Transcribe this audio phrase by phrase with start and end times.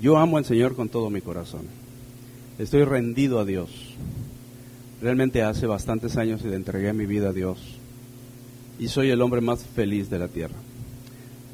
[0.00, 1.62] Yo amo al Señor con todo mi corazón.
[2.58, 3.70] Estoy rendido a Dios.
[5.00, 7.58] Realmente hace bastantes años le entregué mi vida a Dios
[8.78, 10.56] y soy el hombre más feliz de la tierra.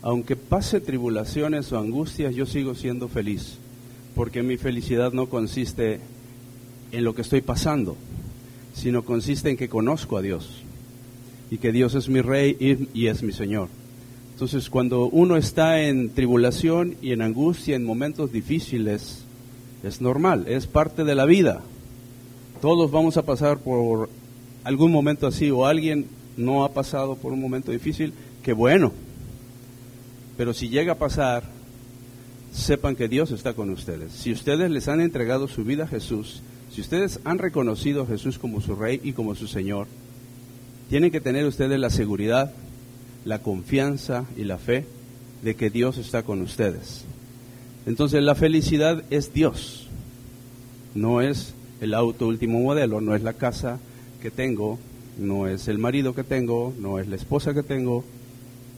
[0.02, 3.58] Aunque pase tribulaciones o angustias, yo sigo siendo feliz,
[4.14, 6.00] porque mi felicidad no consiste
[6.90, 7.96] en lo que estoy pasando,
[8.74, 10.62] sino consiste en que conozco a Dios
[11.50, 12.56] y que Dios es mi rey
[12.94, 13.68] y, es mi Señor.
[14.42, 19.22] Entonces, cuando uno está en tribulación y en angustia, en momentos difíciles,
[19.84, 21.62] es normal, es parte de la vida.
[22.60, 24.10] Todos vamos a pasar por
[24.64, 28.92] algún momento así o alguien no ha pasado por un momento difícil, que bueno.
[30.36, 31.44] Pero si llega a pasar,
[32.52, 34.10] sepan que Dios está con ustedes.
[34.10, 38.40] Si ustedes les han entregado su vida a Jesús, si ustedes han reconocido a Jesús
[38.40, 39.86] como su Rey y como su Señor,
[40.90, 42.52] tienen que tener ustedes la seguridad,
[43.24, 44.86] la confianza y la fe
[45.42, 47.04] de que Dios está con ustedes.
[47.86, 49.88] Entonces la felicidad es Dios,
[50.94, 53.80] no es el auto último modelo, no es la casa
[54.20, 54.78] que tengo,
[55.18, 58.04] no es el marido que tengo, no es la esposa que tengo.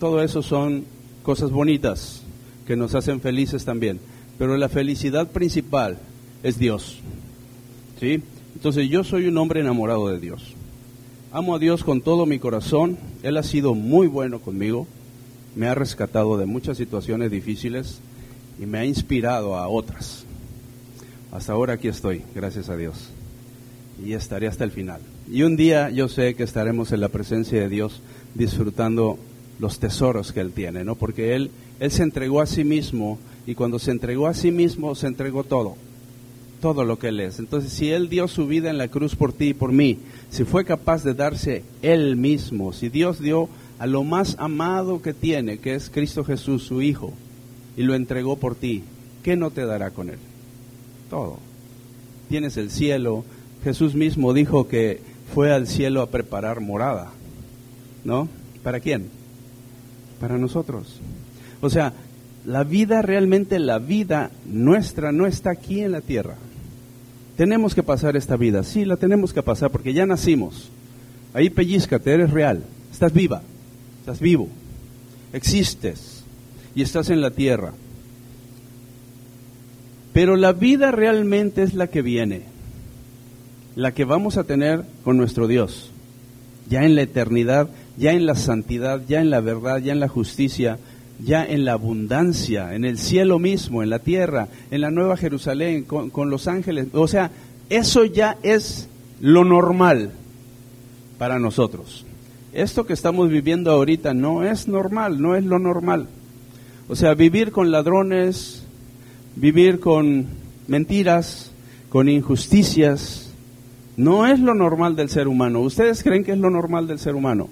[0.00, 0.84] Todo eso son
[1.22, 2.22] cosas bonitas
[2.67, 4.00] que nos hacen felices también.
[4.39, 5.98] Pero la felicidad principal
[6.42, 6.98] es Dios.
[8.00, 8.22] ¿Sí?
[8.55, 10.53] Entonces yo soy un hombre enamorado de Dios.
[11.35, 12.97] Amo a Dios con todo mi corazón.
[13.25, 14.87] Él ha sido muy bueno conmigo.
[15.57, 17.99] Me ha rescatado de muchas situaciones difíciles
[18.63, 20.25] y me ha inspirado a otras.
[21.33, 23.11] Hasta ahora aquí estoy, gracias a Dios.
[24.01, 25.01] Y estaré hasta el final.
[25.29, 28.01] Y un día yo sé que estaremos en la presencia de Dios
[28.37, 29.19] disfrutando
[29.59, 30.95] los tesoros que Él tiene, ¿no?
[30.95, 34.95] Porque Él, Él se entregó a sí mismo y cuando se entregó a sí mismo
[34.95, 35.75] se entregó todo,
[36.65, 37.41] todo lo que Él es.
[37.41, 39.98] Entonces, si Él dio su vida en la cruz por ti y por mí,
[40.31, 45.12] si fue capaz de darse Él mismo, si Dios dio a lo más amado que
[45.12, 47.12] tiene, que es Cristo Jesús, su Hijo,
[47.77, 48.83] y lo entregó por ti,
[49.23, 50.17] ¿qué no te dará con Él?
[51.11, 51.39] Todo.
[52.31, 53.27] Tienes el cielo.
[53.62, 55.03] Jesús mismo dijo que
[55.34, 57.11] fue al cielo a preparar morada.
[58.05, 58.27] ¿No?
[58.62, 59.11] ¿Para quién?
[60.19, 60.99] Para nosotros.
[61.61, 61.93] O sea,
[62.47, 66.38] la vida realmente, la vida nuestra no está aquí en la tierra.
[67.37, 70.71] Tenemos que pasar esta vida, sí, la tenemos que pasar porque ya nacimos.
[71.33, 72.62] Ahí pellizcate, eres real,
[72.93, 73.43] estás viva,
[74.00, 74.49] estás vivo,
[75.33, 76.15] existes.
[76.77, 77.73] Y estás en la tierra.
[80.12, 82.43] Pero la vida realmente es la que viene.
[83.77, 85.91] La que vamos a tener con nuestro Dios,
[86.69, 90.09] ya en la eternidad, ya en la santidad, ya en la verdad, ya en la
[90.09, 90.78] justicia,
[91.19, 95.84] ya en la abundancia, en el cielo mismo, en la tierra, en la nueva Jerusalén,
[95.84, 96.88] con, los ángeles.
[96.92, 97.30] O sea,
[97.70, 98.88] eso ya es
[99.20, 100.10] lo normal
[101.19, 102.04] para nosotros.
[102.52, 106.08] Esto que estamos viviendo ahorita no es normal, no es lo normal.
[106.88, 108.64] O sea, vivir con ladrones,
[109.36, 110.26] vivir con
[110.66, 111.50] mentiras,
[111.88, 113.31] con injusticias,
[113.96, 115.60] no es lo normal del ser humano.
[115.60, 117.48] ¿Ustedes creen que es lo normal del ser humano?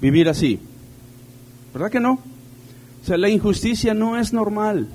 [0.00, 0.60] Vivir así.
[1.72, 2.20] ¿Verdad que no?
[3.02, 4.88] O sea, la injusticia no es normal.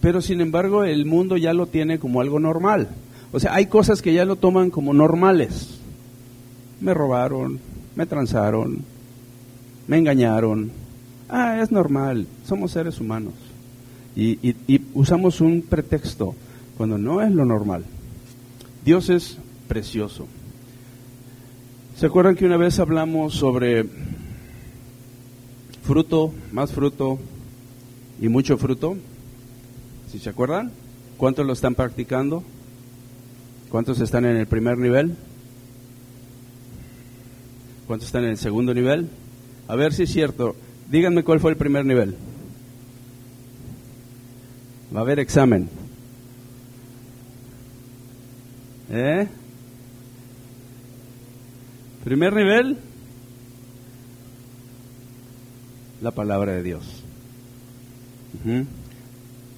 [0.00, 2.88] Pero sin embargo el mundo ya lo tiene como algo normal.
[3.32, 5.80] O sea, hay cosas que ya lo toman como normales.
[6.80, 7.58] Me robaron,
[7.96, 8.84] me transaron,
[9.86, 10.70] me engañaron.
[11.28, 13.34] Ah, es normal, somos seres humanos.
[14.16, 16.34] Y, y usamos un pretexto
[16.76, 17.84] cuando no es lo normal.
[18.84, 20.26] Dios es precioso.
[21.96, 23.84] ¿Se acuerdan que una vez hablamos sobre
[25.88, 27.18] fruto, más fruto
[28.20, 28.98] y mucho fruto?
[30.12, 30.70] ¿Si se acuerdan?
[31.16, 32.44] ¿Cuántos lo están practicando?
[33.70, 35.16] ¿Cuántos están en el primer nivel?
[37.86, 39.08] ¿Cuántos están en el segundo nivel?
[39.66, 40.56] A ver si es cierto.
[40.90, 42.16] Díganme cuál fue el primer nivel.
[44.94, 45.70] Va a haber examen.
[48.90, 49.26] ¿Eh?
[52.04, 52.76] Primer nivel,
[56.00, 56.84] la palabra de Dios.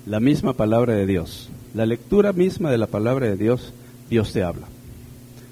[0.06, 1.50] La misma palabra de Dios.
[1.74, 3.72] La lectura misma de la palabra de Dios,
[4.08, 4.66] Dios te habla.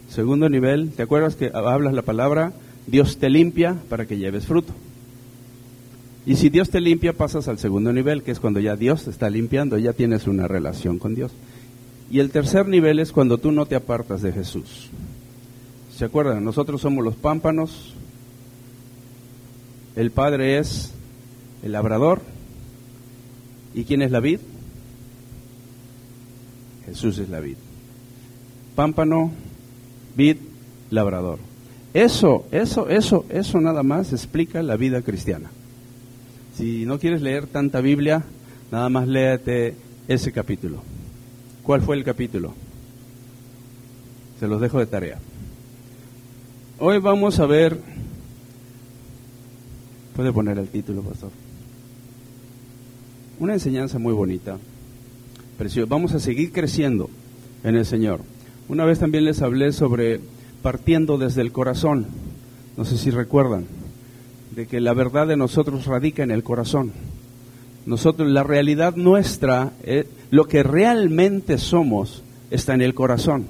[0.08, 2.52] Segundo nivel, ¿te acuerdas que hablas la palabra?
[2.86, 4.72] Dios te limpia para que lleves fruto.
[6.26, 9.10] Y si Dios te limpia, pasas al segundo nivel, que es cuando ya Dios te
[9.10, 11.32] está limpiando, ya tienes una relación con Dios.
[12.10, 14.88] Y el tercer nivel es cuando tú no te apartas de Jesús.
[15.94, 16.44] ¿Se acuerdan?
[16.44, 17.94] Nosotros somos los pámpanos,
[19.98, 20.92] el Padre es
[21.64, 22.20] el labrador.
[23.74, 24.38] ¿Y quién es la vid?
[26.86, 27.56] Jesús es la vid.
[28.76, 29.32] Pámpano,
[30.16, 30.36] vid,
[30.90, 31.40] labrador.
[31.94, 35.50] Eso, eso, eso, eso nada más explica la vida cristiana.
[36.56, 38.22] Si no quieres leer tanta Biblia,
[38.70, 39.74] nada más léete
[40.06, 40.80] ese capítulo.
[41.64, 42.54] ¿Cuál fue el capítulo?
[44.38, 45.18] Se los dejo de tarea.
[46.78, 47.80] Hoy vamos a ver,
[50.18, 51.30] puede poner el título, pastor.
[53.38, 54.58] Una enseñanza muy bonita,
[55.56, 55.88] preciosa.
[55.88, 57.08] Vamos a seguir creciendo
[57.62, 58.22] en el Señor.
[58.68, 60.18] Una vez también les hablé sobre
[60.60, 62.08] partiendo desde el corazón.
[62.76, 63.66] No sé si recuerdan
[64.56, 66.90] de que la verdad de nosotros radica en el corazón.
[67.86, 73.46] Nosotros, la realidad nuestra, eh, lo que realmente somos, está en el corazón.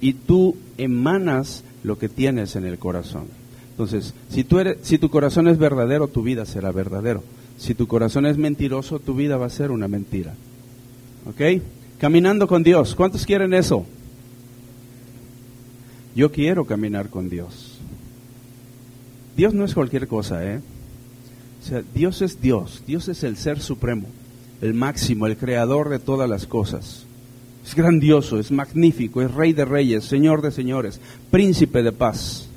[0.00, 3.35] Y tú emanas lo que tienes en el corazón.
[3.76, 7.22] Entonces, si, eres, si tu corazón es verdadero, tu vida será verdadero.
[7.58, 10.32] Si tu corazón es mentiroso, tu vida va a ser una mentira.
[11.26, 11.62] ¿Ok?
[11.98, 12.94] Caminando con Dios.
[12.94, 13.84] ¿Cuántos quieren eso?
[16.14, 17.78] Yo quiero caminar con Dios.
[19.36, 20.62] Dios no es cualquier cosa, ¿eh?
[21.62, 22.82] O sea, Dios es Dios.
[22.86, 24.08] Dios es el ser supremo,
[24.62, 27.04] el máximo, el creador de todas las cosas.
[27.66, 30.98] Es grandioso, es magnífico, es rey de reyes, señor de señores,
[31.30, 32.48] príncipe de paz.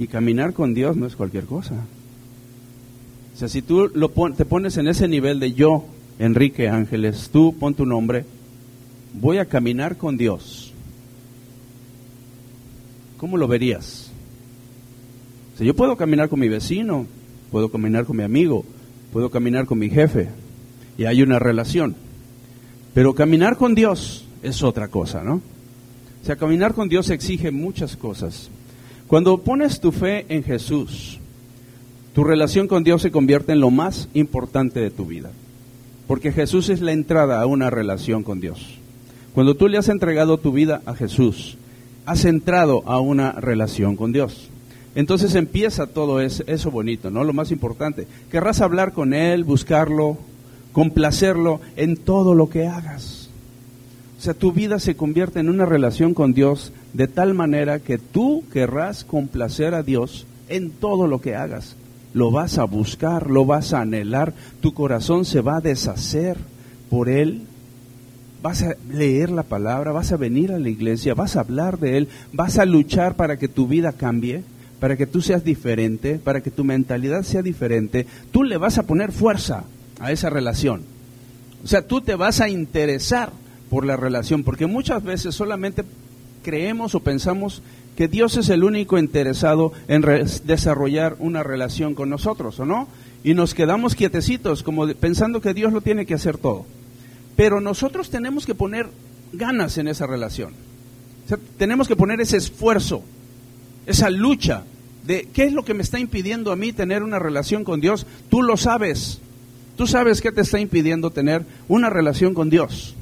[0.00, 1.74] Y caminar con Dios no es cualquier cosa.
[3.34, 5.84] O sea, si tú lo te pones en ese nivel de yo,
[6.18, 8.24] Enrique Ángeles, tú pon tu nombre,
[9.12, 10.72] voy a caminar con Dios.
[13.18, 14.10] ¿Cómo lo verías?
[15.52, 17.04] O sea, yo puedo caminar con mi vecino,
[17.50, 18.64] puedo caminar con mi amigo,
[19.12, 20.30] puedo caminar con mi jefe,
[20.96, 21.94] y hay una relación.
[22.94, 25.42] Pero caminar con Dios es otra cosa, ¿no?
[26.22, 28.48] O sea, caminar con Dios exige muchas cosas.
[29.10, 31.18] Cuando pones tu fe en Jesús,
[32.14, 35.32] tu relación con Dios se convierte en lo más importante de tu vida.
[36.06, 38.78] Porque Jesús es la entrada a una relación con Dios.
[39.34, 41.58] Cuando tú le has entregado tu vida a Jesús,
[42.06, 44.48] has entrado a una relación con Dios.
[44.94, 47.24] Entonces empieza todo eso bonito, ¿no?
[47.24, 48.06] Lo más importante.
[48.30, 50.18] Querrás hablar con Él, buscarlo,
[50.70, 53.19] complacerlo en todo lo que hagas.
[54.20, 57.96] O sea, tu vida se convierte en una relación con Dios de tal manera que
[57.96, 61.74] tú querrás complacer a Dios en todo lo que hagas.
[62.12, 66.36] Lo vas a buscar, lo vas a anhelar, tu corazón se va a deshacer
[66.90, 67.44] por Él.
[68.42, 71.96] Vas a leer la palabra, vas a venir a la iglesia, vas a hablar de
[71.96, 74.42] Él, vas a luchar para que tu vida cambie,
[74.80, 78.06] para que tú seas diferente, para que tu mentalidad sea diferente.
[78.32, 79.64] Tú le vas a poner fuerza
[79.98, 80.82] a esa relación.
[81.64, 83.32] O sea, tú te vas a interesar
[83.70, 85.84] por la relación, porque muchas veces solamente
[86.42, 87.62] creemos o pensamos
[87.96, 90.02] que Dios es el único interesado en
[90.44, 92.88] desarrollar una relación con nosotros, ¿o no?
[93.22, 96.66] Y nos quedamos quietecitos, como pensando que Dios lo tiene que hacer todo.
[97.36, 98.88] Pero nosotros tenemos que poner
[99.32, 100.52] ganas en esa relación.
[101.58, 103.04] tenemos que poner ese esfuerzo,
[103.86, 104.64] esa lucha
[105.06, 108.06] de qué es lo que me está impidiendo a mí tener una relación con Dios.
[108.28, 109.20] Tú lo sabes.
[109.76, 112.96] Tú sabes qué te está impidiendo tener una relación con Dios.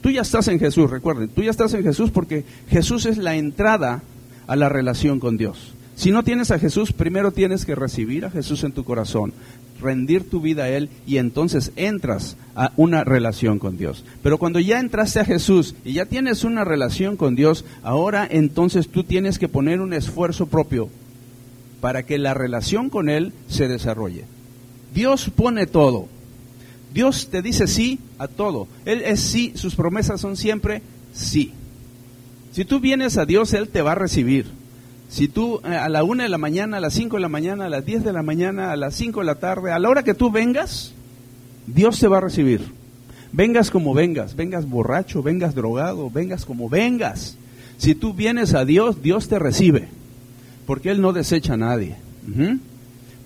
[0.00, 3.36] Tú ya estás en Jesús, recuerden, tú ya estás en Jesús porque Jesús es la
[3.36, 4.02] entrada
[4.46, 5.74] a la relación con Dios.
[5.94, 9.34] Si no tienes a Jesús, primero tienes que recibir a Jesús en tu corazón,
[9.82, 14.04] rendir tu vida a Él y entonces entras a una relación con Dios.
[14.22, 18.88] Pero cuando ya entraste a Jesús y ya tienes una relación con Dios, ahora entonces
[18.88, 20.88] tú tienes que poner un esfuerzo propio
[21.82, 24.24] para que la relación con Él se desarrolle.
[24.94, 26.08] Dios pone todo.
[26.92, 28.66] Dios te dice sí a todo.
[28.84, 30.82] Él es sí, sus promesas son siempre
[31.12, 31.52] sí.
[32.52, 34.46] Si tú vienes a Dios, Él te va a recibir.
[35.08, 37.66] Si tú eh, a la una de la mañana, a las cinco de la mañana,
[37.66, 40.02] a las diez de la mañana, a las cinco de la tarde, a la hora
[40.02, 40.92] que tú vengas,
[41.66, 42.72] Dios te va a recibir.
[43.32, 47.36] Vengas como vengas, vengas borracho, vengas drogado, vengas como vengas.
[47.78, 49.88] Si tú vienes a Dios, Dios te recibe,
[50.66, 51.96] porque Él no desecha a nadie.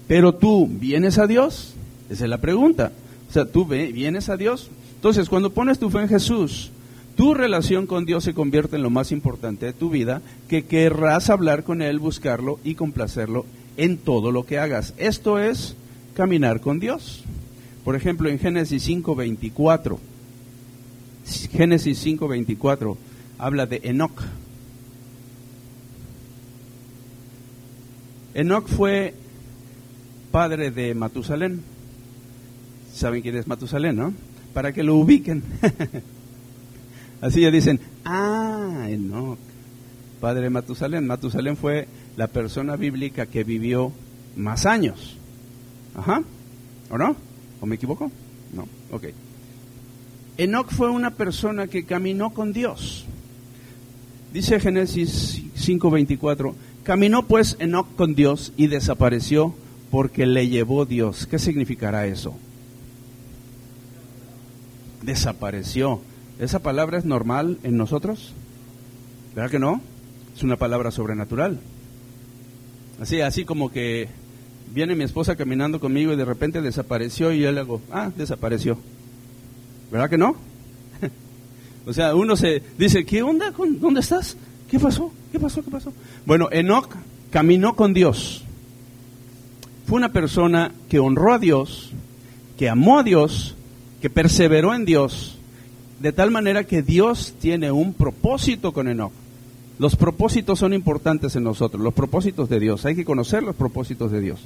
[0.06, 1.74] Pero tú vienes a Dios,
[2.10, 2.92] esa es la pregunta.
[3.34, 4.70] Sea, tú vienes a Dios.
[4.94, 6.70] Entonces, cuando pones tu fe en Jesús,
[7.16, 11.30] tu relación con Dios se convierte en lo más importante de tu vida, que querrás
[11.30, 13.44] hablar con Él, buscarlo y complacerlo
[13.76, 14.94] en todo lo que hagas.
[14.98, 15.74] Esto es
[16.14, 17.24] caminar con Dios.
[17.84, 19.98] Por ejemplo, en Génesis 5.24,
[21.50, 22.96] Génesis 5.24
[23.36, 24.22] habla de Enoch.
[28.34, 29.12] Enoch fue
[30.30, 31.73] padre de Matusalén.
[32.94, 34.14] ¿Saben quién es Matusalén, no?
[34.52, 35.42] Para que lo ubiquen.
[37.20, 39.38] Así ya dicen, ah, Enoch,
[40.20, 41.04] padre Matusalén.
[41.04, 43.90] Matusalén fue la persona bíblica que vivió
[44.36, 45.16] más años.
[45.96, 46.22] Ajá.
[46.88, 47.16] ¿O no?
[47.60, 48.12] ¿O me equivoco?
[48.52, 48.68] No.
[48.92, 49.06] Ok.
[50.38, 53.06] Enoch fue una persona que caminó con Dios.
[54.32, 59.52] Dice Génesis 5:24, caminó pues Enoch con Dios y desapareció
[59.90, 61.26] porque le llevó Dios.
[61.26, 62.36] ¿Qué significará eso?
[65.04, 66.00] Desapareció.
[66.38, 68.32] ¿Esa palabra es normal en nosotros?
[69.34, 69.80] ¿Verdad que no?
[70.36, 71.60] Es una palabra sobrenatural.
[73.00, 74.08] Así, así como que
[74.72, 78.78] viene mi esposa caminando conmigo y de repente desapareció y yo le hago, ah, desapareció.
[79.90, 80.36] ¿Verdad que no?
[81.86, 83.52] o sea, uno se dice, ¿qué onda?
[83.80, 84.36] ¿Dónde estás?
[84.68, 85.12] ¿Qué pasó?
[85.30, 85.62] ¿Qué pasó?
[85.62, 85.92] ¿Qué pasó?
[86.26, 86.88] Bueno, Enoch
[87.30, 88.44] caminó con Dios.
[89.86, 91.92] Fue una persona que honró a Dios,
[92.58, 93.54] que amó a Dios,
[94.04, 95.38] que perseveró en Dios,
[95.98, 99.14] de tal manera que Dios tiene un propósito con Enoch.
[99.78, 102.84] Los propósitos son importantes en nosotros, los propósitos de Dios.
[102.84, 104.40] Hay que conocer los propósitos de Dios.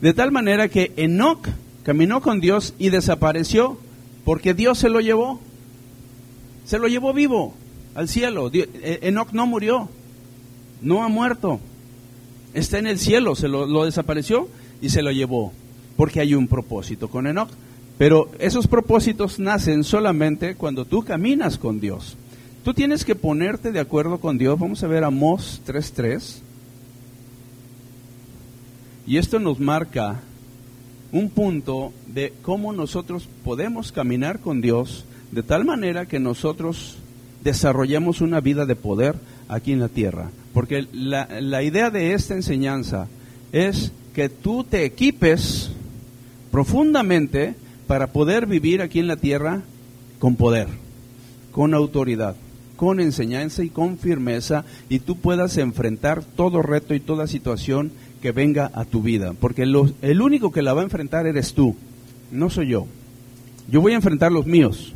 [0.00, 1.48] De tal manera que Enoch
[1.82, 3.76] caminó con Dios y desapareció
[4.24, 5.40] porque Dios se lo llevó.
[6.64, 7.54] Se lo llevó vivo
[7.96, 8.52] al cielo.
[8.54, 9.88] Eh, Enoch no murió,
[10.80, 11.58] no ha muerto.
[12.54, 14.46] Está en el cielo, se lo, lo desapareció
[14.80, 15.52] y se lo llevó.
[15.96, 17.50] Porque hay un propósito con Enoch.
[17.98, 22.16] Pero esos propósitos nacen solamente cuando tú caminas con Dios.
[22.64, 24.58] Tú tienes que ponerte de acuerdo con Dios.
[24.58, 26.36] Vamos a ver Amós 3.3.
[29.06, 30.20] Y esto nos marca
[31.10, 36.96] un punto de cómo nosotros podemos caminar con Dios de tal manera que nosotros
[37.42, 39.16] desarrollemos una vida de poder
[39.48, 40.30] aquí en la tierra.
[40.54, 43.08] Porque la, la idea de esta enseñanza
[43.50, 45.70] es que tú te equipes
[46.50, 47.54] profundamente
[47.92, 49.60] para poder vivir aquí en la tierra
[50.18, 50.66] con poder,
[51.50, 52.36] con autoridad
[52.74, 58.32] con enseñanza y con firmeza y tú puedas enfrentar todo reto y toda situación que
[58.32, 59.34] venga a tu vida.
[59.38, 61.76] Porque el único que la va a enfrentar eres tú,
[62.30, 62.86] no soy yo.
[63.68, 64.94] Yo voy a enfrentar los míos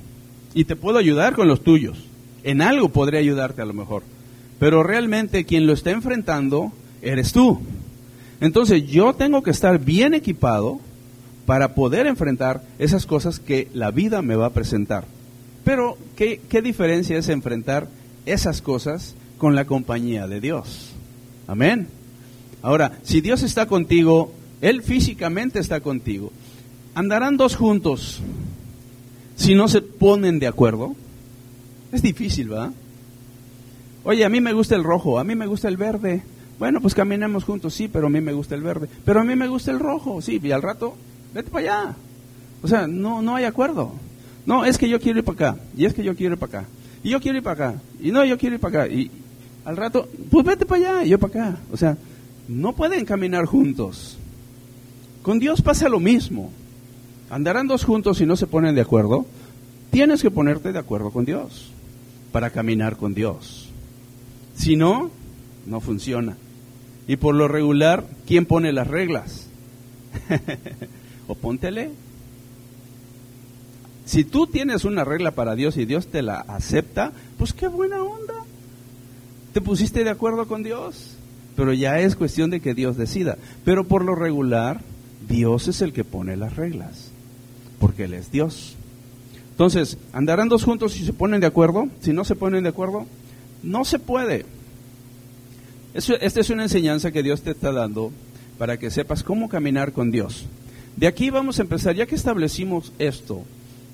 [0.55, 1.99] y te puedo ayudar con los tuyos.
[2.45, 4.05] En algo podré ayudarte a lo mejor.
[4.59, 6.73] Pero realmente quien lo está enfrentando
[7.03, 7.61] eres tú.
[8.41, 10.81] Entonces yo tengo que estar bien equipado
[11.47, 15.05] para poder enfrentar esas cosas que la vida me va a presentar.
[15.65, 17.89] Pero, ¿qué, diferencia es enfrentar
[18.27, 20.93] esas cosas con la compañía de Dios?
[21.47, 21.89] Amén.
[22.63, 26.33] Ahora, si Dios está contigo, Él físicamente está contigo.
[26.95, 28.21] ¿Andarán dos juntos
[29.37, 30.95] si no se ponen de acuerdo?
[31.93, 32.73] Es difícil, ¿verdad?
[34.03, 36.23] Oye, a mí me gusta el rojo, a mí me gusta el verde.
[36.59, 38.89] Bueno, pues caminemos juntos, sí, pero a mí me gusta el verde.
[39.05, 40.97] Pero a mí me gusta el rojo, sí, y al rato,
[41.37, 41.97] vete para allá.
[42.63, 43.93] O sea, no, no hay acuerdo.
[44.47, 46.61] No, es que yo quiero ir para acá, y es que yo quiero ir para
[46.61, 46.69] acá,
[47.03, 49.11] y yo quiero ir para acá, y no, yo quiero ir para acá, y
[49.65, 51.59] al rato, pues vete para allá, y yo para acá.
[51.73, 51.97] O sea,
[52.49, 54.17] no pueden caminar juntos.
[55.23, 56.53] Con Dios pasa lo mismo.
[57.31, 59.27] Andarán dos juntos y no se ponen de acuerdo.
[59.91, 61.73] Tienes que ponerte de acuerdo con Dios
[62.31, 63.69] para caminar con Dios.
[64.55, 65.11] Si no,
[65.67, 66.37] no funciona.
[67.09, 69.49] Y por lo regular, ¿quién pone las reglas?
[71.27, 71.91] o póntele
[74.07, 78.03] si tú tienes una regla para Dios y Dios te la acepta, pues qué buena
[78.05, 78.35] onda.
[79.53, 81.17] Te pusiste de acuerdo con Dios,
[81.57, 83.37] pero ya es cuestión de que Dios decida.
[83.65, 84.81] Pero por lo regular,
[85.29, 87.11] Dios es el que pone las reglas,
[87.81, 88.77] porque Él es Dios.
[89.51, 91.89] Entonces, ¿andarán dos juntos si se ponen de acuerdo?
[92.01, 93.07] Si no se ponen de acuerdo,
[93.65, 94.47] no se puede.
[95.95, 98.13] esta es una enseñanza que Dios te está dando
[98.57, 100.47] para que sepas cómo caminar con Dios.
[100.97, 103.43] De aquí vamos a empezar, ya que establecimos esto,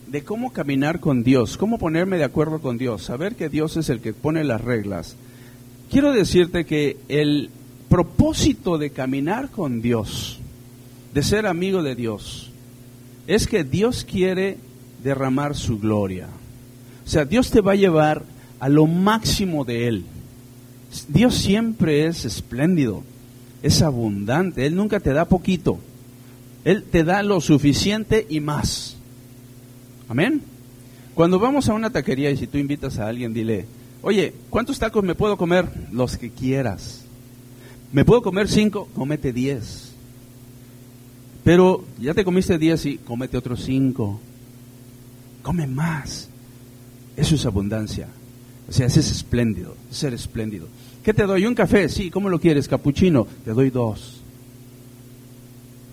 [0.06, 3.88] de cómo caminar con Dios, cómo ponerme de acuerdo con Dios, saber que Dios es
[3.88, 5.16] el que pone las reglas.
[5.90, 7.50] Quiero decirte que el
[7.88, 10.38] propósito de caminar con Dios,
[11.12, 12.52] de ser amigo de Dios,
[13.26, 14.58] es que Dios quiere
[15.02, 16.28] derramar su gloria.
[17.04, 18.22] O sea, Dios te va a llevar
[18.60, 20.04] a lo máximo de Él.
[21.08, 23.02] Dios siempre es espléndido,
[23.62, 25.80] es abundante, Él nunca te da poquito,
[26.64, 28.96] Él te da lo suficiente y más.
[30.08, 30.42] Amén.
[31.14, 33.66] Cuando vamos a una taquería y si tú invitas a alguien, dile,
[34.00, 35.68] oye, ¿cuántos tacos me puedo comer?
[35.90, 37.04] Los que quieras.
[37.92, 38.88] ¿Me puedo comer cinco?
[38.94, 39.92] Comete diez.
[41.44, 44.20] Pero ya te comiste diez y comete otros cinco.
[45.42, 46.28] Come más.
[47.16, 48.08] Eso es abundancia.
[48.68, 50.68] O sea, ese es espléndido, ser espléndido.
[51.02, 51.44] ¿Qué te doy?
[51.44, 51.88] ¿Un café?
[51.88, 52.68] Sí, ¿cómo lo quieres?
[52.68, 53.26] Capuchino.
[53.44, 54.21] Te doy dos.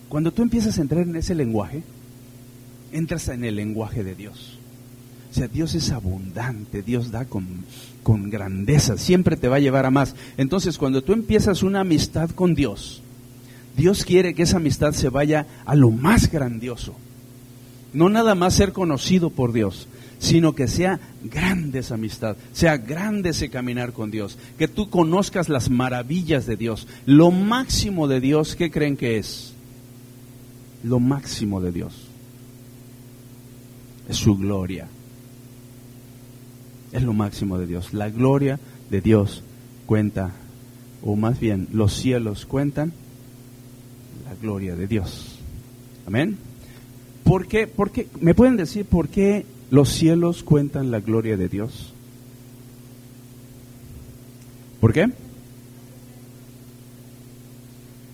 [0.10, 1.84] Cuando tú empiezas a entrar en ese lenguaje,
[2.92, 4.58] entras en el lenguaje de Dios.
[5.32, 7.46] O sea, Dios es abundante, Dios da con,
[8.02, 10.16] con, grandeza, siempre te va a llevar a más.
[10.38, 13.04] Entonces, cuando tú empiezas una amistad con Dios,
[13.78, 16.96] Dios quiere que esa amistad se vaya a lo más grandioso.
[17.94, 19.88] No nada más ser conocido por Dios,
[20.18, 25.48] sino que sea grande esa amistad, sea grande ese caminar con Dios, que tú conozcas
[25.48, 26.88] las maravillas de Dios.
[27.06, 29.54] Lo máximo de Dios, ¿qué creen que es?
[30.84, 32.10] Lo máximo de Dios
[34.08, 34.88] es su gloria.
[36.92, 37.94] es lo máximo de Dios.
[37.94, 38.60] La gloria
[38.90, 39.44] de Dios
[39.86, 40.32] cuenta,
[41.04, 42.92] o más bien los cielos cuentan
[44.26, 45.38] la gloria de Dios.
[46.08, 46.38] Amén.
[47.24, 47.68] ¿Por qué?
[47.68, 48.08] ¿Por qué?
[48.20, 51.94] ¿Me pueden decir por qué los cielos cuentan la gloria de Dios?
[54.80, 55.12] ¿Por qué?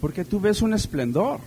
[0.01, 1.39] Porque tú ves un esplendor,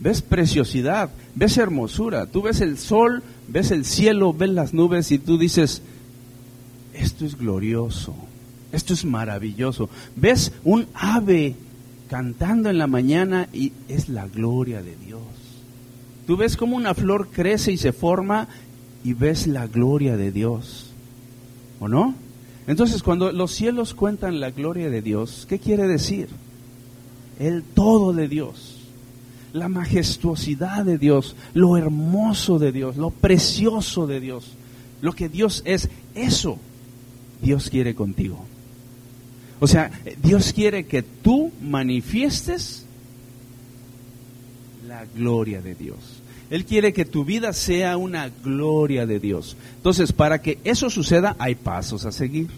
[0.00, 5.18] ves preciosidad, ves hermosura, tú ves el sol, ves el cielo, ves las nubes y
[5.18, 5.82] tú dices,
[6.94, 8.14] esto es glorioso,
[8.72, 9.88] esto es maravilloso.
[10.16, 11.54] Ves un ave
[12.08, 15.22] cantando en la mañana y es la gloria de Dios.
[16.26, 18.48] Tú ves cómo una flor crece y se forma
[19.02, 20.90] y ves la gloria de Dios.
[21.80, 22.14] ¿O no?
[22.66, 26.28] Entonces, cuando los cielos cuentan la gloria de Dios, ¿qué quiere decir?
[27.38, 28.73] El todo de Dios,
[29.54, 34.50] la majestuosidad de Dios, lo hermoso de Dios, lo precioso de Dios,
[35.00, 36.58] lo que Dios es, eso
[37.40, 38.44] Dios quiere contigo.
[39.60, 42.84] O sea, Dios quiere que tú manifiestes
[44.88, 45.98] la gloria de Dios.
[46.50, 49.56] Él quiere que tu vida sea una gloria de Dios.
[49.76, 52.48] Entonces, para que eso suceda, hay pasos a seguir.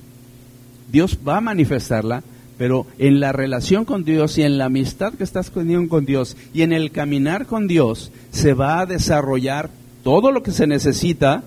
[0.90, 2.22] Dios va a manifestarla,
[2.58, 6.36] pero en la relación con Dios y en la amistad que estás teniendo con Dios
[6.54, 9.70] y en el caminar con Dios, se va a desarrollar
[10.02, 11.44] todo lo que se necesita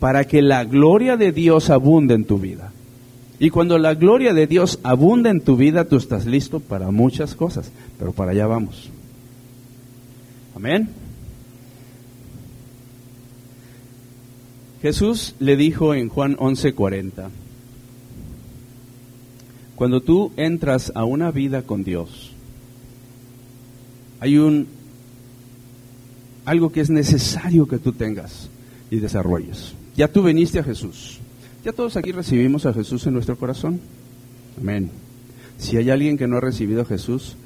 [0.00, 2.72] para que la gloria de Dios abunde en tu vida.
[3.38, 7.34] Y cuando la gloria de Dios abunda en tu vida, tú estás listo para muchas
[7.34, 8.90] cosas, pero para allá vamos.
[10.54, 10.90] Amén.
[14.82, 17.28] Jesús le dijo en Juan 11:40,
[19.80, 22.32] cuando tú entras a una vida con Dios,
[24.20, 24.66] hay un
[26.44, 28.50] algo que es necesario que tú tengas
[28.90, 29.72] y desarrolles.
[29.96, 31.18] Ya tú viniste a Jesús.
[31.64, 33.80] Ya todos aquí recibimos a Jesús en nuestro corazón.
[34.60, 34.90] Amén.
[35.56, 37.36] Si hay alguien que no ha recibido a Jesús,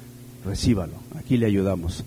[0.43, 0.95] recíbalo.
[1.17, 2.03] Aquí le ayudamos.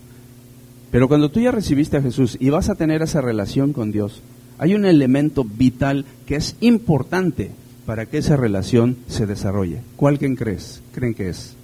[0.91, 4.21] Pero cuando tú ya recibiste a Jesús y vas a tener esa relación con Dios,
[4.59, 7.53] hay un elemento vital que es importante
[7.89, 9.81] para que esa relación se desarrolle.
[9.97, 10.83] ¿Cuál creen crees?
[10.93, 11.55] ¿Creen que es?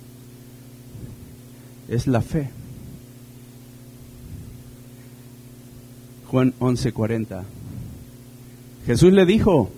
[1.87, 2.49] Es la fe.
[6.29, 7.43] Juan 11:40.
[8.87, 9.69] Jesús le dijo,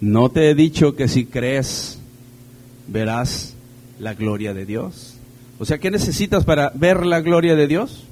[0.00, 1.98] ¿no te he dicho que si crees
[2.86, 3.54] verás
[3.98, 5.16] la gloria de Dios?
[5.58, 8.04] O sea, ¿qué necesitas para ver la gloria de Dios?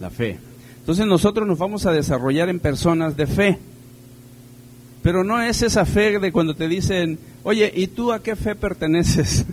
[0.00, 0.40] La fe.
[0.80, 3.58] Entonces nosotros nos vamos a desarrollar en personas de fe.
[5.02, 8.54] Pero no es esa fe de cuando te dicen, oye, ¿y tú a qué fe
[8.54, 9.44] perteneces?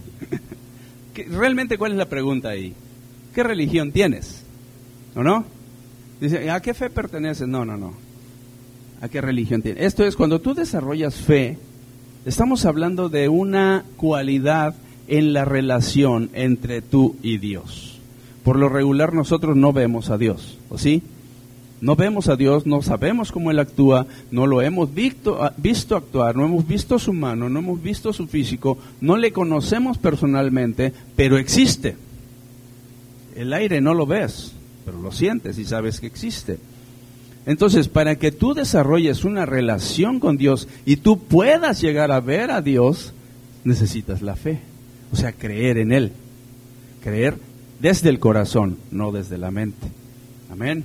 [1.32, 2.74] ¿Realmente cuál es la pregunta ahí?
[3.34, 4.44] ¿Qué religión tienes?
[5.16, 5.46] ¿O no?
[6.22, 7.48] Dice, ¿a qué fe perteneces?
[7.48, 7.94] No, no, no.
[9.02, 9.84] ¿A qué religión tienes?
[9.84, 11.58] Esto es, cuando tú desarrollas fe,
[12.26, 14.76] estamos hablando de una cualidad
[15.08, 18.00] en la relación entre tú y Dios.
[18.44, 21.02] Por lo regular nosotros no vemos a Dios, ¿o sí?
[21.82, 25.96] No vemos a Dios, no sabemos cómo Él actúa, no lo hemos visto, ah, visto,
[25.96, 30.94] actuar, no hemos visto su mano, no hemos visto su físico, no le conocemos personalmente,
[31.16, 31.96] pero existe.
[33.36, 34.52] El aire no lo ves,
[34.86, 36.60] pero lo sientes y sabes que existe.
[37.46, 42.52] Entonces, para que tú desarrolles una relación con Dios y tú puedas llegar a ver
[42.52, 43.14] a Dios,
[43.64, 44.60] necesitas la fe,
[45.14, 46.12] o sea, creer en Él.
[47.02, 47.38] Creer
[47.80, 49.88] desde el corazón, no desde la mente.
[50.52, 50.84] Amén.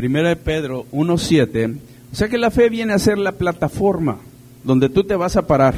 [0.00, 1.76] Primera de Pedro 1.7.
[2.10, 4.16] O sea que la fe viene a ser la plataforma
[4.64, 5.74] donde tú te vas a parar.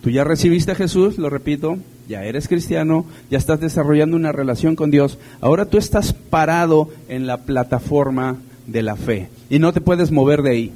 [0.00, 1.78] Tú ya recibiste a Jesús, lo repito,
[2.08, 5.18] ya eres cristiano, ya estás desarrollando una relación con Dios.
[5.40, 8.36] Ahora tú estás parado en la plataforma
[8.68, 10.72] de la fe y no te puedes mover de ahí.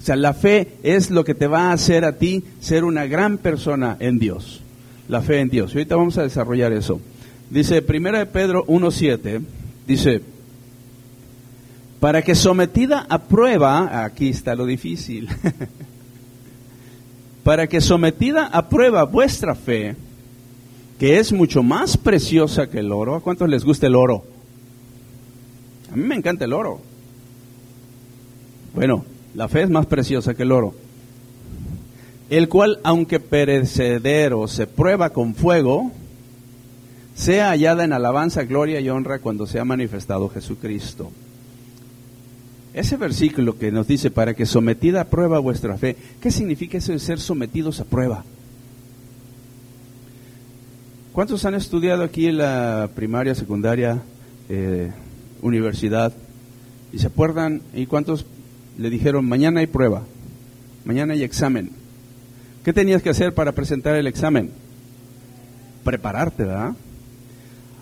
[0.00, 3.06] O sea, la fe es lo que te va a hacer a ti ser una
[3.06, 4.60] gran persona en Dios.
[5.08, 5.72] La fe en Dios.
[5.72, 7.00] Y ahorita vamos a desarrollar eso.
[7.48, 9.40] Dice Primera de Pedro 1.7,
[9.86, 10.33] dice,
[12.00, 15.28] para que sometida a prueba, aquí está lo difícil,
[17.44, 19.96] para que sometida a prueba vuestra fe,
[20.98, 24.24] que es mucho más preciosa que el oro, ¿a cuántos les gusta el oro?
[25.92, 26.80] A mí me encanta el oro.
[28.74, 29.04] Bueno,
[29.34, 30.74] la fe es más preciosa que el oro.
[32.30, 35.92] El cual, aunque perecedero, se prueba con fuego,
[37.14, 41.10] sea hallada en alabanza, gloria y honra cuando sea manifestado Jesucristo.
[42.74, 46.92] Ese versículo que nos dice, para que sometida a prueba vuestra fe, ¿qué significa eso
[46.92, 48.24] de ser sometidos a prueba?
[51.12, 54.02] ¿Cuántos han estudiado aquí en la primaria, secundaria,
[54.48, 54.90] eh,
[55.40, 56.12] universidad?
[56.92, 57.62] ¿Y se acuerdan?
[57.72, 58.26] ¿Y cuántos
[58.76, 60.02] le dijeron, mañana hay prueba?
[60.84, 61.70] mañana hay examen.
[62.62, 64.50] ¿Qué tenías que hacer para presentar el examen?
[65.82, 66.74] Prepararte, ¿verdad?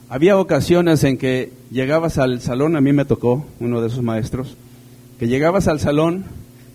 [0.08, 4.56] Había ocasiones en que llegabas al salón, a mí me tocó uno de esos maestros,
[5.22, 6.24] que llegabas al salón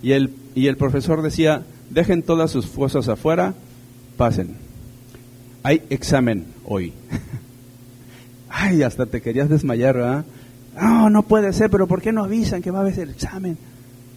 [0.02, 3.56] y el, y el profesor decía, dejen todas sus fuerzas afuera,
[4.16, 4.56] pasen.
[5.64, 6.94] Hay examen hoy.
[8.50, 10.26] Ay, hasta te querías desmayar, ¿verdad?
[10.82, 13.58] No, no puede ser, pero ¿por qué no avisan que va a haber el examen?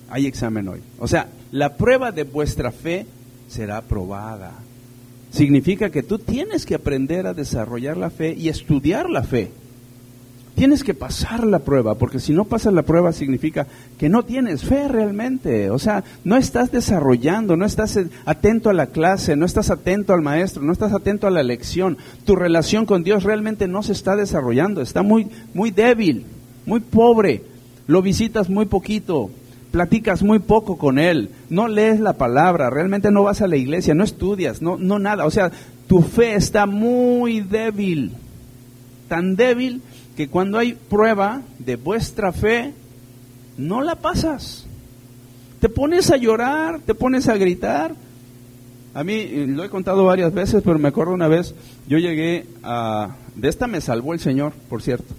[0.08, 0.80] Hay examen hoy.
[1.00, 3.08] O sea, la prueba de vuestra fe
[3.48, 4.52] será aprobada.
[5.32, 9.50] Significa que tú tienes que aprender a desarrollar la fe y estudiar la fe.
[10.54, 13.66] Tienes que pasar la prueba, porque si no pasas la prueba significa
[13.98, 15.70] que no tienes fe realmente.
[15.70, 20.22] O sea, no estás desarrollando, no estás atento a la clase, no estás atento al
[20.22, 21.96] maestro, no estás atento a la lección.
[22.24, 26.26] Tu relación con Dios realmente no se está desarrollando, está muy, muy débil,
[26.66, 27.42] muy pobre.
[27.86, 29.30] Lo visitas muy poquito,
[29.70, 33.94] platicas muy poco con Él, no lees la palabra, realmente no vas a la iglesia,
[33.94, 35.24] no estudias, no, no nada.
[35.24, 35.50] O sea,
[35.86, 38.12] tu fe está muy débil,
[39.08, 39.82] tan débil
[40.16, 42.72] que cuando hay prueba de vuestra fe,
[43.56, 44.66] no la pasas.
[45.60, 47.94] Te pones a llorar, te pones a gritar.
[48.94, 51.54] A mí, lo he contado varias veces, pero me acuerdo una vez,
[51.86, 53.16] yo llegué a...
[53.36, 55.14] De esta me salvó el Señor, por cierto.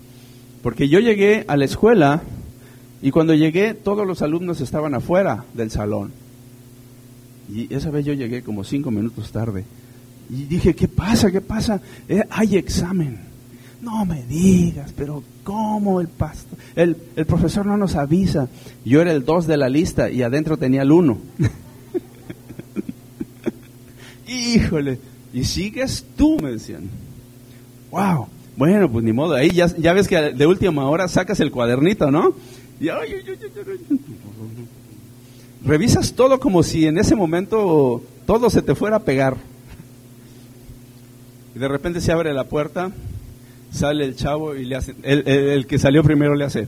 [0.62, 2.22] Porque yo llegué a la escuela
[3.02, 6.12] y cuando llegué todos los alumnos estaban afuera del salón.
[7.54, 9.66] Y esa vez yo llegué como cinco minutos tarde.
[10.30, 11.32] Y dije, ¿qué pasa?
[11.32, 11.82] ¿Qué pasa?
[12.08, 13.31] Eh, hay examen.
[13.82, 16.58] No me digas, pero ¿cómo el pastor?
[16.76, 18.48] El, el profesor no nos avisa.
[18.86, 21.18] Yo era el dos de la lista y adentro tenía el uno.
[24.28, 25.00] Híjole,
[25.34, 26.90] y sigues tú, me decían.
[27.90, 29.34] Wow, bueno, pues ni modo.
[29.34, 32.36] Ahí ya, ya ves que de última hora sacas el cuadernito, ¿no?
[32.80, 32.90] Y,
[35.64, 39.38] revisas todo como si en ese momento todo se te fuera a pegar.
[41.56, 42.92] Y de repente se abre la puerta
[43.72, 46.68] sale el chavo y le hace, el, que salió primero le hace.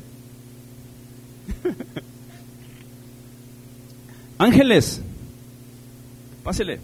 [4.38, 5.02] Ángeles,
[6.44, 6.80] pásele.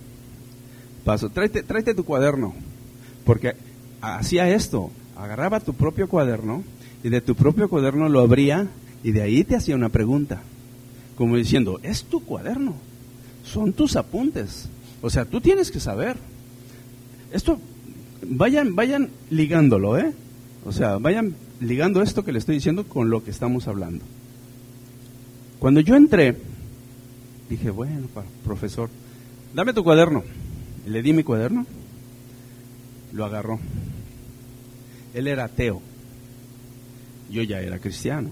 [1.04, 2.54] Paso, tráete, tráete tu cuaderno.
[3.26, 3.56] Porque
[4.02, 6.64] hacía esto, agarraba tu propio cuaderno
[7.04, 8.68] y de tu propio cuaderno lo abría
[9.04, 10.42] y de ahí te hacía una pregunta.
[11.16, 12.76] Como diciendo, es tu cuaderno,
[13.44, 14.70] son tus apuntes.
[15.02, 16.18] O sea, tú tienes que saber.
[17.32, 17.60] Esto
[18.22, 20.14] vayan, vayan ligándolo, ¿eh?
[20.66, 24.04] O sea, vayan ligando esto que le estoy diciendo con lo que estamos hablando.
[25.60, 26.36] Cuando yo entré,
[27.50, 28.08] dije, bueno,
[28.44, 28.90] profesor,
[29.54, 30.24] dame tu cuaderno.
[30.86, 31.66] Le di mi cuaderno,
[33.12, 33.60] lo agarró.
[35.14, 35.82] Él era ateo,
[37.30, 38.30] yo ya era cristiano.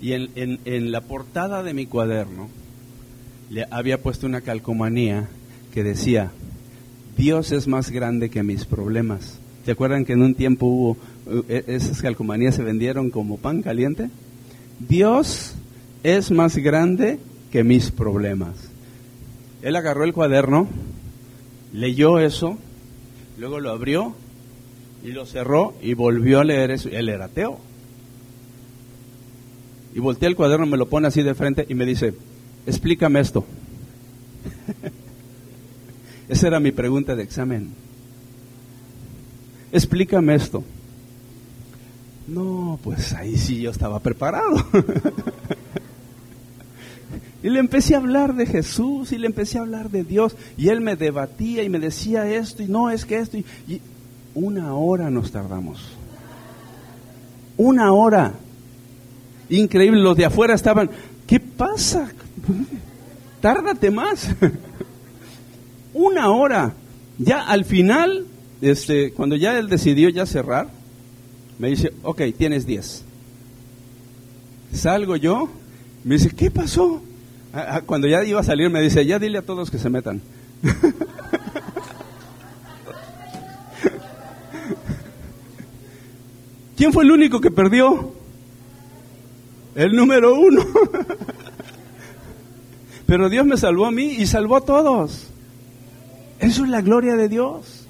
[0.00, 2.48] Y en, en, en la portada de mi cuaderno
[3.50, 5.28] le había puesto una calcomanía
[5.72, 6.32] que decía,
[7.16, 9.38] Dios es más grande que mis problemas.
[9.64, 10.96] ¿Se acuerdan que en un tiempo hubo,
[11.48, 14.10] eh, esas calcomanías se vendieron como pan caliente?
[14.78, 15.54] Dios
[16.02, 17.18] es más grande
[17.50, 18.56] que mis problemas.
[19.62, 20.68] Él agarró el cuaderno,
[21.72, 22.58] leyó eso,
[23.38, 24.14] luego lo abrió
[25.02, 26.88] y lo cerró y volvió a leer eso.
[26.90, 27.58] Él era ateo.
[29.94, 32.14] Y volteé el cuaderno, me lo pone así de frente y me dice,
[32.66, 33.46] explícame esto.
[36.34, 37.70] Esa era mi pregunta de examen.
[39.70, 40.64] Explícame esto.
[42.26, 44.56] No, pues ahí sí yo estaba preparado.
[47.44, 50.34] y le empecé a hablar de Jesús y le empecé a hablar de Dios.
[50.56, 53.36] Y él me debatía y me decía esto y no es que esto.
[53.36, 53.80] Y, y
[54.34, 55.88] una hora nos tardamos.
[57.56, 58.34] Una hora.
[59.50, 60.90] Increíble, los de afuera estaban,
[61.28, 62.10] ¿qué pasa?
[63.40, 64.34] Tárdate más.
[65.94, 66.74] una hora.
[67.18, 68.26] Ya al final,
[68.60, 70.68] este, cuando ya él decidió ya cerrar,
[71.58, 73.04] me dice, ok, tienes diez.
[74.72, 75.48] Salgo yo,
[76.02, 77.00] me dice, ¿qué pasó?
[77.52, 79.88] Ah, ah, cuando ya iba a salir me dice, ya dile a todos que se
[79.88, 80.20] metan.
[86.76, 88.12] ¿Quién fue el único que perdió?
[89.76, 90.66] El número uno.
[93.06, 95.28] Pero Dios me salvó a mí y salvó a todos.
[96.40, 97.86] Eso es la gloria de Dios.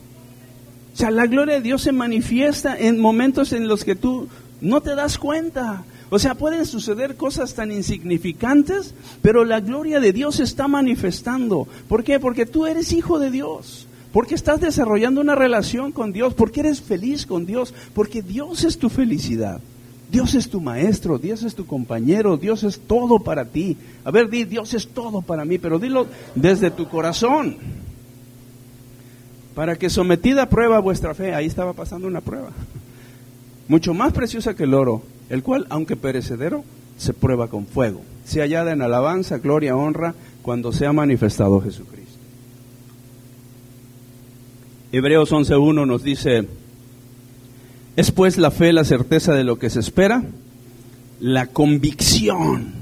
[0.92, 4.28] O sea, la gloria de Dios se manifiesta en momentos en los que tú
[4.60, 5.84] no te das cuenta.
[6.10, 11.66] O sea, pueden suceder cosas tan insignificantes, pero la gloria de Dios se está manifestando.
[11.88, 12.20] ¿Por qué?
[12.20, 13.88] Porque tú eres hijo de Dios.
[14.12, 16.34] Porque estás desarrollando una relación con Dios.
[16.34, 17.74] Porque eres feliz con Dios.
[17.94, 19.60] Porque Dios es tu felicidad.
[20.12, 23.76] Dios es tu maestro, Dios es tu compañero, Dios es todo para ti.
[24.04, 27.56] A ver, di, Dios es todo para mí, pero dilo desde tu corazón.
[29.54, 32.50] Para que sometida a prueba vuestra fe, ahí estaba pasando una prueba.
[33.68, 36.64] Mucho más preciosa que el oro, el cual, aunque perecedero,
[36.98, 38.02] se prueba con fuego.
[38.24, 42.18] Se hallada en alabanza, gloria, honra, cuando se ha manifestado Jesucristo.
[44.92, 46.46] Hebreos 11.1 nos dice,
[47.96, 50.22] es pues la fe la certeza de lo que se espera,
[51.20, 52.72] la convicción.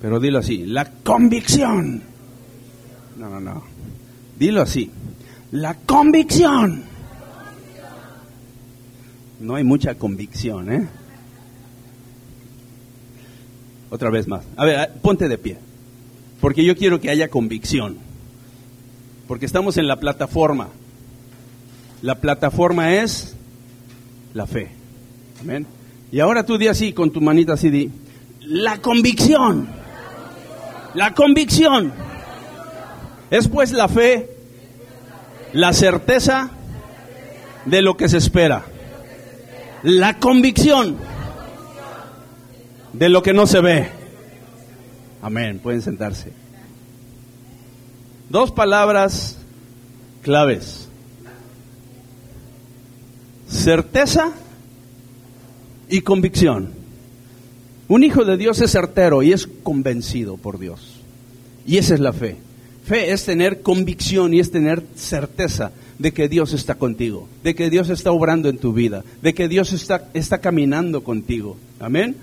[0.00, 2.02] Pero dilo así, la convicción.
[3.16, 3.64] No, no, no.
[4.38, 4.90] Dilo así,
[5.54, 6.82] la convicción.
[9.38, 10.88] No hay mucha convicción, ¿eh?
[13.88, 14.44] Otra vez más.
[14.56, 15.58] A ver, ponte de pie.
[16.40, 17.98] Porque yo quiero que haya convicción.
[19.28, 20.70] Porque estamos en la plataforma.
[22.02, 23.36] La plataforma es
[24.32, 24.70] la fe.
[25.40, 25.68] Amén.
[26.10, 27.92] Y ahora tú di así, con tu manita así, di,
[28.40, 29.68] la convicción.
[30.94, 31.92] La convicción.
[33.30, 34.33] Es pues la fe,
[35.54, 36.50] la certeza
[37.64, 38.66] de lo que se espera.
[39.82, 40.96] La convicción
[42.92, 43.88] de lo que no se ve.
[45.22, 45.58] Amén.
[45.60, 46.32] Pueden sentarse.
[48.28, 49.38] Dos palabras
[50.22, 50.88] claves
[53.48, 54.32] certeza
[55.88, 56.70] y convicción.
[57.88, 61.00] Un hijo de Dios es certero y es convencido por Dios.
[61.66, 62.38] Y esa es la fe.
[62.84, 67.70] Fe es tener convicción y es tener certeza de que Dios está contigo, de que
[67.70, 71.56] Dios está obrando en tu vida, de que Dios está, está caminando contigo.
[71.80, 72.14] Amén.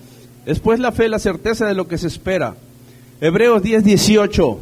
[0.45, 2.55] Después la fe, la certeza de lo que se espera.
[3.21, 4.59] Hebreos 10, 18.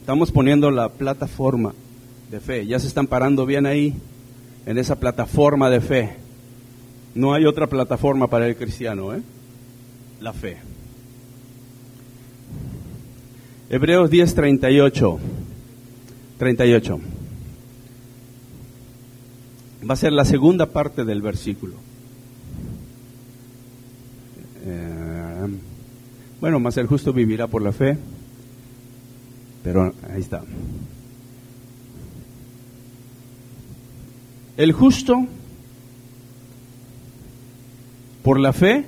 [0.00, 1.74] Estamos poniendo la plataforma
[2.30, 2.64] de fe.
[2.66, 3.94] Ya se están parando bien ahí
[4.66, 6.16] en esa plataforma de fe.
[7.14, 9.22] No hay otra plataforma para el cristiano, ¿eh?
[10.20, 10.58] La fe.
[13.68, 15.18] Hebreos 10, 38.
[16.38, 17.00] 38.
[19.88, 21.74] Va a ser la segunda parte del versículo.
[24.64, 25.48] Eh,
[26.40, 27.98] bueno, más el justo vivirá por la fe.
[29.64, 30.44] Pero ahí está.
[34.56, 35.26] El justo,
[38.22, 38.86] por la fe,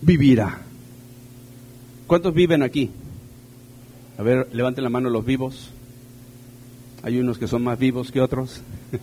[0.00, 0.62] vivirá.
[2.06, 2.90] ¿Cuántos viven aquí?
[4.20, 5.70] A ver, levanten la mano los vivos.
[7.02, 8.60] Hay unos que son más vivos que otros.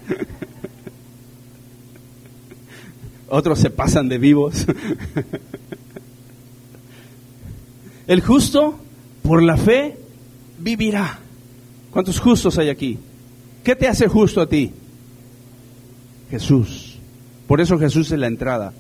[3.28, 4.68] otros se pasan de vivos.
[8.06, 8.78] El justo,
[9.24, 9.98] por la fe,
[10.60, 11.18] vivirá.
[11.90, 13.00] ¿Cuántos justos hay aquí?
[13.64, 14.72] ¿Qué te hace justo a ti?
[16.30, 17.00] Jesús.
[17.48, 18.72] Por eso Jesús es la entrada.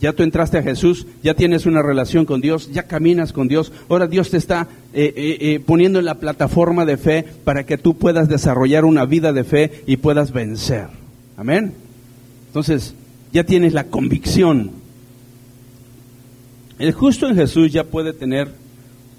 [0.00, 3.72] Ya tú entraste a Jesús, ya tienes una relación con Dios, ya caminas con Dios.
[3.88, 7.78] Ahora Dios te está eh, eh, eh, poniendo en la plataforma de fe para que
[7.78, 10.88] tú puedas desarrollar una vida de fe y puedas vencer.
[11.38, 11.72] Amén.
[12.48, 12.94] Entonces,
[13.32, 14.72] ya tienes la convicción.
[16.78, 18.48] El justo en Jesús ya puede tener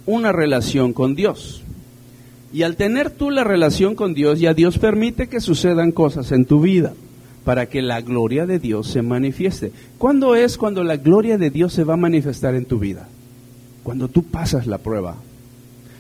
[0.05, 1.63] una relación con Dios.
[2.53, 6.45] Y al tener tú la relación con Dios, ya Dios permite que sucedan cosas en
[6.45, 6.93] tu vida
[7.47, 9.71] para que la gloria de Dios se manifieste.
[9.97, 13.07] ¿Cuándo es cuando la gloria de Dios se va a manifestar en tu vida?
[13.83, 15.15] Cuando tú pasas la prueba,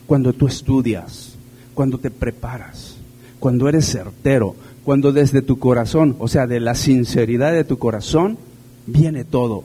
[0.07, 1.37] cuando tú estudias,
[1.73, 2.97] cuando te preparas,
[3.39, 8.37] cuando eres certero, cuando desde tu corazón, o sea, de la sinceridad de tu corazón,
[8.85, 9.63] viene todo.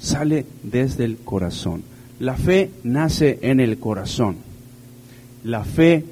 [0.00, 1.82] Sale desde el corazón.
[2.18, 4.36] La fe nace en el corazón.
[5.44, 6.06] La fe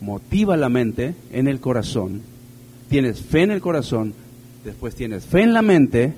[0.00, 2.32] motiva la mente en el corazón
[2.88, 4.14] tienes fe en el corazón,
[4.64, 6.14] después tienes fe en la mente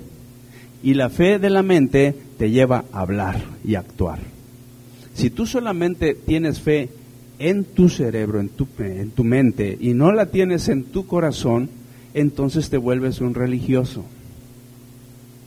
[0.83, 4.19] y la fe de la mente te lleva a hablar y actuar.
[5.13, 6.89] Si tú solamente tienes fe
[7.39, 11.69] en tu cerebro, en tu, en tu mente y no la tienes en tu corazón,
[12.13, 14.05] entonces te vuelves un religioso.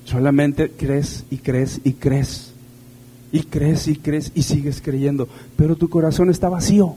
[0.04, 2.52] Solamente crees y crees y crees.
[3.32, 5.28] Y crees y crees y sigues creyendo.
[5.56, 6.96] Pero tu corazón está vacío.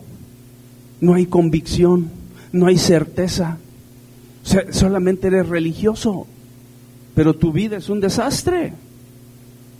[1.00, 2.10] No hay convicción,
[2.52, 3.58] no hay certeza,
[4.44, 6.28] solamente eres religioso,
[7.16, 8.74] pero tu vida es un desastre.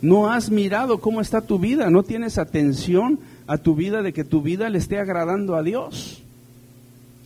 [0.02, 4.24] No has mirado cómo está tu vida, no tienes atención a tu vida de que
[4.24, 6.22] tu vida le esté agradando a Dios.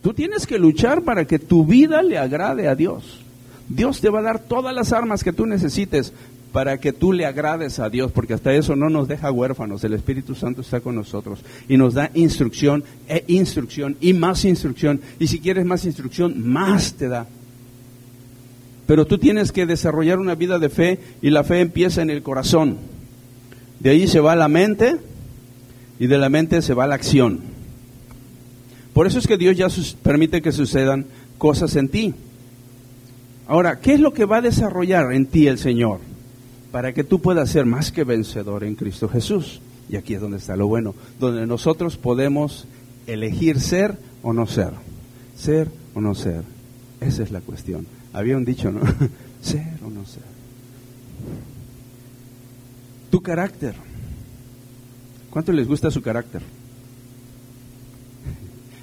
[0.02, 3.20] Tú tienes que luchar para que tu vida le agrade a Dios.
[3.68, 6.12] Dios te va a dar todas las armas que tú necesites
[6.58, 9.84] para que tú le agrades a Dios, porque hasta eso no nos deja huérfanos.
[9.84, 15.00] El Espíritu Santo está con nosotros y nos da instrucción e instrucción y más instrucción.
[15.20, 17.28] Y si quieres más instrucción, más te da.
[18.88, 22.24] pero tú tienes que desarrollar una vida de fe y la fe empieza en el
[22.24, 22.78] corazón.
[23.78, 24.96] De ahí se va la mente
[26.00, 27.38] y de la mente se va la acción.
[28.94, 29.68] Por eso es que Dios ya
[30.02, 31.06] permite que sucedan
[31.38, 32.14] cosas en ti.
[33.46, 36.07] Ahora, ¿qué es lo que va a desarrollar en ti el Señor?
[36.72, 39.60] Para que tú puedas ser más que vencedor en Cristo Jesús.
[39.88, 42.66] Y aquí es donde está lo bueno, donde nosotros podemos
[43.06, 44.72] elegir ser o no ser.
[45.36, 46.42] Ser o no ser.
[47.00, 47.86] Esa es la cuestión.
[48.12, 48.80] Había un dicho, ¿no?
[49.40, 50.22] ser o no ser.
[53.10, 53.74] Tu carácter.
[55.30, 56.42] ¿Cuánto les gusta su carácter?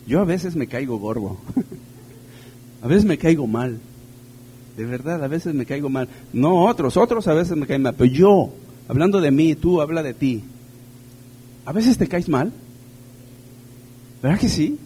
[0.07, 1.37] Yo a veces me caigo gordo.
[2.81, 3.79] A veces me caigo mal.
[4.77, 6.09] De verdad, a veces me caigo mal.
[6.33, 7.95] No otros, otros a veces me caen mal.
[7.95, 8.53] Pero yo,
[8.87, 10.43] hablando de mí, tú habla de ti.
[11.65, 12.51] ¿A veces te caes mal?
[14.21, 14.77] ¿Verdad que sí?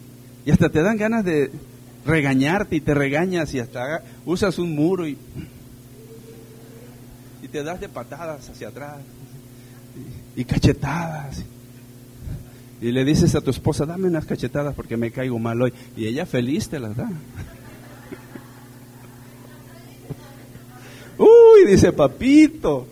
[0.45, 1.51] Y hasta te dan ganas de,
[2.05, 5.17] regañarte y te regañas y hasta usas un muro y,
[7.41, 8.97] y te das de patadas hacia atrás
[10.35, 11.43] y, cachetadas.
[12.81, 15.73] Y le dices a tu esposa, dame unas cachetadas porque me caigo mal hoy.
[15.97, 17.09] Y ella feliz te las da.
[21.19, 22.87] Uy, dice papito,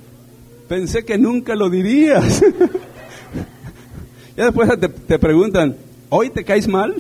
[0.68, 2.42] pensé que nunca lo dirías.
[4.38, 5.78] ya después te, te preguntan,
[6.10, 6.96] ¿hoy te caes mal?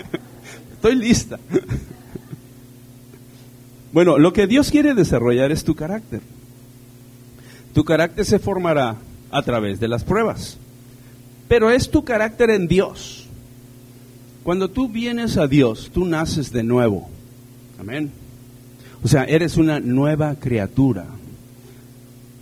[0.72, 1.38] Estoy lista.
[3.90, 6.20] Bueno, lo que Dios quiere desarrollar es tu carácter.
[7.72, 8.96] Tu carácter se formará
[9.30, 10.58] a través de las pruebas.
[11.48, 13.26] Pero es tu carácter en Dios.
[14.42, 17.08] Cuando tú vienes a Dios, tú naces de nuevo.
[17.80, 18.12] Amén.
[19.02, 21.06] O sea, eres una nueva criatura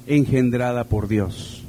[0.06, 1.64] engendrada por Dios.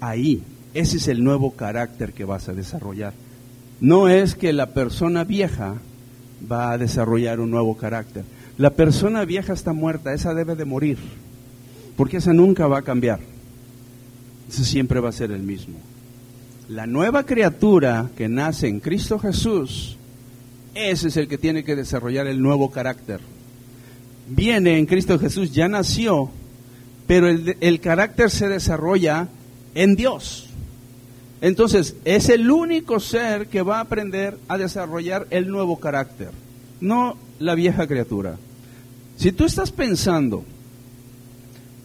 [0.00, 0.42] Ahí,
[0.74, 3.12] ese es el nuevo carácter que vas a desarrollar
[3.80, 5.74] no es que la persona vieja
[6.50, 8.24] va a desarrollar un nuevo carácter.
[8.58, 10.98] La persona vieja está muerta, esa debe de morir,
[11.96, 13.20] porque esa nunca va a cambiar.
[14.48, 15.76] Ese siempre va a ser el mismo.
[16.68, 19.96] La nueva criatura que nace en Cristo Jesús,
[20.74, 23.20] ese es el que tiene que desarrollar el nuevo carácter.
[24.28, 26.30] Viene en Cristo Jesús, ya nació,
[27.06, 29.28] pero el, carácter se desarrolla
[29.74, 30.48] en Dios.
[31.40, 36.30] Entonces, es el único ser que va a aprender a desarrollar el nuevo carácter,
[36.80, 38.36] no la vieja criatura.
[39.16, 40.44] Si tú estás pensando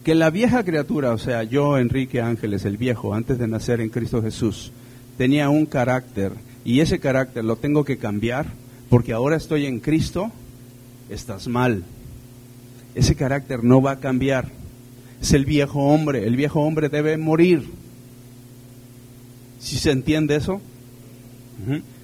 [0.02, 3.88] que la vieja criatura, o sea, yo, Enrique Ángeles, el viejo, antes de nacer en
[3.88, 4.72] Cristo Jesús,
[5.16, 6.32] tenía un carácter
[6.64, 8.46] y ese carácter lo tengo que cambiar
[8.88, 10.32] porque ahora estoy en Cristo,
[11.08, 11.84] estás mal.
[12.94, 14.48] Ese carácter no va a cambiar.
[15.20, 16.26] Es el viejo hombre.
[16.26, 17.68] El viejo hombre debe morir.
[19.58, 20.60] ¿Si se entiende eso?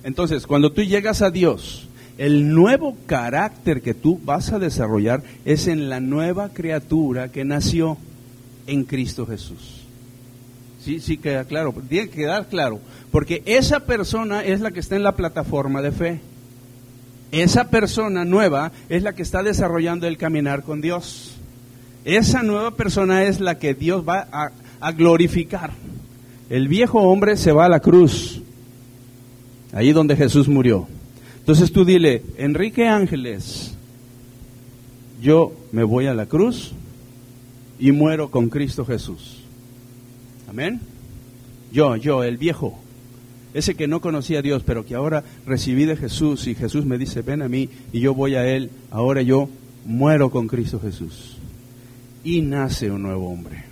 [0.04, 5.66] Entonces, cuando tú llegas a Dios, el nuevo carácter que tú vas a desarrollar es
[5.66, 7.96] en la nueva criatura que nació
[8.66, 9.86] en Cristo Jesús.
[10.84, 14.96] Sí, sí queda claro, tiene que quedar claro, porque esa persona es la que está
[14.96, 16.20] en la plataforma de fe.
[17.30, 21.34] Esa persona nueva es la que está desarrollando el caminar con Dios.
[22.04, 24.28] Esa nueva persona es la que Dios va
[24.80, 25.72] a, glorificar.
[26.48, 28.40] El viejo hombre se va a la cruz,
[29.72, 30.88] ahí donde Jesús murió.
[31.40, 33.74] Entonces tú dile, Enrique Ángeles,
[35.20, 36.72] yo me voy a la cruz
[37.78, 39.42] y muero con Cristo Jesús.
[40.48, 40.80] Amén.
[41.72, 42.78] Yo, yo, el viejo,
[43.54, 46.98] ese que no conocía a Dios, pero que ahora recibí de Jesús y Jesús me
[46.98, 49.48] dice, ven a mí y yo voy a Él, ahora yo
[49.84, 51.38] muero con Cristo Jesús.
[52.24, 53.64] Y nace un nuevo hombre.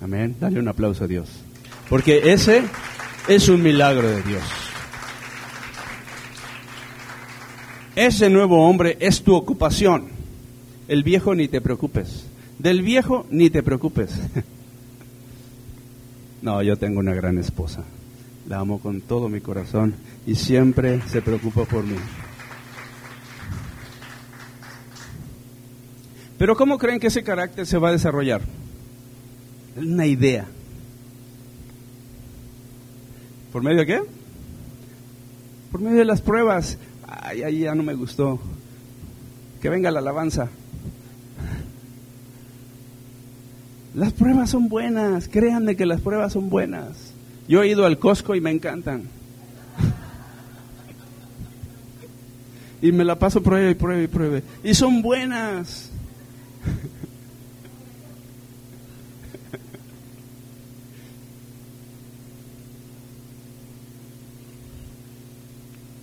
[0.00, 0.36] Amén.
[0.40, 1.28] Dale un aplauso a Dios.
[1.88, 2.62] Porque ese
[3.28, 4.42] es un milagro de Dios.
[7.96, 10.08] Ese nuevo hombre es tu ocupación.
[10.88, 12.26] El viejo ni te preocupes.
[12.58, 14.10] Del viejo ni te preocupes.
[16.42, 17.84] No, yo tengo una gran esposa.
[18.46, 19.94] La amo con todo mi corazón
[20.26, 21.96] y siempre se preocupa por mí.
[26.38, 28.42] Pero ¿cómo creen que ese carácter se va a desarrollar?
[29.76, 30.46] una idea.
[33.52, 34.02] ¿Por medio de qué?
[35.70, 36.78] Por medio de las pruebas.
[37.06, 38.40] Ay, ay, ya no me gustó.
[39.60, 40.48] Que venga la alabanza.
[43.94, 47.03] Las pruebas son buenas, créanme que las pruebas son buenas.
[47.46, 49.04] Yo he ido al Costco y me encantan.
[52.80, 54.40] Y me la paso prueba y prueba y prueba.
[54.62, 55.90] Y son buenas.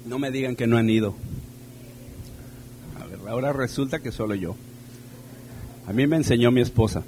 [0.06, 1.16] No me digan que no han ido.
[3.28, 4.58] Ahora resulta que solo yo.
[5.88, 7.04] A mí me enseñó mi esposa.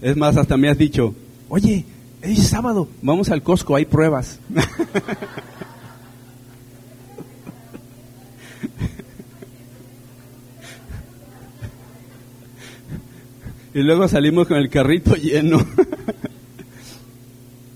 [0.00, 1.12] Es más, hasta me has dicho,
[1.48, 1.84] oye,
[2.22, 4.38] es sábado, vamos al Costco, hay pruebas.
[13.74, 15.58] y luego salimos con el carrito lleno.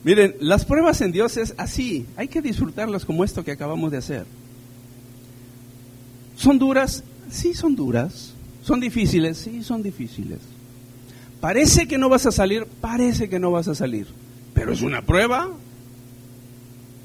[0.05, 3.99] Miren, las pruebas en Dios es así, hay que disfrutarlas como esto que acabamos de
[3.99, 4.27] hacer.
[6.37, 7.03] ¿Son duras?
[7.31, 8.33] Sí, son duras.
[8.63, 9.39] ¿Son difíciles?
[9.39, 10.39] Sí, son difíciles.
[11.43, 14.07] Parece que no vas a salir, parece que no vas a salir,
[14.55, 15.49] pero es una prueba.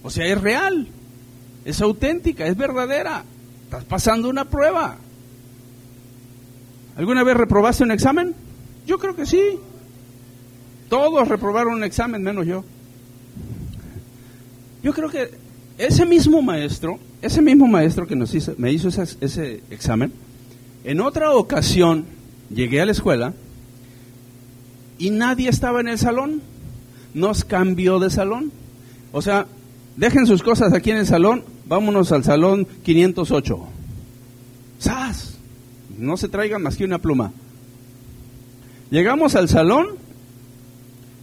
[0.04, 0.88] O sea, es real,
[1.66, 3.24] es auténtica, es verdadera.
[3.64, 4.96] Estás pasando una prueba.
[6.98, 8.36] ¿Alguna vez reprobaste un examen?
[8.86, 9.42] Yo creo que sí.
[10.88, 12.64] Todos reprobaron un examen, menos yo.
[14.84, 15.32] Yo creo que
[15.80, 20.14] ese mismo maestro, ese mismo maestro que nos hizo, me hizo ese, ese examen,
[20.84, 22.06] en otra ocasión
[22.52, 23.34] llegué a la escuela
[24.98, 26.42] y nadie estaba en el salón.
[27.14, 28.52] Nos cambió de salón.
[29.12, 29.48] O sea,
[29.96, 33.60] dejen sus cosas aquí en el salón, vámonos al salón 508.
[34.80, 35.38] ¡Sas!
[35.98, 37.32] No se traigan más que una pluma.
[38.92, 39.88] Llegamos al salón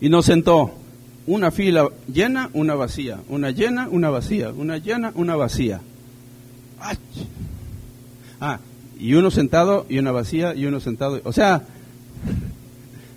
[0.00, 0.74] y nos sentó
[1.26, 5.80] una fila llena, una vacía, una llena, una vacía, una llena, una vacía.
[8.40, 8.58] Ah,
[8.98, 11.20] y uno sentado y una vacía y uno sentado.
[11.24, 11.62] O sea,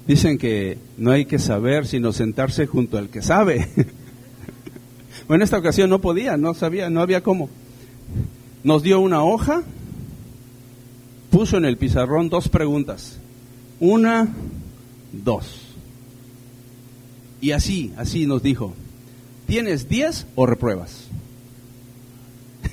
[0.08, 3.68] dicen que no hay que saber sino sentarse junto al que sabe.
[5.28, 7.50] bueno, en esta ocasión no podía, no sabía, no había cómo.
[8.64, 9.64] Nos dio una hoja,
[11.30, 13.20] puso en el pizarrón dos preguntas.
[13.80, 14.34] Una,
[15.12, 15.68] dos.
[17.40, 18.74] Y así, así nos dijo,
[19.46, 21.04] ¿tienes 10 o repruebas?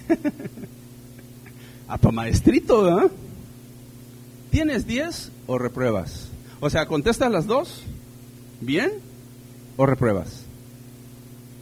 [1.89, 3.11] Apa maestrito,
[4.51, 6.29] ¿Tienes 10 o repruebas?
[6.65, 7.83] O sea, ¿contestas las dos?
[8.63, 8.91] ¿Bien?
[9.77, 10.47] ¿O repruebas?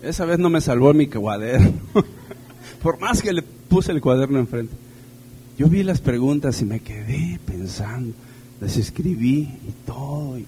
[0.00, 1.72] Esa vez no me salvó mi cuaderno.
[2.84, 4.72] Por más que le puse el cuaderno enfrente.
[5.58, 8.14] Yo vi las preguntas y me quedé pensando.
[8.60, 10.38] Las escribí y todo.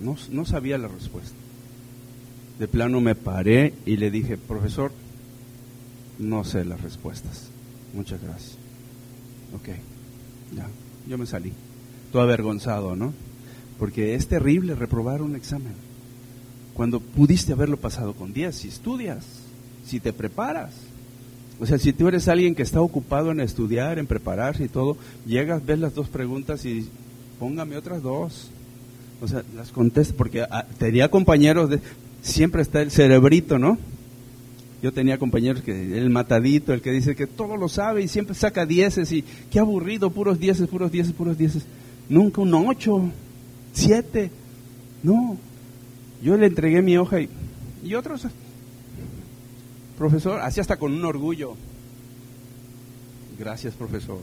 [0.00, 1.34] No, no sabía la respuesta.
[2.60, 4.92] De plano me paré y le dije, profesor,
[6.20, 7.48] no sé las respuestas.
[7.92, 8.58] Muchas gracias.
[9.52, 9.68] Ok,
[10.54, 10.68] ya,
[11.08, 11.52] yo me salí.
[12.12, 13.12] Todo avergonzado, ¿no?
[13.78, 15.74] Porque es terrible reprobar un examen.
[16.74, 19.24] Cuando pudiste haberlo pasado con 10, si estudias,
[19.86, 20.72] si te preparas.
[21.58, 24.96] O sea, si tú eres alguien que está ocupado en estudiar, en prepararse y todo,
[25.24, 26.88] llegas, ves las dos preguntas y
[27.38, 28.50] póngame otras dos.
[29.22, 31.80] O sea, las contesto porque ah, tenía compañeros de,
[32.20, 33.78] siempre está el cerebrito, ¿no?
[34.82, 38.34] Yo tenía compañeros que el matadito, el que dice que todo lo sabe y siempre
[38.34, 41.64] saca dieces y qué aburrido, puros dieces, puros dieces, puros dieces.
[42.08, 43.10] Nunca un ocho,
[43.72, 44.30] siete.
[45.02, 45.36] No.
[46.22, 47.28] Yo le entregué mi hoja y,
[47.84, 48.26] y otros,
[49.98, 51.54] profesor, así hasta con un orgullo.
[53.38, 54.18] Gracias, profesor.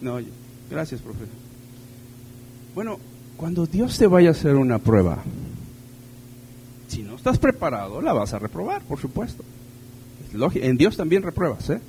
[0.00, 0.18] No,
[0.70, 1.28] gracias, profesor.
[2.74, 2.98] Bueno,
[3.36, 5.22] cuando Dios te vaya a hacer una prueba,
[6.88, 9.44] si no estás preparado, la vas a reprobar, por supuesto.
[10.54, 11.80] En Dios también repruebas, ¿eh?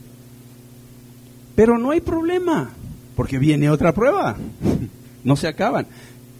[1.56, 2.70] Pero no hay problema,
[3.16, 4.36] porque viene otra prueba.
[5.24, 5.88] No se acaban.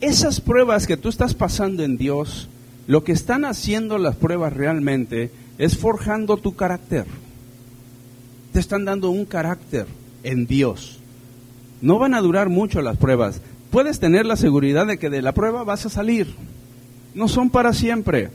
[0.02, 2.48] Esas pruebas que tú estás pasando en Dios,
[2.88, 7.06] lo que están haciendo las pruebas realmente es forjando tu carácter.
[8.54, 9.86] Te están dando un carácter
[10.24, 11.00] en Dios.
[11.82, 15.34] No van a durar mucho las pruebas puedes tener la seguridad de que de la
[15.34, 16.28] prueba vas a salir.
[17.14, 18.30] No son para siempre.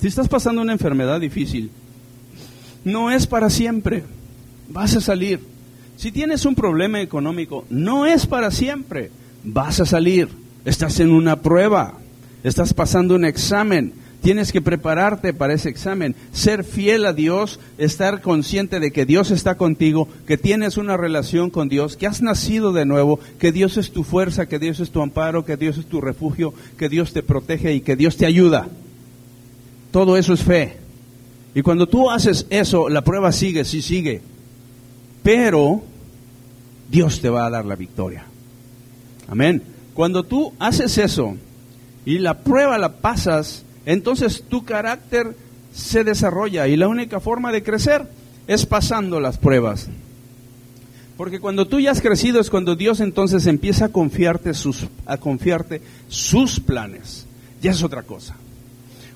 [0.00, 1.70] Si estás pasando una enfermedad difícil,
[2.84, 4.04] no es para siempre.
[4.68, 5.40] Vas a salir.
[5.96, 9.10] Si tienes un problema económico, no es para siempre.
[9.44, 10.28] Vas a salir.
[10.64, 11.94] Estás en una prueba.
[12.44, 13.92] Estás pasando un examen.
[14.22, 19.30] Tienes que prepararte para ese examen, ser fiel a Dios, estar consciente de que Dios
[19.30, 23.78] está contigo, que tienes una relación con Dios, que has nacido de nuevo, que Dios
[23.78, 27.14] es tu fuerza, que Dios es tu amparo, que Dios es tu refugio, que Dios
[27.14, 28.68] te protege y que Dios te ayuda.
[29.90, 30.76] Todo eso es fe.
[31.54, 34.20] Y cuando tú haces eso, la prueba sigue, sí sigue.
[35.22, 35.82] Pero
[36.90, 38.24] Dios te va a dar la victoria.
[39.30, 39.62] Amén.
[39.94, 41.36] Cuando tú haces eso
[42.04, 45.36] y la prueba la pasas, entonces tu carácter
[45.72, 48.08] se desarrolla y la única forma de crecer
[48.48, 49.88] es pasando las pruebas.
[51.16, 55.18] Porque cuando tú ya has crecido es cuando Dios entonces empieza a confiarte sus, a
[55.18, 57.26] confiarte sus planes.
[57.62, 58.36] Ya es otra cosa.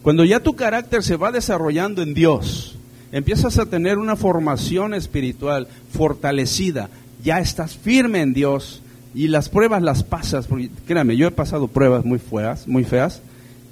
[0.02, 2.76] Cuando ya tu carácter se va desarrollando en Dios,
[3.10, 6.90] empiezas a tener una formación espiritual fortalecida,
[7.22, 8.82] ya estás firme en Dios
[9.14, 13.22] y las pruebas las pasas, porque créame, yo he pasado pruebas muy feas, muy feas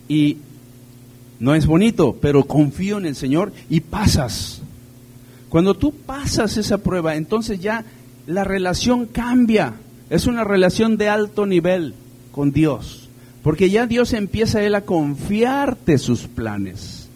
[0.08, 0.38] y
[1.40, 4.62] no es bonito, pero confío en el Señor y pasas.
[5.48, 7.84] Cuando tú pasas esa prueba, entonces ya
[8.26, 9.74] la relación cambia.
[10.08, 11.94] Es una relación de alto nivel
[12.30, 13.08] con Dios.
[13.42, 17.08] Porque ya Dios empieza Él a confiarte sus planes.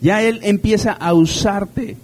[0.00, 1.96] Ya Él empieza a usarte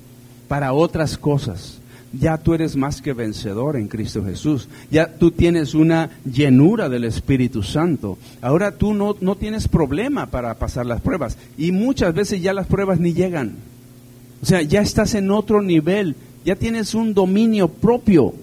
[0.48, 1.80] para otras cosas.
[2.12, 4.68] Ya tú eres más que vencedor en Cristo Jesús.
[4.90, 8.18] Ya tú tienes una llenura del Espíritu Santo.
[8.40, 11.38] Ahora tú no, no tienes problema para pasar las pruebas.
[11.56, 13.56] Y muchas veces ya las pruebas ni llegan.
[14.42, 16.16] O sea, ya estás en otro nivel.
[16.44, 18.34] Ya tienes un dominio propio.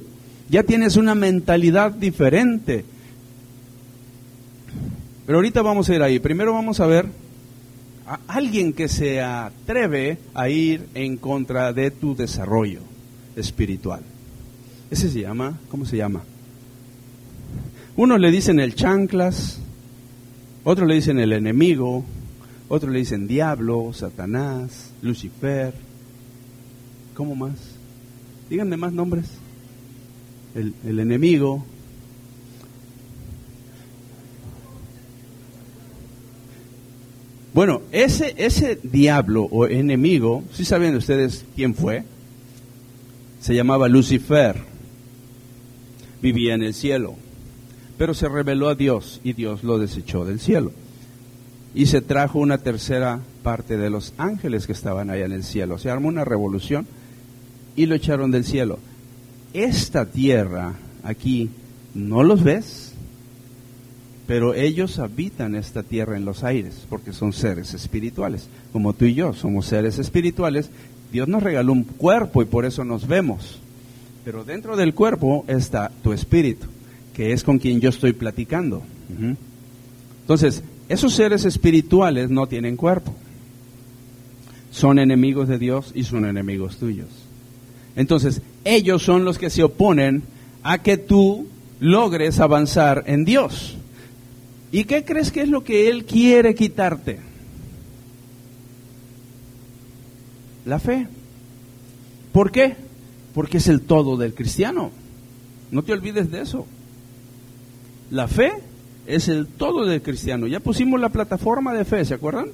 [0.49, 2.85] Ya tienes una mentalidad diferente
[5.29, 6.17] pero ahorita vamos a ir ahí.
[6.17, 7.05] Primero vamos a ver
[8.07, 12.88] a alguien que se atreve a ir en contra de tu desarrollo
[13.35, 14.01] espiritual.
[14.91, 16.23] Ese se llama, ¿cómo se llama?
[17.95, 19.59] Uno le dicen el chanclas,
[20.63, 22.03] otro le dicen el enemigo,
[22.67, 25.73] otro le dicen diablo, Satanás, Lucifer.
[27.13, 27.57] ¿Cómo más?
[28.49, 29.25] Díganme más nombres.
[30.55, 31.63] El, el enemigo,
[37.59, 42.03] Bueno, ese, ese diablo o enemigo, si saben ustedes quién fue?
[43.39, 44.57] Se llamaba Lucifer.
[46.21, 47.15] Vivía en el cielo,
[47.97, 50.73] pero se rebeló a Dios y Dios lo desechó del cielo.
[51.73, 55.77] Y se trajo una tercera parte de los ángeles que estaban allá en el cielo.
[55.77, 56.87] Se armó una revolución
[57.77, 58.79] y lo echaron del cielo.
[59.53, 60.73] Esta tierra
[61.03, 61.49] aquí,
[61.93, 62.89] ¿no los ves?
[64.29, 68.47] pero ellos habitan esta tierra en los aires, porque son seres espirituales.
[68.71, 70.69] Como tú y yo somos seres espirituales,
[71.11, 73.59] Dios nos regaló un cuerpo y por eso nos vemos.
[74.23, 76.67] Pero dentro del cuerpo está tu espíritu,
[77.13, 78.83] que es con quien yo estoy platicando.
[80.21, 83.13] Entonces, esos seres espirituales no tienen cuerpo.
[84.71, 87.07] Son enemigos de Dios y son enemigos tuyos.
[87.95, 90.23] Entonces, ellos son los que se oponen
[90.61, 91.47] a que tú
[91.79, 93.77] logres avanzar en Dios.
[94.71, 97.28] ¿Y qué crees que es lo que Él quiere quitarte?
[100.65, 101.07] La fe.
[102.31, 102.75] ¿Por qué?
[103.33, 104.91] Porque es el todo del cristiano.
[105.71, 106.65] No te olvides de eso.
[108.11, 108.53] La fe
[109.05, 110.47] es el todo del cristiano.
[110.47, 112.47] Ya pusimos la plataforma de fe, ¿se acuerdan?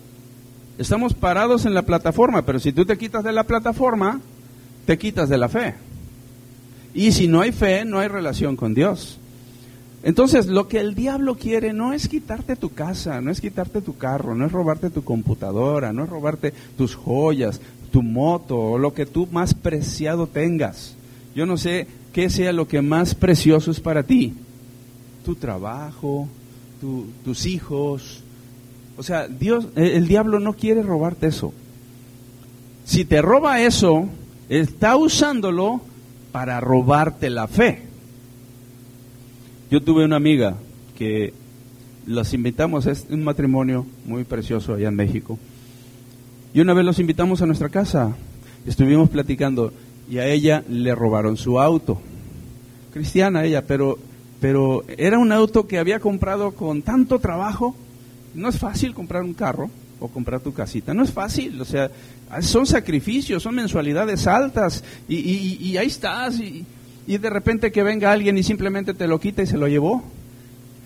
[0.77, 4.19] Estamos parados en la plataforma, pero si tú te quitas de la plataforma,
[4.85, 5.75] te quitas de la fe.
[6.93, 9.19] Y si no hay fe, no hay relación con Dios.
[10.03, 13.97] Entonces, lo que el diablo quiere no es quitarte tu casa, no es quitarte tu
[13.97, 17.59] carro, no es robarte tu computadora, no es robarte tus joyas,
[17.95, 20.95] tu moto o lo que tú más preciado tengas.
[21.33, 24.33] Yo no sé qué sea lo que más precioso es para ti.
[25.23, 26.27] Tu trabajo,
[27.23, 28.21] tus hijos.
[28.97, 31.53] O sea, Dios, el diablo no quiere robarte eso.
[32.83, 34.09] Si te roba eso,
[34.49, 35.79] está usándolo
[36.33, 37.83] para robarte la fe.
[39.71, 40.57] Yo tuve una amiga
[40.97, 41.31] que
[42.05, 45.39] los invitamos, es un matrimonio muy precioso allá en México.
[46.55, 48.15] Y una vez los invitamos a nuestra casa,
[48.65, 49.73] estuvimos platicando
[50.09, 51.99] y a ella le robaron su auto.
[52.93, 53.99] Cristiana ella, pero,
[54.39, 57.75] pero era un auto que había comprado con tanto trabajo.
[58.33, 61.91] No es fácil comprar un carro o comprar tu casita, no es fácil, o sea,
[62.39, 66.65] son sacrificios, son mensualidades altas y, y ahí estás y,
[67.05, 70.03] y de repente que venga alguien y simplemente te lo quita y se lo llevó,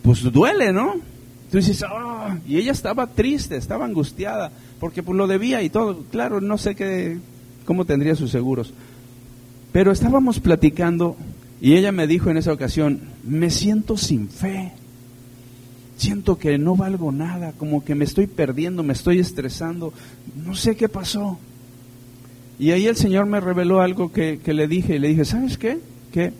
[0.01, 0.95] pues duele, ¿no?
[1.91, 6.03] Oh, y ella estaba triste, estaba angustiada, porque pues lo debía y todo.
[6.11, 7.17] Claro, no sé qué,
[7.65, 8.73] cómo tendría sus seguros.
[9.71, 11.15] Pero estábamos platicando
[11.61, 14.73] y ella me dijo en esa ocasión, me siento sin fe.
[15.97, 19.93] Siento que no valgo nada, como que me estoy perdiendo, me estoy estresando,
[20.35, 21.37] no sé qué pasó.
[22.57, 25.57] Y ahí el Señor me reveló algo que, que le dije y le dije, ¿sabes
[25.57, 25.79] qué?
[26.11, 26.33] que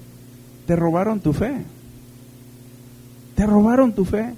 [0.65, 1.53] te robaron tu fe.
[3.35, 4.33] Te robaron tu fe.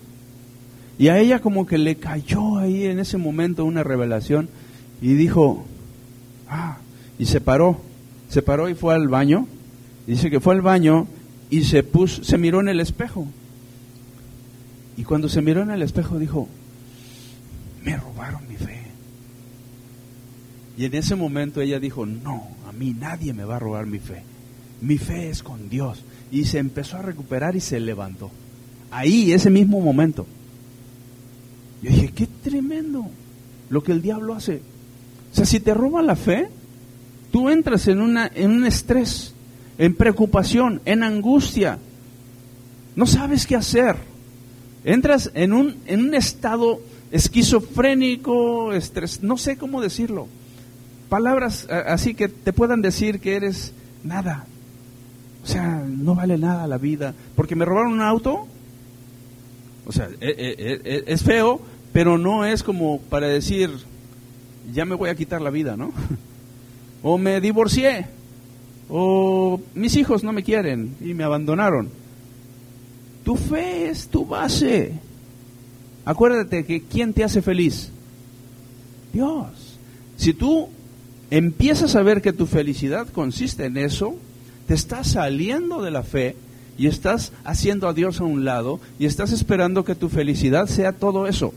[1.02, 4.49] Y a ella como que le cayó ahí en ese momento una revelación
[5.02, 5.66] y dijo,
[6.47, 6.78] ah,
[7.18, 7.82] y se paró,
[8.30, 9.47] se paró y fue al baño.
[10.06, 11.08] Dice que fue al baño
[11.49, 13.28] y se puso, se miró en el espejo.
[14.95, 16.47] Y cuando se miró en el espejo dijo,
[17.84, 18.84] me robaron mi fe.
[20.78, 23.97] Y en ese momento ella dijo, no, a mí nadie me va a robar mi
[23.97, 24.22] fe
[24.82, 26.04] mi fe es con Dios.
[26.32, 28.32] Y se empezó a recuperar y se levantó.
[28.89, 30.26] Ahí, ese mismo momento.
[31.82, 33.07] Yo dije, qué tremendo
[33.69, 34.61] lo que el diablo hace.
[35.32, 36.49] O sea, si te roba la fe,
[37.32, 39.34] Tú entras en, una, en un estrés,
[39.77, 41.79] en preocupación, en angustia.
[42.95, 43.95] No sabes qué hacer.
[44.84, 50.27] Entras en un, en un estado esquizofrénico, estrés, no sé cómo decirlo.
[51.07, 53.73] Palabras así que te puedan decir que eres
[54.03, 54.45] nada.
[55.43, 57.13] O sea, no vale nada la vida.
[57.36, 58.45] Porque me robaron un auto.
[59.86, 61.61] O sea, e, e, e, es feo,
[61.93, 63.69] pero no es como para decir,
[64.73, 65.91] ya me voy a quitar la vida, ¿no?
[67.03, 68.05] O me divorcié,
[68.87, 71.89] o mis hijos no me quieren y me abandonaron.
[73.23, 74.99] Tu fe es tu base.
[76.05, 77.89] Acuérdate que ¿quién te hace feliz?
[79.13, 79.79] Dios.
[80.17, 80.69] Si tú
[81.31, 84.15] empiezas a ver que tu felicidad consiste en eso,
[84.67, 86.35] te estás saliendo de la fe
[86.77, 90.91] y estás haciendo a Dios a un lado y estás esperando que tu felicidad sea
[90.91, 91.53] todo eso.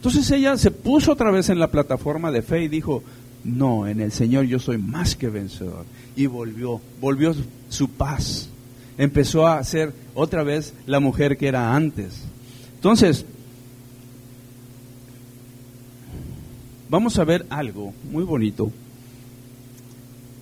[0.00, 3.02] Entonces ella se puso otra vez en la plataforma de fe y dijo,
[3.44, 5.84] no, en el Señor yo soy más que vencedor.
[6.16, 7.34] Y volvió, volvió
[7.68, 8.48] su paz.
[8.96, 12.22] Empezó a ser otra vez la mujer que era antes.
[12.76, 13.26] Entonces,
[16.88, 18.72] vamos a ver algo muy bonito.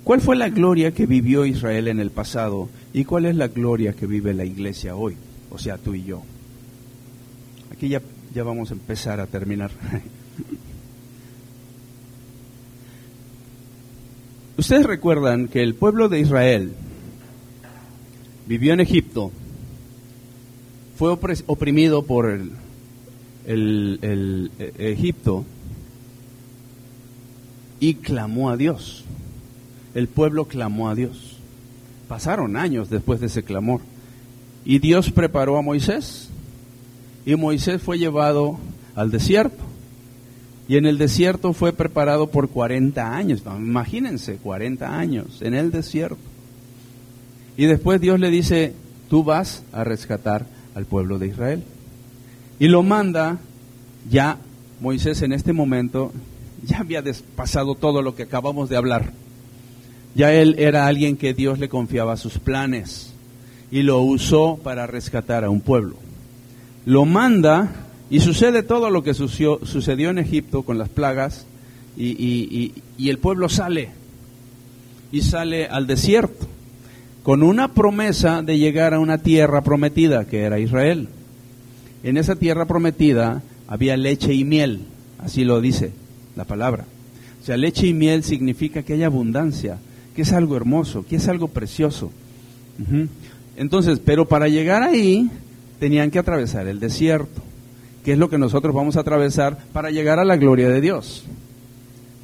[0.04, 3.92] ¿Cuál fue la gloria que vivió Israel en el pasado y cuál es la gloria
[3.92, 5.16] que vive la iglesia hoy?
[5.50, 6.22] O sea, tú y yo.
[7.72, 8.00] Aquí ya
[8.38, 9.72] ya vamos a empezar a terminar.
[14.56, 16.72] Ustedes recuerdan que el pueblo de Israel
[18.46, 19.32] vivió en Egipto,
[20.96, 22.52] fue oprimido por el,
[23.44, 25.44] el, e, Egipto
[27.80, 29.04] y clamó a Dios.
[29.96, 31.38] El pueblo clamó a Dios.
[32.06, 33.80] Pasaron años después de ese clamor.
[34.64, 36.30] Y Dios preparó a Moisés
[37.24, 38.58] y Moisés fue llevado
[38.94, 39.64] al desierto.
[40.68, 43.42] Y en el desierto fue preparado por 40 años.
[43.46, 46.18] Imagínense, 40 años en el desierto.
[47.56, 48.74] Y después Dios le dice,
[49.08, 51.62] tú vas a rescatar al pueblo de Israel.
[52.58, 53.38] Y lo manda
[54.10, 54.38] ya
[54.80, 56.12] Moisés en este momento,
[56.64, 57.02] ya había
[57.34, 59.12] pasado todo lo que acabamos de hablar.
[60.14, 63.12] Ya él era alguien que Dios le confiaba sus planes
[63.70, 65.96] y lo usó para rescatar a un pueblo
[66.84, 71.46] lo manda y sucede todo lo que sucedió, en Egipto con las plagas
[71.96, 73.90] y, y el pueblo sale
[75.12, 76.46] y sale al desierto
[77.22, 81.08] con una promesa de llegar a una tierra prometida que era Israel.
[82.02, 84.80] En esa tierra prometida había leche y miel,
[85.18, 85.92] así lo dice
[86.36, 86.86] la palabra.
[87.42, 89.78] O sea, leche y miel significa que hay abundancia,
[90.14, 92.10] que es algo hermoso, que es algo precioso.
[93.56, 95.28] Entonces, pero para llegar ahí
[95.78, 97.42] tenían que atravesar el desierto,
[98.04, 101.24] que es lo que nosotros vamos a atravesar para llegar a la gloria de Dios.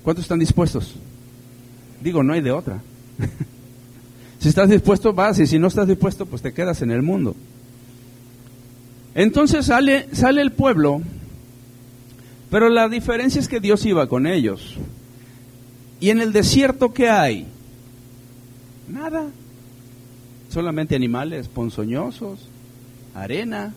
[0.03, 0.95] ¿Cuántos están dispuestos?
[2.01, 2.83] Digo, no hay de otra.
[4.39, 7.35] si estás dispuesto, vas, y si no estás dispuesto, pues te quedas en el mundo.
[9.15, 11.01] Entonces sale, sale el pueblo,
[12.51, 14.77] pero la diferencia es que Dios iba con ellos.
[16.01, 17.47] Y en el desierto, ¿qué hay?
[18.89, 19.27] Nada.
[20.51, 22.49] Solamente animales ponzoñosos,
[23.15, 23.73] arena,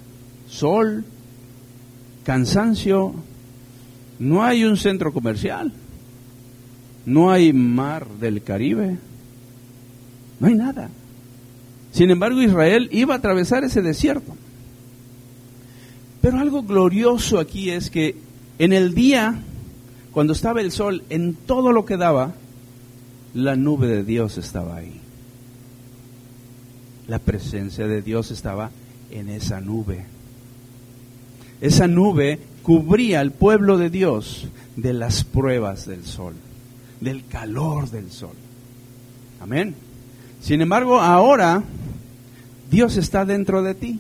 [0.48, 1.06] sol,
[2.24, 3.14] cansancio.
[4.20, 5.72] No hay un centro comercial,
[7.06, 8.98] no hay mar del Caribe,
[10.40, 10.90] no hay nada.
[11.92, 14.36] Sin embargo, Israel iba a atravesar ese desierto.
[16.22, 18.16] Pero algo glorioso aquí es que
[18.60, 19.36] en el día,
[20.12, 22.34] cuando estaba el sol, en todo lo que daba,
[23.34, 25.00] la nube de Dios estaba ahí.
[27.08, 28.72] La presencia de Dios estaba
[29.12, 30.06] en esa nube.
[31.62, 36.36] Esa nube cubría al pueblo de Dios de las pruebas del sol,
[37.02, 38.36] del calor del sol.
[39.40, 39.76] Amén.
[40.42, 41.64] Sin embargo, ahora
[42.70, 44.00] Dios está dentro de ti.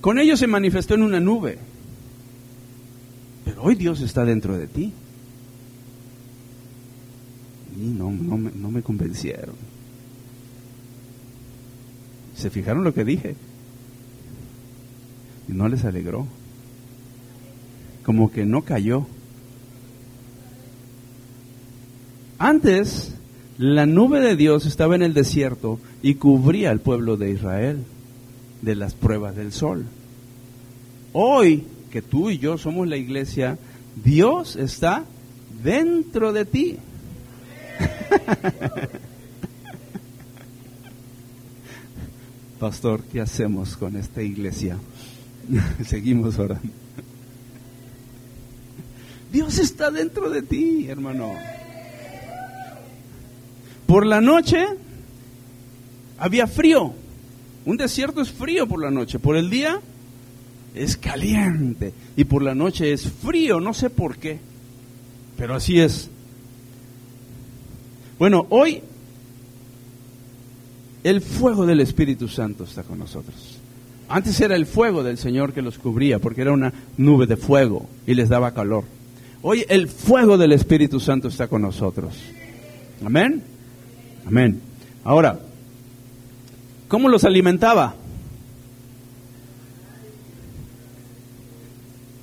[0.00, 1.58] Con ellos se manifestó en una nube,
[3.44, 4.92] pero hoy Dios está dentro de ti.
[7.76, 9.54] Y no, no, no me convencieron.
[12.40, 13.36] ¿Se fijaron lo que dije?
[15.46, 16.26] Y no les alegró.
[18.02, 19.06] Como que no cayó.
[22.38, 23.14] Antes,
[23.58, 27.84] la nube de Dios estaba en el desierto y cubría al pueblo de Israel
[28.62, 29.84] de las pruebas del sol.
[31.12, 33.58] Hoy, que tú y yo somos la iglesia,
[34.02, 35.04] Dios está
[35.62, 36.78] dentro de ti.
[42.60, 44.76] Pastor, ¿qué hacemos con esta iglesia?
[45.86, 46.68] Seguimos orando.
[49.32, 51.32] Dios está dentro de ti, hermano.
[53.86, 54.66] Por la noche
[56.18, 56.92] había frío.
[57.64, 59.18] Un desierto es frío por la noche.
[59.18, 59.80] Por el día
[60.74, 61.94] es caliente.
[62.14, 63.58] Y por la noche es frío.
[63.58, 64.38] No sé por qué.
[65.38, 66.10] Pero así es.
[68.18, 68.82] Bueno, hoy
[71.04, 73.58] el fuego del Espíritu Santo está con nosotros.
[74.08, 77.88] Antes era el fuego del Señor que los cubría, porque era una nube de fuego
[78.06, 78.84] y les daba calor.
[79.42, 82.14] Hoy el fuego del Espíritu Santo está con nosotros.
[83.04, 83.42] Amén.
[84.26, 84.60] Amén.
[85.04, 85.38] Ahora,
[86.88, 87.94] ¿cómo los alimentaba?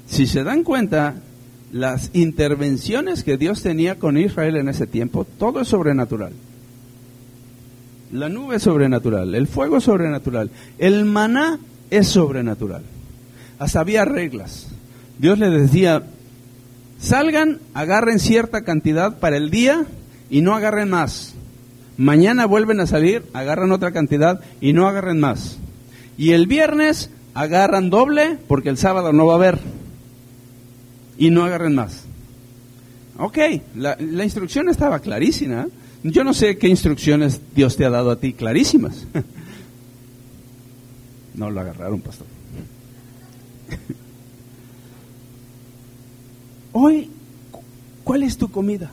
[0.07, 1.15] Si se dan cuenta,
[1.71, 6.33] las intervenciones que Dios tenía con Israel en ese tiempo, todo es sobrenatural.
[8.11, 12.83] La nube es sobrenatural, el fuego es sobrenatural, el maná es sobrenatural.
[13.59, 14.67] Hasta había reglas.
[15.19, 16.03] Dios le decía,
[16.99, 19.85] salgan, agarren cierta cantidad para el día
[20.29, 21.33] y no agarren más.
[21.97, 25.57] Mañana vuelven a salir, agarran otra cantidad y no agarren más.
[26.17, 29.59] Y el viernes agarran doble porque el sábado no va a haber.
[31.17, 32.05] Y no agarren más.
[33.17, 33.37] Ok,
[33.75, 35.67] la instrucción estaba clarísima.
[36.09, 39.05] Yo no sé qué instrucciones Dios te ha dado a ti, clarísimas.
[41.35, 42.25] No lo agarraron, pastor.
[46.71, 47.11] Hoy,
[48.03, 48.89] ¿cuál es tu comida?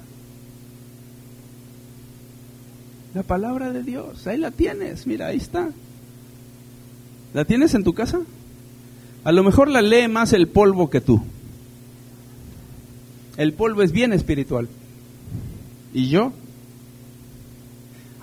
[3.15, 5.71] La palabra de Dios, ahí la tienes, mira, ahí está.
[7.33, 8.21] ¿La tienes en tu casa?
[9.23, 11.23] A lo mejor la lee más el polvo que tú.
[13.37, 14.69] El polvo es bien espiritual.
[15.95, 16.33] ¿Y yo?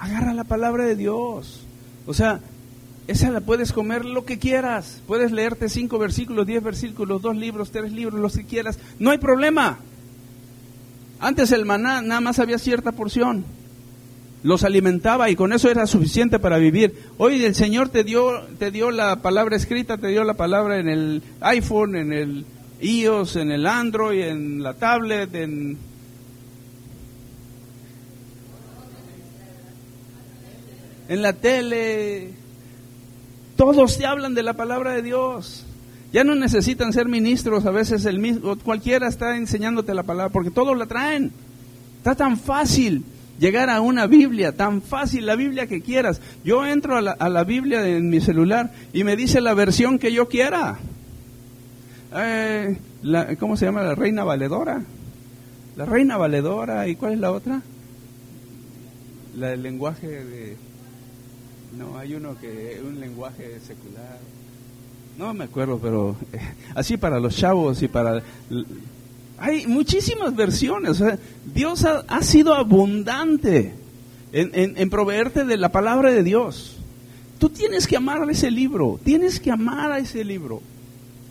[0.02, 1.62] Agarra la palabra de Dios.
[2.08, 2.40] O sea,
[3.08, 5.00] esa la puedes comer lo que quieras.
[5.06, 8.80] Puedes leerte cinco versículos, diez versículos, dos libros, tres libros, los que quieras.
[8.98, 9.78] No hay problema.
[11.20, 13.46] Antes el maná nada más había cierta porción.
[14.42, 16.96] Los alimentaba y con eso era suficiente para vivir.
[17.20, 20.90] Hoy el Señor te dio, te dio la palabra escrita, te dio la palabra en
[20.90, 22.46] el iPhone, en el
[22.82, 25.78] iOS, en el Android, en la tablet, en
[31.12, 32.30] en la tele.
[33.58, 35.66] Todos te hablan de la palabra de Dios.
[36.14, 40.52] Ya no necesitan ser ministros, a veces el mismo, cualquiera está enseñándote la palabra, porque
[40.52, 41.34] todos la traen.
[41.98, 43.04] Está tan fácil
[43.40, 46.22] llegar a una Biblia, tan fácil la Biblia que quieras.
[46.46, 50.30] Yo entro a la, Biblia en mi celular y me dice la versión que yo
[50.30, 50.80] quiera.
[52.16, 52.78] Eh,
[53.38, 53.84] ¿Cómo se llama?
[53.84, 54.82] La Reina Valedora.
[55.76, 57.62] La Reina Valedora, ¿y cuál es la otra?
[59.38, 60.71] La del lenguaje de
[61.78, 64.20] no, hay uno que un lenguaje secular.
[65.18, 66.40] No me acuerdo, pero eh,
[66.76, 68.22] así para los chavos y para...
[69.38, 71.02] Hay muchísimas versiones.
[71.54, 73.74] Dios ha, sido abundante
[74.32, 76.78] en, en, proveerte de la palabra de Dios.
[77.40, 80.62] Tú tienes que amar ese libro, tienes que amar a ese libro.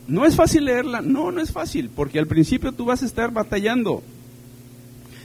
[0.08, 3.30] No es fácil leerla, no, no es fácil, porque al principio tú vas a estar
[3.30, 4.02] batallando.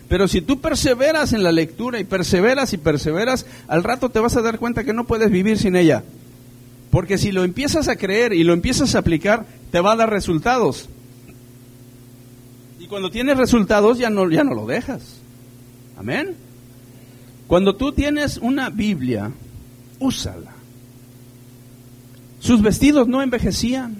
[0.07, 4.35] Pero si tú perseveras en la lectura y perseveras y perseveras, al rato te vas
[4.37, 6.03] a dar cuenta que no puedes vivir sin ella.
[6.91, 10.09] Porque si lo empiezas a creer y lo empiezas a aplicar, te va a dar
[10.11, 10.89] resultados.
[12.79, 15.17] Y cuando tienes resultados ya no, ya no lo dejas.
[15.97, 16.35] Amén.
[17.47, 19.31] Cuando tú tienes una Biblia,
[19.99, 20.51] úsala.
[22.39, 23.97] Sus vestidos no envejecían.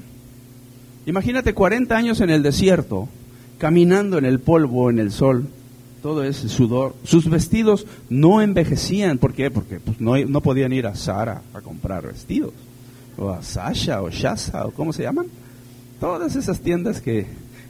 [1.07, 3.09] Imagínate 40 años en el desierto,
[3.57, 5.49] caminando en el polvo, en el sol
[6.05, 6.93] todo ese sudor.
[7.03, 9.17] Sus vestidos no envejecían.
[9.17, 9.49] ¿Por qué?
[9.49, 12.53] Porque pues, no, no, podían ir a Sara a comprar vestidos.
[13.17, 15.25] O a Sasha o Shasa o cómo se llaman.
[15.99, 17.25] Todas esas tiendas que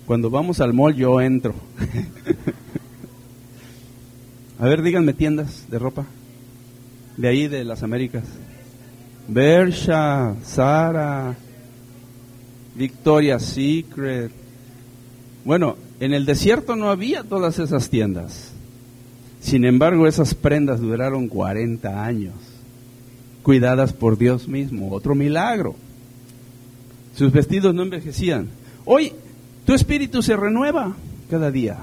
[0.05, 1.55] cuando vamos al mall yo entro.
[4.59, 6.05] a ver, díganme tiendas de ropa.
[7.15, 8.25] De ahí, de las Américas.
[9.29, 11.37] Bersha, Sara,
[12.75, 14.33] Victoria's Secret.
[15.45, 18.51] Bueno, en el desierto no había todas esas tiendas.
[19.39, 22.33] Sin embargo, esas prendas duraron 40 años,
[23.43, 25.75] cuidadas por Dios mismo, otro milagro.
[27.15, 28.49] Sus vestidos no envejecían.
[28.85, 29.13] Hoy
[29.65, 30.95] tu espíritu se renueva
[31.29, 31.77] cada día.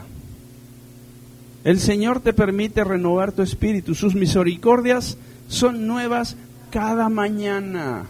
[1.65, 3.95] El Señor te permite renovar tu espíritu.
[3.95, 5.17] Sus misericordias
[5.49, 6.37] son nuevas
[6.71, 8.05] cada mañana.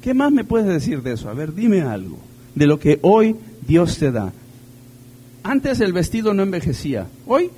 [0.00, 1.28] ¿Qué más me puedes decir de eso?
[1.28, 2.18] A ver, dime algo
[2.54, 3.36] de lo que hoy
[3.70, 4.32] Dios te da.
[5.44, 7.50] Antes el vestido no envejecía, hoy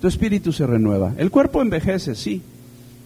[0.00, 1.14] tu espíritu se renueva.
[1.16, 2.42] El cuerpo envejece, sí,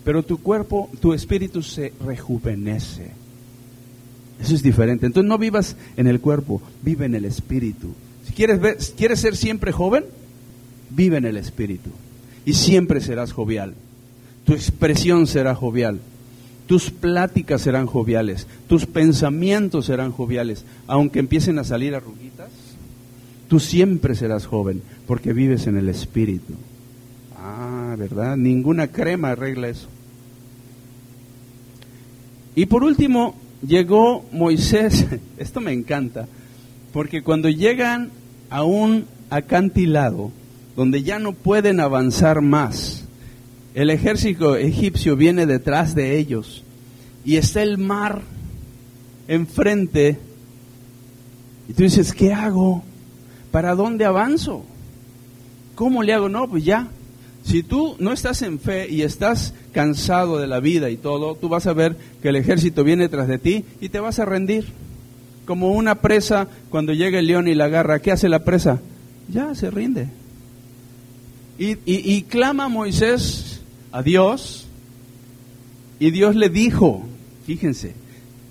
[0.03, 3.11] pero tu cuerpo, tu espíritu se rejuvenece.
[4.41, 5.05] Eso es diferente.
[5.05, 7.95] Entonces no vivas en el cuerpo, vive en el espíritu.
[8.27, 10.05] Si quieres, ver, quieres ser siempre joven,
[10.89, 11.91] vive en el Espíritu.
[12.47, 13.75] Y siempre serás jovial.
[14.45, 16.01] Tu expresión será jovial.
[16.67, 18.47] Tus pláticas serán joviales.
[18.69, 20.65] Tus pensamientos serán joviales.
[20.87, 22.51] Aunque empiecen a salir arruguitas,
[23.49, 26.55] tú siempre serás joven porque vives en el Espíritu.
[27.37, 28.37] Ah, ¿verdad?
[28.37, 29.89] Ninguna crema arregla eso.
[32.57, 33.35] Y por último,
[33.67, 35.07] llegó Moisés,
[35.39, 36.29] esto me encanta,
[36.93, 38.11] porque cuando llegan
[38.49, 40.31] a un acantilado
[40.77, 43.04] donde ya no pueden avanzar más,
[43.75, 46.63] el ejército egipcio viene detrás de ellos
[47.25, 48.23] y está el mar
[49.27, 50.19] enfrente.
[51.69, 52.85] Y tú dices, ¿qué hago?
[53.51, 54.65] ¿Para dónde avanzo?
[55.75, 56.29] ¿Cómo le hago?
[56.29, 56.89] No, pues ya,
[57.45, 61.49] si tú no estás en fe y estás cansado de la vida y todo, tú
[61.49, 64.67] vas a ver que el ejército viene tras de ti y te vas a rendir.
[65.47, 68.81] Como una presa cuando llega el león y la agarra, ¿qué hace la presa?
[69.29, 70.09] Ya se rinde.
[71.59, 73.54] Y, y clama Moisés
[73.95, 74.67] a Dios
[76.01, 77.05] y Dios le dijo,
[77.47, 77.95] fíjense,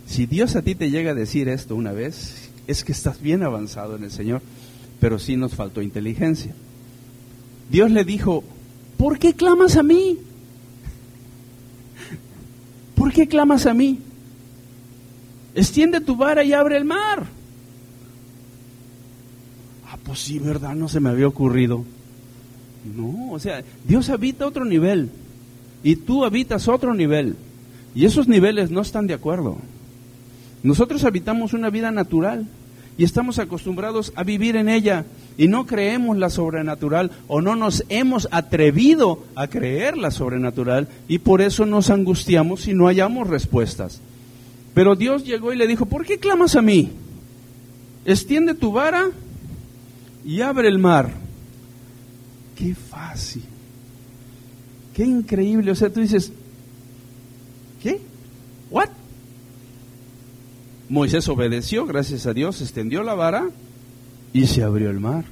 [0.07, 3.43] si Dios a ti te llega a decir esto una vez, es que estás bien
[3.43, 4.41] avanzado en el Señor,
[5.01, 6.55] pero sí nos faltó inteligencia.
[7.69, 8.41] Dios le dijo,
[8.95, 10.17] ¿por qué clamas a mí?
[12.95, 13.99] ¿Por qué clamas a mí?
[15.55, 17.25] Extiende tu vara y abre el mar.
[19.89, 20.73] Ah, pues sí, ¿verdad?
[20.73, 21.83] No se me había ocurrido.
[22.95, 25.11] No, o sea, Dios habita otro nivel
[25.83, 27.35] y tú habitas otro nivel.
[27.93, 29.57] Y esos niveles no están de acuerdo.
[30.63, 32.47] Nosotros habitamos una vida natural
[32.97, 35.05] y estamos acostumbrados a vivir en ella
[35.37, 41.19] y no creemos la sobrenatural o no nos hemos atrevido a creer la sobrenatural y
[41.19, 43.99] por eso nos angustiamos si no hallamos respuestas.
[44.73, 46.91] Pero Dios llegó y le dijo, ¿por qué clamas a mí?
[48.05, 49.09] Extiende tu vara
[50.25, 51.11] y abre el mar.
[52.55, 53.52] Qué fácil.
[54.93, 55.71] Qué increíble.
[55.71, 56.31] O sea, tú dices,
[57.81, 57.99] ¿qué?
[58.69, 58.89] ¿What?
[60.89, 63.49] Moisés obedeció, gracias a Dios, extendió la vara
[64.31, 65.25] y se abrió el mar.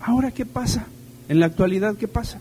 [0.00, 0.86] Ahora, ¿qué pasa?
[1.28, 2.40] En la actualidad, ¿qué pasa?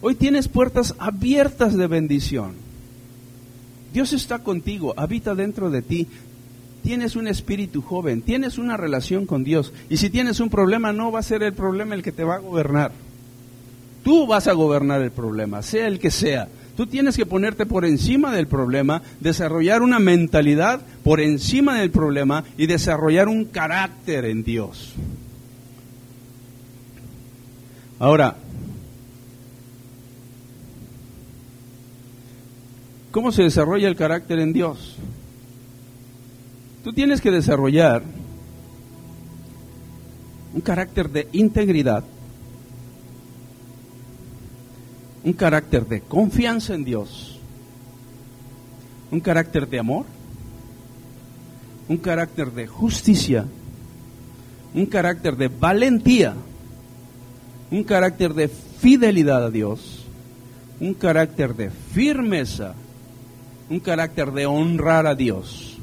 [0.00, 2.54] Hoy tienes puertas abiertas de bendición.
[3.92, 6.06] Dios está contigo, habita dentro de ti.
[6.82, 9.72] Tienes un espíritu joven, tienes una relación con Dios.
[9.88, 12.36] Y si tienes un problema, no va a ser el problema el que te va
[12.36, 12.92] a gobernar.
[14.06, 16.46] Tú vas a gobernar el problema, sea el que sea.
[16.76, 22.44] Tú tienes que ponerte por encima del problema, desarrollar una mentalidad por encima del problema
[22.56, 24.94] y desarrollar un carácter en Dios.
[27.98, 28.36] Ahora,
[33.10, 34.94] ¿cómo se desarrolla el carácter en Dios?
[36.84, 38.04] Tú tienes que desarrollar
[40.54, 42.04] un carácter de integridad,
[45.26, 47.40] un carácter de confianza en Dios,
[49.10, 50.06] un carácter de amor,
[51.88, 53.44] un carácter de justicia,
[54.72, 56.32] un carácter de valentía,
[57.72, 60.06] un carácter de fidelidad a Dios,
[60.78, 62.74] un carácter de firmeza,
[63.68, 65.76] un carácter de honrar a Dios.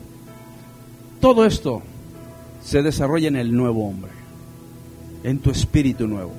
[1.19, 1.81] Todo esto
[2.63, 4.11] se desarrolla en el nuevo hombre,
[5.25, 6.31] en tu espíritu nuevo,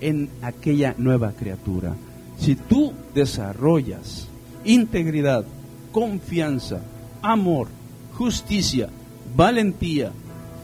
[0.00, 1.94] en aquella nueva criatura.
[2.42, 4.26] Si tú desarrollas
[4.64, 5.44] integridad,
[5.92, 6.80] confianza,
[7.22, 7.68] amor,
[8.14, 8.88] justicia,
[9.36, 10.10] valentía,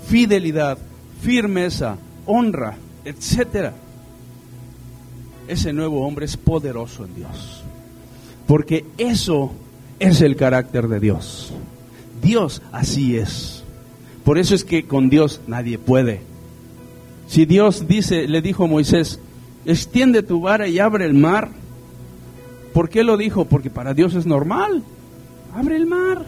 [0.08, 0.76] fidelidad,
[1.22, 3.74] firmeza, honra, etcétera,
[5.46, 7.62] ese nuevo hombre es poderoso en Dios.
[8.48, 9.52] Porque eso
[10.00, 11.52] es el carácter de Dios.
[12.20, 13.62] Dios así es.
[14.24, 16.22] Por eso es que con Dios nadie puede.
[17.28, 19.20] Si Dios dice, le dijo a Moisés,
[19.64, 21.50] extiende tu vara y abre el mar,
[22.72, 23.44] ¿Por qué lo dijo?
[23.44, 24.82] Porque para Dios es normal.
[25.54, 26.24] Abre el mar.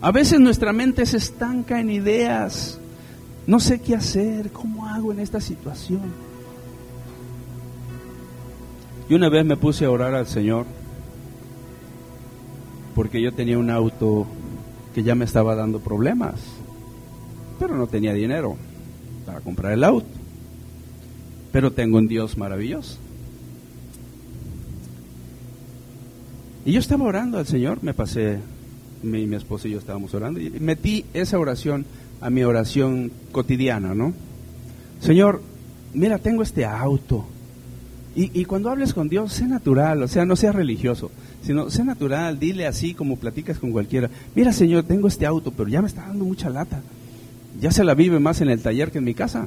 [0.00, 2.78] A veces nuestra mente se estanca en ideas.
[3.46, 6.12] No sé qué hacer, cómo hago en esta situación.
[9.08, 10.66] Y una vez me puse a orar al Señor
[12.94, 14.26] porque yo tenía un auto
[14.94, 16.34] que ya me estaba dando problemas,
[17.58, 18.56] pero no tenía dinero
[19.24, 20.08] para comprar el auto.
[21.52, 22.98] Pero tengo un Dios maravilloso
[26.68, 28.40] Y yo estaba orando al Señor, me pasé,
[29.02, 31.86] mi, mi esposa y yo estábamos orando, y metí esa oración
[32.20, 34.12] a mi oración cotidiana, ¿no?
[35.00, 35.40] Señor,
[35.94, 37.24] mira, tengo este auto.
[38.14, 41.10] Y, y, cuando hables con Dios, sé natural, o sea, no sea religioso,
[41.42, 44.10] sino sé natural, dile así como platicas con cualquiera.
[44.34, 46.82] Mira, Señor, tengo este auto, pero ya me está dando mucha lata.
[47.62, 49.46] ya se la vive más en el taller que en mi casa.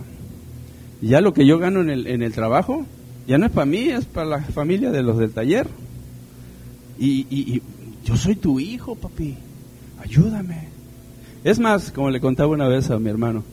[1.04, 2.84] Ya lo que yo gano en el, en el trabajo,
[3.28, 5.68] ya no es para mí, es para la familia de los del taller.
[7.02, 7.62] Y, y
[8.06, 9.36] yo soy tu hijo, papi,
[10.02, 10.68] ayúdame.
[11.44, 13.44] Es más, como le contaba una vez a mi hermano,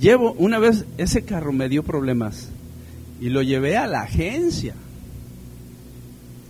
[0.00, 2.48] llevo, una vez ese carro me dio problemas
[3.20, 4.74] y lo llevé a la agencia.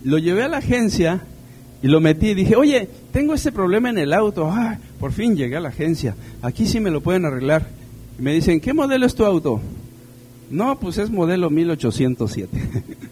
[0.05, 1.21] Lo llevé a la agencia
[1.81, 4.49] y lo metí y dije, oye, tengo este problema en el auto.
[4.49, 6.15] Ah, por fin llegué a la agencia.
[6.41, 7.67] Aquí sí me lo pueden arreglar.
[8.17, 9.59] Y me dicen, ¿qué modelo es tu auto?
[10.49, 12.49] No, pues es modelo 1807.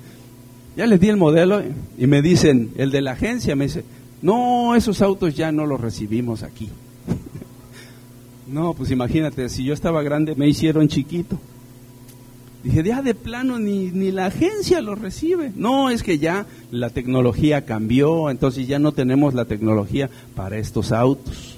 [0.77, 1.63] ya les di el modelo
[1.97, 3.83] y me dicen, el de la agencia me dice,
[4.21, 6.69] no, esos autos ya no los recibimos aquí.
[8.47, 11.39] no, pues imagínate, si yo estaba grande me hicieron chiquito.
[12.63, 15.51] Dije, ya de plano ni, ni la agencia lo recibe.
[15.55, 20.91] No, es que ya la tecnología cambió, entonces ya no tenemos la tecnología para estos
[20.91, 21.57] autos.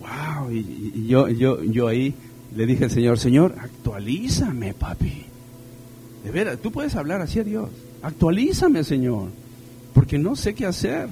[0.00, 2.12] Wow, y, yo, yo, yo ahí
[2.54, 5.24] le dije al Señor, Señor, actualízame, papi.
[6.24, 7.70] De veras, tú puedes hablar así a Dios.
[8.02, 9.28] Actualízame, Señor,
[9.94, 11.08] porque no sé qué hacer.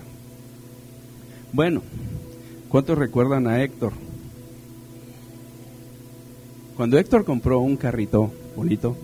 [1.52, 1.82] Bueno,
[2.68, 3.92] ¿cuántos recuerdan a Héctor?
[6.76, 8.96] Cuando Héctor compró un carrito bonito,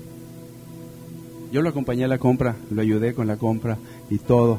[1.52, 3.78] yo lo acompañé a la compra, lo ayudé con la compra
[4.08, 4.58] y todo.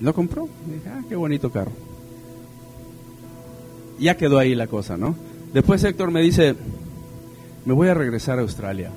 [0.00, 0.48] Lo compró.
[0.66, 1.72] dije, ah, qué bonito carro.
[3.98, 5.14] Ya quedó ahí la cosa, ¿no?
[5.52, 6.56] Después Héctor me dice,
[7.64, 8.90] me voy a regresar a Australia.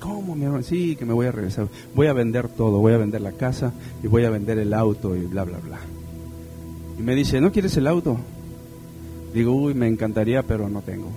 [0.00, 0.62] ¿Cómo, mi hermano?
[0.62, 1.68] Sí, que me voy a regresar.
[1.94, 3.72] Voy a vender todo, voy a vender la casa
[4.02, 5.78] y voy a vender el auto y bla, bla, bla.
[6.98, 8.18] Y me dice, ¿no quieres el auto?
[9.34, 11.08] Digo, uy, me encantaría, pero no tengo.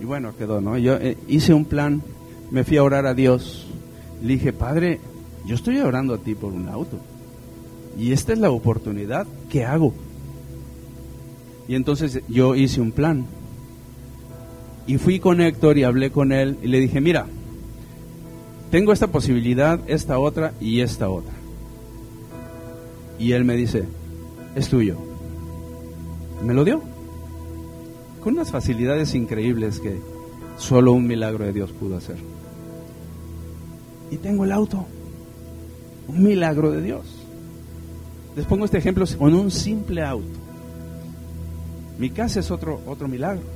[0.00, 0.76] Y bueno, quedó, ¿no?
[0.78, 2.02] Yo eh, hice un plan,
[2.50, 3.66] me fui a orar a Dios.
[4.22, 5.00] Le dije, Padre,
[5.46, 6.98] yo estoy orando a ti por un auto.
[7.98, 9.94] Y esta es la oportunidad, ¿qué hago?
[11.68, 13.26] Y entonces yo hice un plan.
[14.86, 17.26] Y fui con Héctor y hablé con él y le dije, mira,
[18.70, 21.32] tengo esta posibilidad, esta otra y esta otra.
[23.18, 23.84] Y él me dice,
[24.54, 24.96] es tuyo.
[26.44, 26.82] Me lo dio.
[28.22, 30.00] Con unas facilidades increíbles que
[30.58, 32.16] solo un milagro de Dios pudo hacer.
[34.10, 34.86] Y tengo el auto.
[36.08, 37.06] Un milagro de Dios.
[38.36, 40.38] Les pongo este ejemplo con un simple auto.
[41.98, 43.55] Mi casa es otro, otro milagro.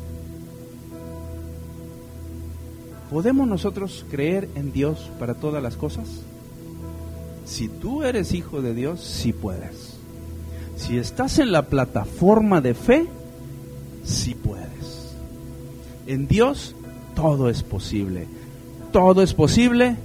[3.10, 6.06] ¿Podemos nosotros creer en Dios para todas las cosas?
[7.44, 9.96] Si tú eres hijo de Dios, sí puedes.
[10.76, 13.06] Si estás en la plataforma de fe,
[14.04, 15.16] sí puedes.
[16.06, 16.76] En Dios
[17.16, 18.28] todo es posible.
[18.92, 19.96] Todo es posible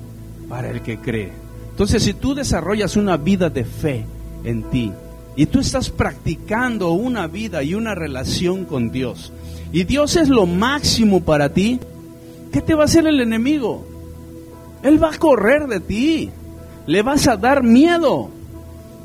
[0.50, 1.32] para el que cree.
[1.70, 4.06] Entonces, si tú desarrollas una vida de fe
[4.44, 4.92] en ti
[5.36, 9.32] y tú estás practicando una vida y una relación con Dios,
[9.72, 11.80] y Dios es lo máximo para ti,
[12.56, 13.86] ¿qué te va a hacer el enemigo?
[14.82, 16.32] Él va a correr de ti
[16.88, 18.30] le vas a dar miedo.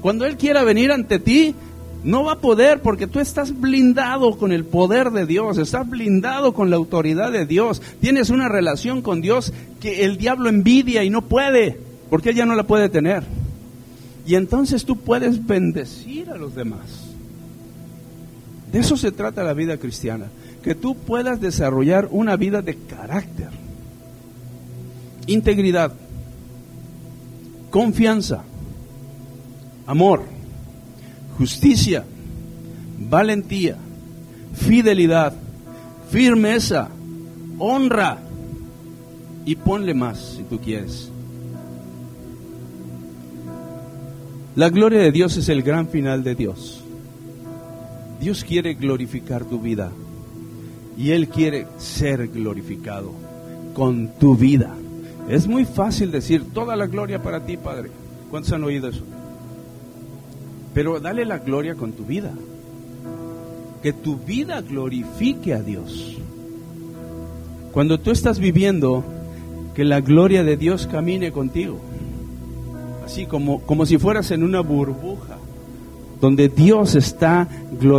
[0.01, 1.55] Cuando Él quiera venir ante ti,
[2.03, 6.55] no va a poder porque tú estás blindado con el poder de Dios, estás blindado
[6.55, 11.11] con la autoridad de Dios, tienes una relación con Dios que el diablo envidia y
[11.11, 11.79] no puede,
[12.09, 13.23] porque él ya no la puede tener.
[14.27, 17.07] Y entonces tú puedes bendecir a los demás.
[18.73, 20.27] De eso se trata la vida cristiana,
[20.63, 23.49] que tú puedas desarrollar una vida de carácter,
[25.27, 25.93] integridad,
[27.71, 28.43] confianza,
[29.87, 30.25] amor,
[31.39, 32.05] justicia,
[32.99, 33.77] valentía,
[34.55, 35.33] fidelidad,
[36.11, 36.91] firmeza,
[37.59, 38.19] honra
[39.47, 41.11] y ponle más si tú quieres.
[44.57, 46.83] La gloria de Dios es el gran final de Dios.
[48.21, 49.91] Dios quiere glorificar tu vida
[51.01, 53.13] y Él quiere ser glorificado
[53.73, 54.75] con tu vida.
[55.31, 57.91] Es muy fácil decir toda la gloria para ti, Padre.
[58.31, 59.03] ¿Cuántos han oído eso?
[60.75, 62.33] Pero dale la gloria con tu vida.
[63.83, 66.19] Que tu vida glorifique a Dios.
[67.73, 69.03] Cuando tú estás viviendo,
[69.75, 71.81] que la gloria de Dios camine contigo.
[73.07, 75.39] Así como, como si fueras en una burbuja,
[76.21, 77.49] donde Dios está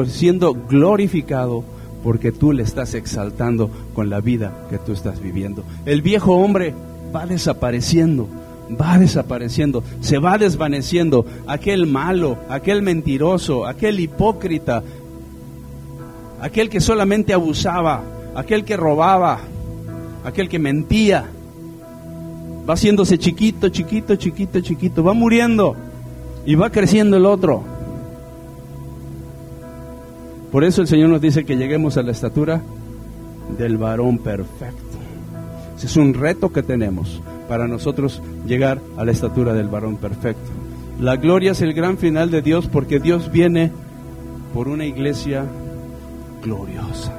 [0.08, 1.64] siendo glorificado
[2.04, 5.64] porque tú le estás exaltando con la vida que tú estás viviendo.
[5.86, 6.74] El viejo hombre
[7.14, 8.28] va desapareciendo,
[8.80, 14.84] va desapareciendo, se va desvaneciendo aquel malo, aquel mentiroso, aquel hipócrita,
[16.42, 18.04] aquel que solamente abusaba,
[18.36, 19.40] aquel que robaba,
[20.24, 21.30] aquel que mentía.
[22.68, 25.76] Va haciéndose chiquito, chiquito, chiquito, chiquito, va muriendo
[26.46, 27.71] y va creciendo el otro.
[30.52, 32.62] Por eso el Señor nos dice que lleguemos a la estatura
[33.58, 34.82] del varón perfecto.
[35.78, 40.50] Ese es un reto que tenemos para nosotros llegar a la estatura del varón perfecto.
[41.00, 43.72] La gloria es el gran final de Dios porque Dios viene
[44.54, 45.46] por una iglesia
[46.44, 47.14] gloriosa.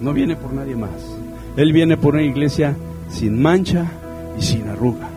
[0.00, 0.90] No viene por nadie más.
[1.56, 2.74] Él viene por una iglesia
[3.08, 3.86] sin mancha
[4.38, 5.08] y sin arruga.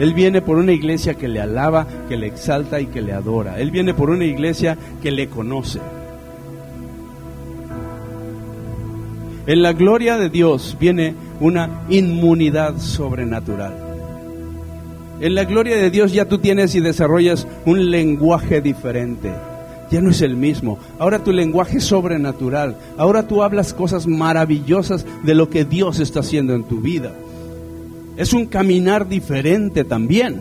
[0.00, 3.60] Él viene por una iglesia que le alaba, que le exalta y que le adora.
[3.60, 5.78] Él viene por una iglesia que le conoce.
[9.46, 13.74] En la gloria de Dios viene una inmunidad sobrenatural.
[15.20, 19.30] En la gloria de Dios ya tú tienes y desarrollas un lenguaje diferente.
[19.90, 20.78] Ya no es el mismo.
[20.98, 22.74] Ahora tu lenguaje es sobrenatural.
[22.96, 27.12] Ahora tú hablas cosas maravillosas de lo que Dios está haciendo en tu vida.
[28.20, 30.40] Es un caminar diferente también.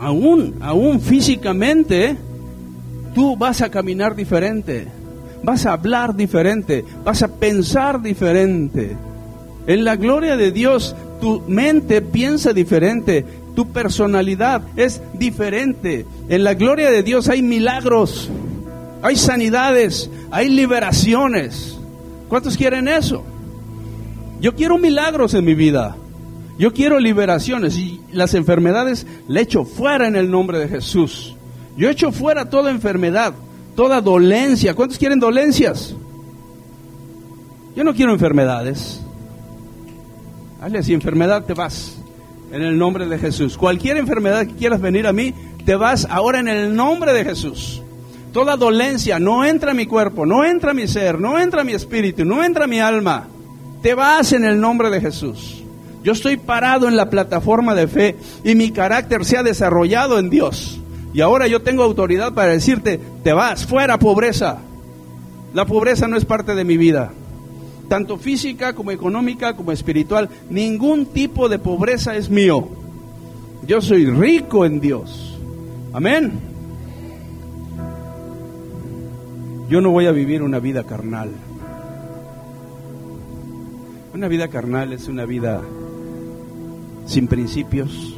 [0.00, 2.16] Aún, aún físicamente,
[3.14, 4.98] tú vas a caminar diferente
[5.42, 8.96] vas a hablar diferente, vas a pensar diferente.
[9.66, 13.24] En la gloria de Dios, tu mente piensa diferente,
[13.54, 16.06] tu personalidad es diferente.
[16.28, 18.30] En la gloria de Dios hay milagros,
[19.02, 21.76] hay sanidades, hay liberaciones.
[22.28, 23.24] ¿Cuántos quieren eso?
[24.40, 25.96] Yo quiero milagros en mi vida.
[26.58, 31.36] Yo quiero liberaciones y las enfermedades le echo fuera en el nombre de Jesús.
[31.76, 33.32] Yo echo fuera toda enfermedad,
[33.76, 34.74] toda dolencia.
[34.74, 35.94] ¿Cuántos quieren dolencias?
[37.76, 39.00] Yo no quiero enfermedades.
[40.60, 41.96] Hazle así, enfermedad te vas
[42.50, 43.56] en el nombre de Jesús.
[43.56, 45.32] Cualquier enfermedad que quieras venir a mí,
[45.64, 47.80] te vas ahora en el nombre de Jesús.
[48.32, 51.64] Toda dolencia no entra a mi cuerpo, no entra a mi ser, no entra a
[51.64, 53.28] mi espíritu, no entra a mi alma.
[53.80, 55.62] Te vas en el nombre de Jesús.
[56.02, 60.30] Yo estoy parado en la plataforma de fe y mi carácter se ha desarrollado en
[60.30, 60.80] Dios.
[61.12, 64.58] Y ahora yo tengo autoridad para decirte, te vas, fuera pobreza.
[65.54, 67.10] La pobreza no es parte de mi vida.
[67.88, 70.28] Tanto física como económica como espiritual.
[70.50, 72.68] Ningún tipo de pobreza es mío.
[73.66, 75.38] Yo soy rico en Dios.
[75.92, 76.32] Amén.
[79.68, 81.30] Yo no voy a vivir una vida carnal.
[84.14, 85.62] Una vida carnal es una vida
[87.08, 88.14] sin principios,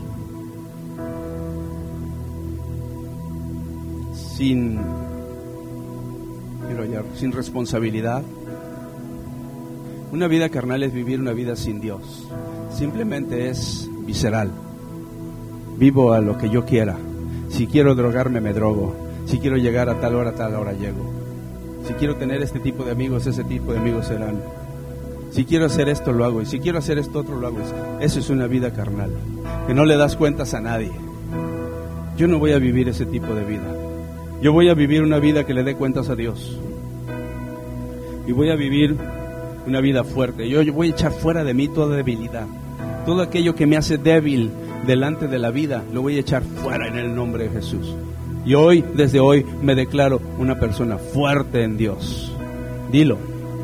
[4.36, 4.80] sin,
[7.14, 8.22] sin responsabilidad.
[10.12, 12.28] Una vida carnal es vivir una vida sin Dios.
[12.76, 14.50] Simplemente es visceral.
[15.78, 16.96] Vivo a lo que yo quiera.
[17.48, 18.94] Si quiero drogarme, me drogo.
[19.26, 21.08] Si quiero llegar a tal hora, tal hora llego.
[21.86, 24.40] Si quiero tener este tipo de amigos, ese tipo de amigos serán.
[25.30, 26.42] Si quiero hacer esto, lo hago.
[26.42, 27.58] Y si quiero hacer esto otro, lo hago.
[28.00, 29.10] Eso es una vida carnal.
[29.66, 30.90] Que no le das cuentas a nadie.
[32.16, 33.74] Yo no voy a vivir ese tipo de vida.
[34.42, 36.58] Yo voy a vivir una vida que le dé cuentas a Dios.
[38.26, 38.96] Y voy a vivir
[39.66, 40.48] una vida fuerte.
[40.48, 42.46] Yo, voy a echar fuera de mí toda debilidad.
[43.06, 44.50] Todo aquello que me hace débil
[44.86, 47.94] delante de la vida, lo voy a echar fuera en el nombre de Jesús.
[48.44, 52.32] Y hoy, desde hoy, me declaro una persona fuerte en Dios.
[52.90, 53.18] Dilo,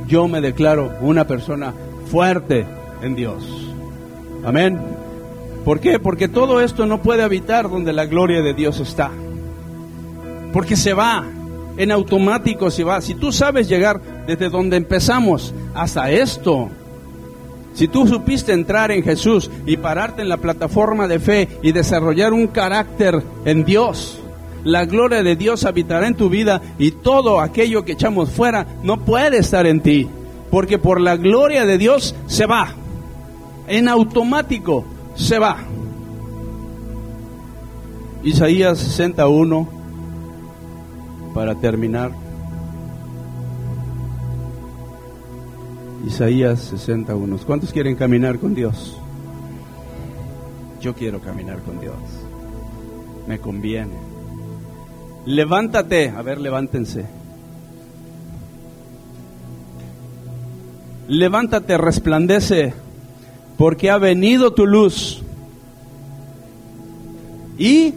[0.07, 1.73] yo me declaro una persona
[2.11, 2.67] fuerte
[3.03, 3.45] en Dios.
[4.45, 4.81] Amén.
[5.65, 5.99] ¿Por qué?
[5.99, 9.11] Porque todo esto no puede habitar donde la gloria de Dios está.
[10.53, 11.25] Porque se va,
[11.77, 13.01] en automático se va.
[13.01, 16.69] Si tú sabes llegar desde donde empezamos hasta esto,
[17.75, 22.33] si tú supiste entrar en Jesús y pararte en la plataforma de fe y desarrollar
[22.33, 24.21] un carácter en Dios,
[24.67, 28.99] la gloria de Dios habitará en tu vida y todo aquello que echamos fuera no
[28.99, 30.09] puede estar en ti,
[30.51, 32.75] porque por la gloria de Dios se va,
[33.69, 34.85] en automático
[35.15, 35.59] se va.
[38.25, 39.69] Isaías 61,
[41.33, 42.11] para terminar.
[46.05, 47.39] Isaías 61.
[47.47, 48.99] ¿Cuántos quieren caminar con Dios?
[50.81, 51.95] Yo quiero caminar con Dios.
[53.29, 54.06] Me conviene.
[55.27, 56.09] Levántate.
[56.17, 57.05] A ver, levántense.
[61.09, 62.75] Levántate, resplandece,
[63.59, 65.23] porque ha venido tu luz.
[67.59, 67.95] Y,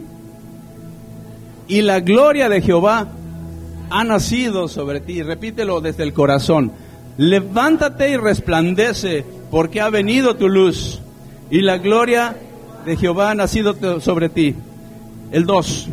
[1.66, 3.08] y la gloria de Jehová
[3.90, 5.22] ha nacido sobre ti.
[5.22, 6.72] Repítelo desde el corazón.
[7.16, 11.00] Levántate y resplandece, porque ha venido tu luz
[11.50, 12.36] y la gloria
[12.86, 14.54] de Jehová ha nacido sobre ti.
[15.32, 15.88] El 2.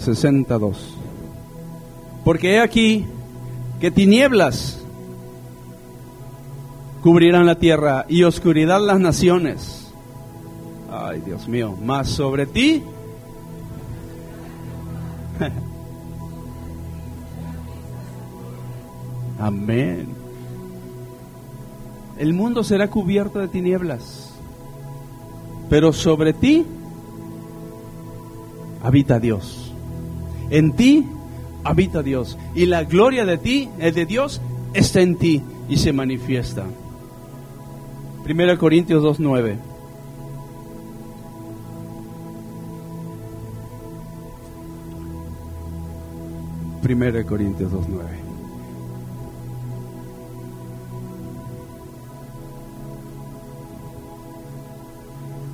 [0.00, 0.96] 62.
[2.24, 3.06] Porque he aquí
[3.80, 4.82] que tinieblas
[7.02, 9.92] cubrirán la tierra y oscuridad las naciones.
[10.90, 12.82] Ay, Dios mío, más sobre ti
[19.38, 20.08] Amén.
[22.18, 24.34] El mundo será cubierto de tinieblas,
[25.70, 26.66] pero sobre ti
[28.82, 29.69] habita Dios.
[30.50, 31.06] En ti
[31.64, 32.36] habita Dios.
[32.54, 34.40] Y la gloria de ti, es de Dios,
[34.74, 36.64] está en ti y se manifiesta.
[38.28, 39.56] 1 Corintios 2.9.
[46.82, 48.30] Primera Corintios 2.9.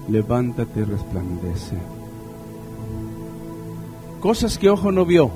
[0.09, 1.96] Levántate y resplandece.
[4.27, 5.31] Cosas que ojo no vio,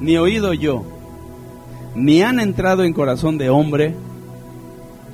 [0.00, 0.82] ni oído yo,
[1.94, 3.94] ni han entrado en corazón de hombre,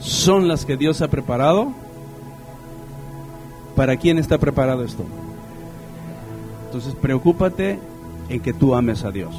[0.00, 1.74] son las que Dios ha preparado.
[3.74, 5.04] ¿Para quién está preparado esto?
[6.64, 7.78] Entonces preocúpate
[8.30, 9.36] en que tú ames a Dios,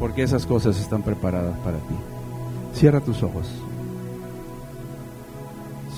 [0.00, 1.94] porque esas cosas están preparadas para ti.
[2.74, 3.48] Cierra tus ojos.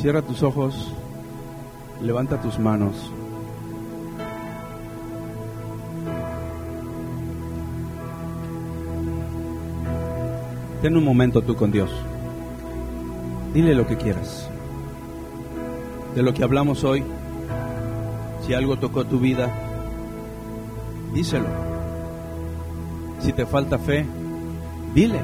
[0.03, 0.93] Cierra tus ojos,
[2.03, 3.11] levanta tus manos.
[10.85, 11.91] Ten un momento tú con Dios.
[13.55, 14.51] Dile lo que quieras.
[16.15, 17.03] De lo que hablamos hoy,
[18.45, 19.51] si algo tocó tu vida,
[21.15, 21.47] díselo.
[23.19, 24.05] Si te falta fe,
[24.95, 25.23] dile.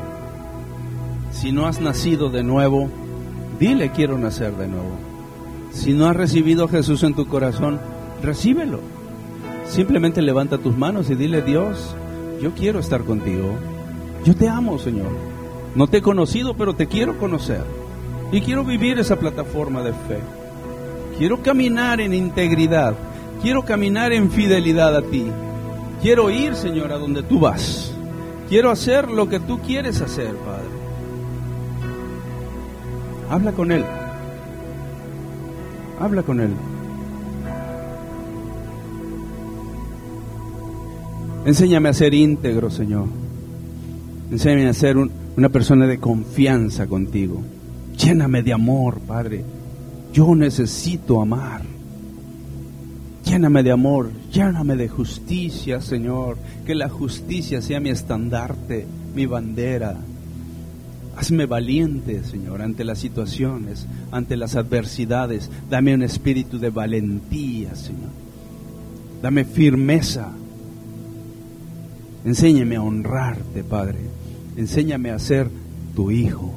[1.31, 2.89] Si no has nacido de nuevo,
[3.59, 4.97] dile quiero nacer de nuevo.
[5.73, 7.79] Si no has recibido a Jesús en tu corazón,
[8.23, 8.81] recíbelo.
[9.69, 11.95] Simplemente levanta tus manos y dile, Dios,
[12.41, 13.59] yo quiero estar contigo.
[14.25, 15.30] Yo te amo, Señor.
[15.75, 17.65] No te he conocido, pero te quiero conocer.
[18.33, 20.19] Y quiero vivir esa plataforma de fe.
[21.19, 22.95] Quiero caminar en integridad.
[23.43, 25.27] Quiero caminar en fidelidad a ti.
[26.03, 27.93] Quiero ir, Señor, a donde tú vas.
[28.49, 30.69] Quiero hacer lo que tú quieres hacer, Padre.
[33.31, 33.85] Habla con Él.
[36.01, 36.51] Habla con Él.
[41.45, 43.07] Enséñame a ser íntegro, Señor.
[44.31, 45.11] Enséñame a ser un,
[45.41, 47.41] una persona de confianza contigo.
[47.97, 49.43] Lléname de amor, Padre.
[50.13, 51.63] Yo necesito amar.
[53.25, 56.37] Lléname de amor, lléname de justicia, Señor.
[56.67, 59.97] Que la justicia sea mi estandarte, mi bandera.
[61.17, 65.51] Hazme valiente, Señor, ante las situaciones, ante las adversidades.
[65.71, 68.11] Dame un espíritu de valentía, Señor.
[69.23, 70.33] Dame firmeza.
[72.27, 74.21] Enséñame a honrarte, Padre.
[74.57, 75.49] Enséñame a ser
[75.95, 76.53] tu hijo.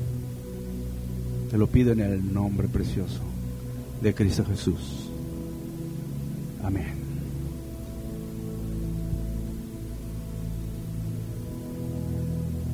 [1.49, 3.21] Te lo pido en el nombre precioso
[4.01, 5.09] de Cristo Jesús.
[6.63, 6.93] Amén.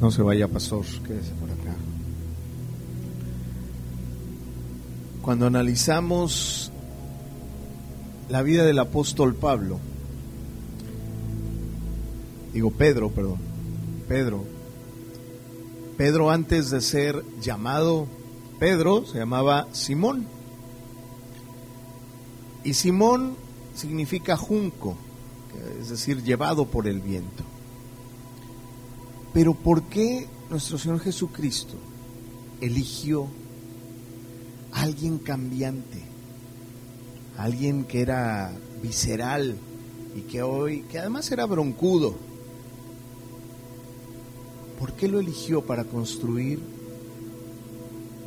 [0.02, 1.76] No se vaya, pastor, quédese por acá.
[5.22, 6.72] Cuando analizamos
[8.30, 9.80] la vida del apóstol Pablo,
[12.54, 13.40] digo Pedro, perdón,
[14.08, 14.46] Pedro,
[16.00, 18.08] Pedro antes de ser llamado
[18.58, 20.26] Pedro se llamaba Simón.
[22.64, 23.36] Y Simón
[23.76, 24.96] significa junco,
[25.78, 27.44] es decir, llevado por el viento.
[29.34, 31.76] Pero ¿por qué nuestro Señor Jesucristo
[32.62, 33.28] eligió
[34.72, 36.02] a alguien cambiante,
[37.38, 39.58] alguien que era visceral
[40.16, 42.29] y que hoy, que además era broncudo?
[44.80, 46.60] ¿Por qué lo eligió para construir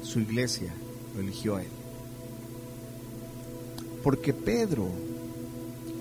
[0.02, 0.74] su iglesia?
[1.14, 1.68] Lo eligió a él.
[4.02, 4.88] Porque Pedro,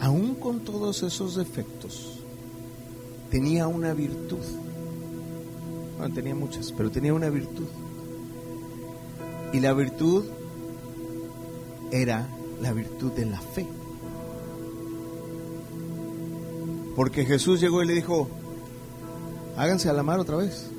[0.02, 2.20] aún con todos esos defectos,
[3.30, 4.44] tenía una virtud.
[5.98, 7.68] Bueno, tenía muchas, pero tenía una virtud.
[9.54, 10.26] Y la virtud
[11.92, 12.28] era
[12.62, 13.68] la virtud de la fe.
[16.96, 18.28] Porque Jesús llegó y le dijo,
[19.58, 20.72] háganse a la mar otra vez.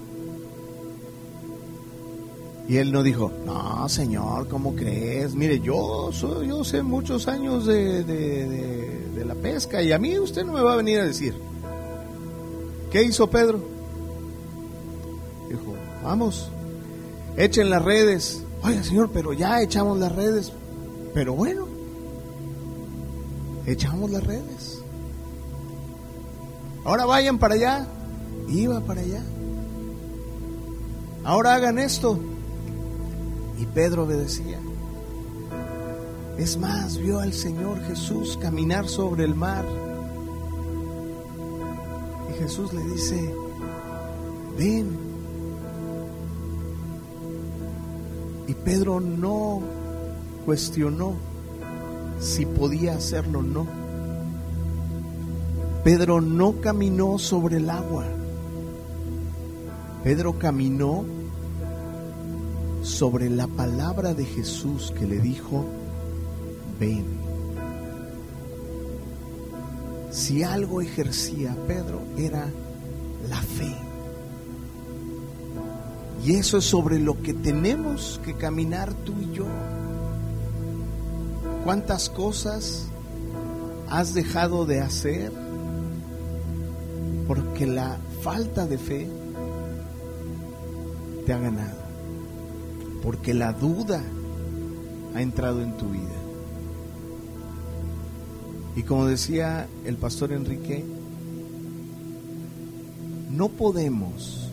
[2.68, 5.34] Y él no dijo, no, señor, ¿cómo crees?
[5.34, 10.44] Mire, yo, soy, yo sé muchos años de, de, la pesca y a mí usted
[10.44, 11.34] no me va a venir a decir.
[12.90, 13.60] ¿Qué hizo Pedro?
[15.48, 16.48] Dijo, vamos,
[17.36, 18.42] echen las redes.
[18.62, 20.52] Oiga, señor, pero ya echamos las redes.
[21.14, 21.66] Pero bueno,
[23.66, 24.82] echamos las redes.
[26.84, 27.86] Ahora vayan para allá
[28.48, 29.22] iba para allá.
[31.24, 32.18] Ahora hagan esto.
[33.58, 34.58] Y Pedro obedecía.
[36.38, 39.64] Es más, vio al Señor Jesús caminar sobre el mar.
[42.42, 43.34] Jesús le dice,
[44.58, 44.98] ven.
[48.48, 49.62] Y Pedro no
[50.44, 51.14] cuestionó
[52.18, 53.66] si podía hacerlo o no.
[55.84, 58.06] Pedro no caminó sobre el agua.
[60.04, 61.04] Pedro caminó
[62.82, 65.64] sobre la palabra de Jesús que le dijo,
[66.80, 67.04] ven.
[70.10, 72.48] Si algo ejercía Pedro era
[73.28, 73.74] la fe.
[76.24, 79.46] Y eso es sobre lo que tenemos que caminar tú y yo.
[81.64, 82.86] ¿Cuántas cosas
[83.88, 85.32] has dejado de hacer
[87.28, 89.21] porque la falta de fe
[91.26, 91.78] te ha ganado?
[93.02, 94.02] Porque la duda
[95.14, 96.22] ha entrado en tu vida.
[98.76, 100.84] Y como decía el pastor Enrique,
[103.30, 104.48] no podemos,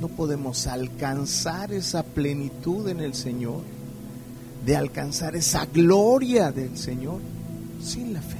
[0.00, 3.62] no podemos alcanzar esa plenitud en el Señor,
[4.64, 7.20] de alcanzar esa gloria del Señor
[7.82, 8.36] sin la fe.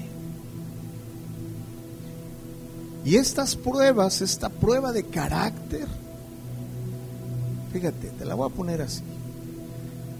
[3.05, 5.87] Y estas pruebas, esta prueba de carácter,
[7.73, 9.03] fíjate, te la voy a poner así.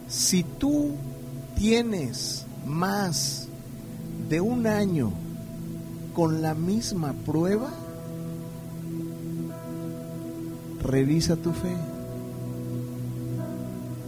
[0.09, 0.95] Si tú
[1.57, 3.49] tienes más
[4.29, 5.13] de un año
[6.15, 7.71] con la misma prueba,
[10.83, 11.77] revisa tu fe.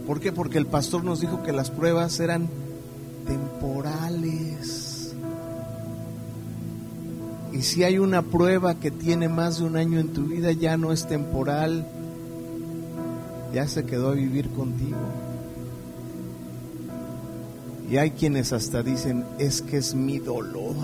[0.07, 0.31] ¿Por qué?
[0.31, 2.49] Porque el pastor nos dijo que las pruebas eran
[3.25, 5.13] temporales.
[7.53, 10.75] Y si hay una prueba que tiene más de un año en tu vida, ya
[10.75, 11.87] no es temporal,
[13.53, 14.97] ya se quedó a vivir contigo.
[17.89, 20.75] Y hay quienes hasta dicen, es que es mi dolor.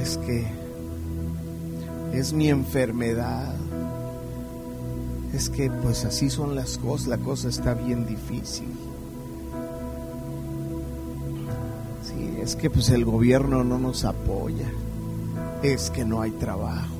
[0.00, 0.46] Es que
[2.12, 3.54] es mi enfermedad.
[5.34, 8.68] Es que pues así son las cosas, la cosa está bien difícil.
[12.04, 14.70] Sí, es que pues el gobierno no nos apoya.
[15.62, 16.99] Es que no hay trabajo.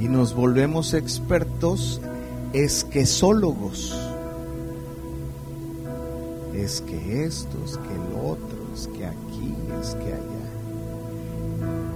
[0.00, 2.00] Y nos volvemos expertos
[2.52, 3.94] esquesólogos.
[6.54, 10.40] Es que esto, es que el otro, es que aquí, es que allá.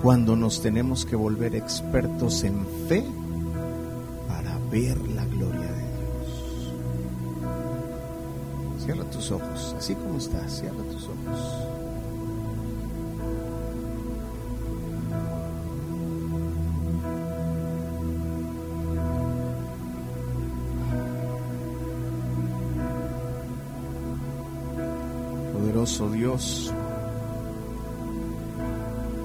[0.02, 3.04] Cuando nos tenemos que volver expertos en fe
[4.28, 6.72] para ver la gloria de Dios.
[8.84, 11.83] Cierra tus ojos, así como estás, cierra tus ojos.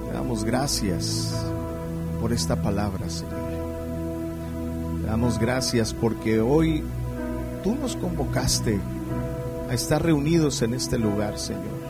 [0.06, 1.34] Te damos gracias
[2.20, 3.32] por esta palabra, Señor.
[5.00, 6.84] Te damos gracias porque hoy
[7.64, 8.78] tú nos convocaste
[9.68, 11.80] a estar reunidos en este lugar, Señor.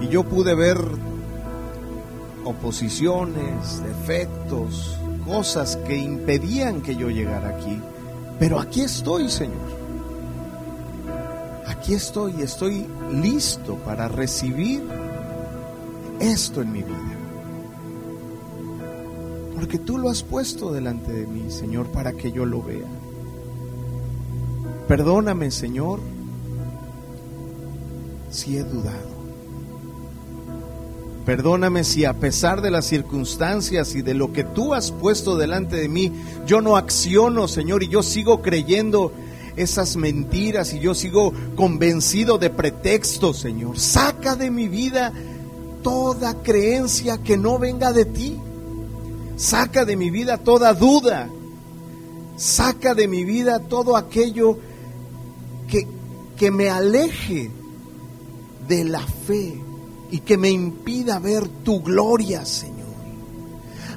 [0.00, 0.78] Y yo pude ver
[2.44, 4.96] oposiciones, defectos,
[5.26, 7.82] cosas que impedían que yo llegara aquí.
[8.38, 9.87] Pero aquí estoy, Señor.
[11.78, 14.82] Aquí estoy, estoy listo para recibir
[16.18, 17.16] esto en mi vida.
[19.54, 22.86] Porque tú lo has puesto delante de mí, Señor, para que yo lo vea.
[24.88, 26.00] Perdóname, Señor,
[28.30, 29.18] si he dudado.
[31.24, 35.76] Perdóname si a pesar de las circunstancias y de lo que tú has puesto delante
[35.76, 36.12] de mí,
[36.44, 39.12] yo no acciono, Señor, y yo sigo creyendo
[39.58, 43.78] esas mentiras y yo sigo convencido de pretextos, Señor.
[43.78, 45.12] Saca de mi vida
[45.82, 48.38] toda creencia que no venga de ti.
[49.36, 51.28] Saca de mi vida toda duda.
[52.36, 54.58] Saca de mi vida todo aquello
[55.68, 55.86] que,
[56.36, 57.50] que me aleje
[58.68, 59.60] de la fe
[60.10, 62.76] y que me impida ver tu gloria, Señor.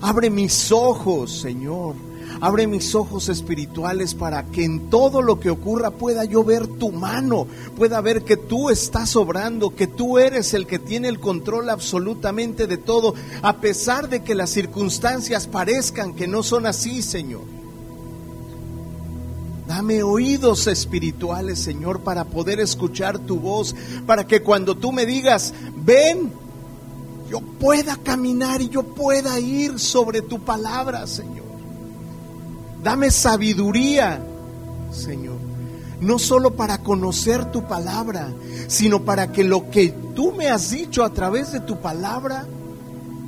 [0.02, 2.11] Abre mis ojos, Señor
[2.42, 6.92] Abre mis ojos espirituales para que en todo lo que ocurra pueda yo ver tu
[6.92, 7.46] mano,
[7.78, 12.66] pueda ver que tú estás obrando, que tú eres el que tiene el control absolutamente
[12.66, 13.14] de todo,
[13.44, 17.44] a pesar de que las circunstancias parezcan que no son así, Señor.
[19.68, 23.76] Dame oídos espirituales, Señor, para poder escuchar tu voz,
[24.08, 26.32] para que cuando tú me digas, ven,
[27.30, 31.41] yo pueda caminar y yo pueda ir sobre tu palabra, Señor.
[32.84, 34.22] Dame sabiduría,
[34.92, 35.40] Señor.
[36.00, 38.34] no solo para conocer tu palabra,
[38.68, 42.48] sino para que lo que tú me has dicho a través de tu palabra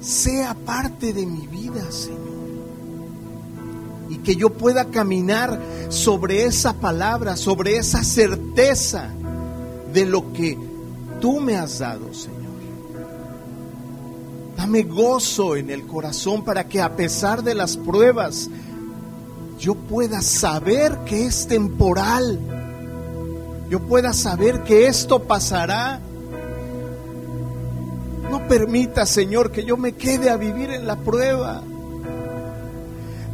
[0.01, 2.19] sea parte de mi vida, Señor.
[4.09, 5.59] Y que yo pueda caminar
[5.89, 9.09] sobre esa palabra, sobre esa certeza
[9.93, 10.57] de lo que
[11.21, 12.43] tú me has dado, Señor.
[14.57, 18.49] Dame gozo en el corazón para que a pesar de las pruebas,
[19.59, 22.39] yo pueda saber que es temporal.
[23.69, 25.99] Yo pueda saber que esto pasará.
[28.29, 31.61] No permita, Señor, que yo me quede a vivir en la prueba.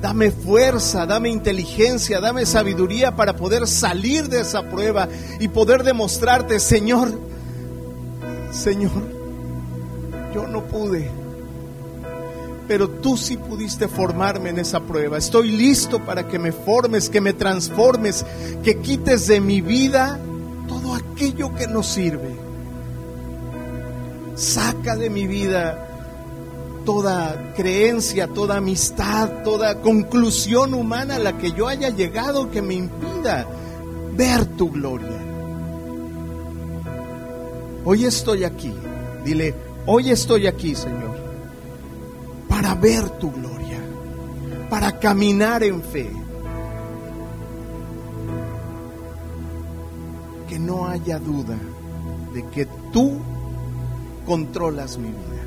[0.01, 5.09] Dame fuerza, dame inteligencia, dame sabiduría para poder salir de esa prueba
[5.41, 7.19] y poder demostrarte, Señor,
[8.51, 9.03] Señor,
[10.33, 11.11] yo no pude,
[12.69, 15.17] pero tú sí pudiste formarme en esa prueba.
[15.17, 18.23] Estoy listo para que me formes, que me transformes,
[18.63, 20.19] que quites de mi vida
[20.67, 22.29] todo aquello que no sirve.
[24.35, 25.87] Saca de mi vida
[26.85, 32.75] toda creencia, toda amistad, toda conclusión humana a la que yo haya llegado que me
[32.75, 33.47] impida
[34.13, 35.19] ver tu gloria.
[37.83, 38.71] Hoy estoy aquí,
[39.25, 39.55] dile,
[39.87, 41.28] hoy estoy aquí, Señor,
[42.60, 43.80] para ver tu gloria,
[44.69, 46.11] para caminar en fe.
[50.49, 51.57] Que no haya duda
[52.34, 53.22] de que tú
[54.26, 55.44] controlas mi vida.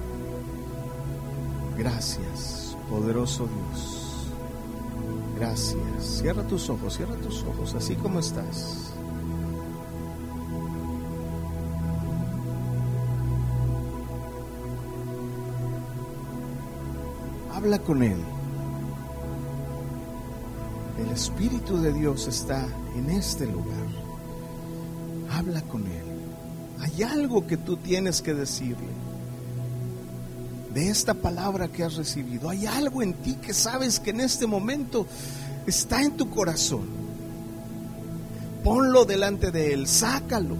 [1.76, 4.32] Gracias, poderoso Dios.
[5.38, 5.82] Gracias.
[6.00, 8.81] Cierra tus ojos, cierra tus ojos, así como estás.
[17.62, 18.18] Habla con Él.
[20.98, 22.66] El Espíritu de Dios está
[22.96, 23.86] en este lugar.
[25.30, 26.02] Habla con Él.
[26.80, 28.88] Hay algo que tú tienes que decirle
[30.74, 32.50] de esta palabra que has recibido.
[32.50, 35.06] Hay algo en ti que sabes que en este momento
[35.64, 36.88] está en tu corazón.
[38.64, 40.56] Ponlo delante de Él, sácalo.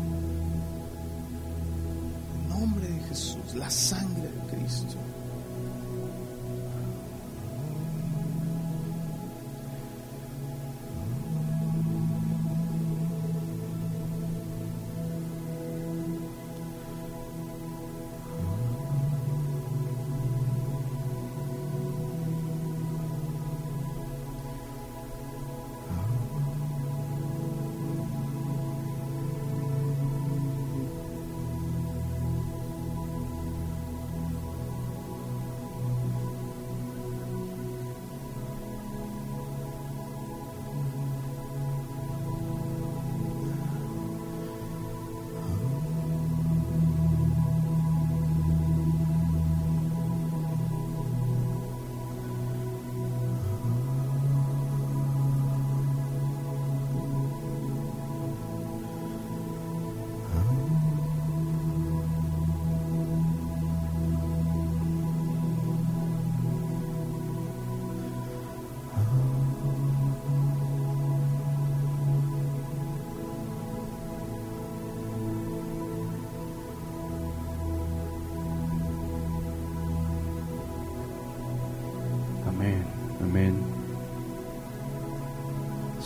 [2.36, 4.11] En nombre de Jesús, la sangre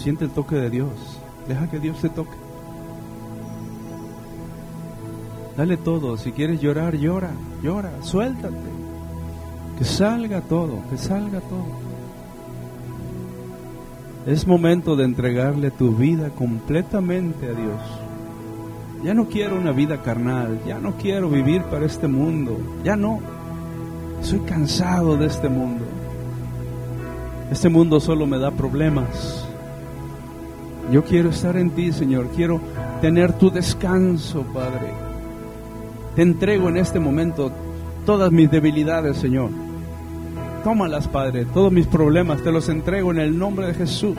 [0.06, 0.92] Siente el toque de Dios.
[1.48, 2.36] Deja que Dios te toque.
[5.56, 6.16] Dale todo.
[6.16, 8.70] Si quieres llorar, llora, llora, suéltate.
[9.76, 11.66] Que salga todo, que salga todo.
[14.26, 17.80] Es momento de entregarle tu vida completamente a Dios.
[19.02, 23.18] Ya no quiero una vida carnal, ya no quiero vivir para este mundo, ya no.
[24.22, 25.84] Soy cansado de este mundo.
[27.50, 29.45] Este mundo solo me da problemas.
[30.90, 32.28] Yo quiero estar en ti, Señor.
[32.34, 32.60] Quiero
[33.00, 34.92] tener tu descanso, Padre.
[36.14, 37.50] Te entrego en este momento
[38.04, 39.50] todas mis debilidades, Señor.
[40.62, 41.44] Tómalas, Padre.
[41.44, 44.16] Todos mis problemas te los entrego en el nombre de Jesús.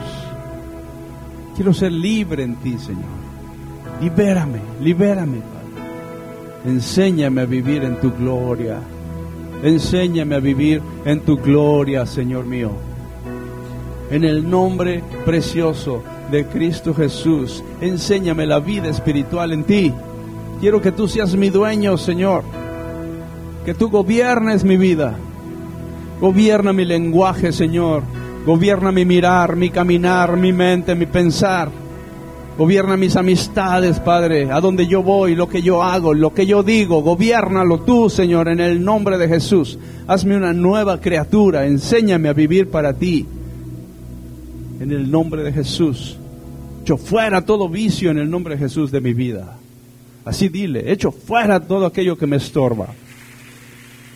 [1.56, 3.18] Quiero ser libre en ti, Señor.
[4.00, 6.72] Libérame, libérame, Padre.
[6.72, 8.78] Enséñame a vivir en tu gloria.
[9.62, 12.72] Enséñame a vivir en tu gloria, Señor mío.
[14.10, 19.92] En el nombre precioso de Cristo Jesús, enséñame la vida espiritual en ti.
[20.60, 22.42] Quiero que tú seas mi dueño, Señor.
[23.64, 25.16] Que tú gobiernes mi vida.
[26.20, 28.02] Gobierna mi lenguaje, Señor.
[28.44, 31.70] Gobierna mi mirar, mi caminar, mi mente, mi pensar.
[32.58, 36.64] Gobierna mis amistades, Padre, a donde yo voy, lo que yo hago, lo que yo
[36.64, 37.02] digo.
[37.02, 39.78] Gobiernalo tú, Señor, en el nombre de Jesús.
[40.08, 41.66] Hazme una nueva criatura.
[41.66, 43.26] Enséñame a vivir para ti.
[44.80, 46.16] En el nombre de Jesús.
[46.82, 49.58] Echo fuera todo vicio en el nombre de Jesús de mi vida.
[50.24, 52.88] Así dile, echo fuera todo aquello que me estorba.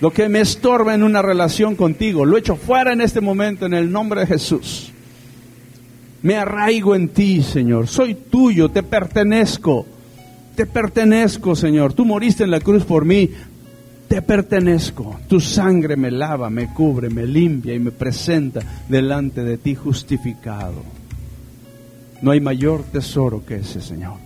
[0.00, 3.74] Lo que me estorba en una relación contigo, lo echo fuera en este momento en
[3.74, 4.92] el nombre de Jesús.
[6.22, 7.88] Me arraigo en ti, Señor.
[7.88, 9.86] Soy tuyo, te pertenezco.
[10.54, 11.94] Te pertenezco, Señor.
[11.94, 13.30] Tú moriste en la cruz por mí.
[14.12, 15.20] Te pertenezco.
[15.26, 20.84] Tu sangre me lava, me cubre, me limpia y me presenta delante de ti justificado.
[22.20, 24.18] No hay mayor tesoro que ese, Señor.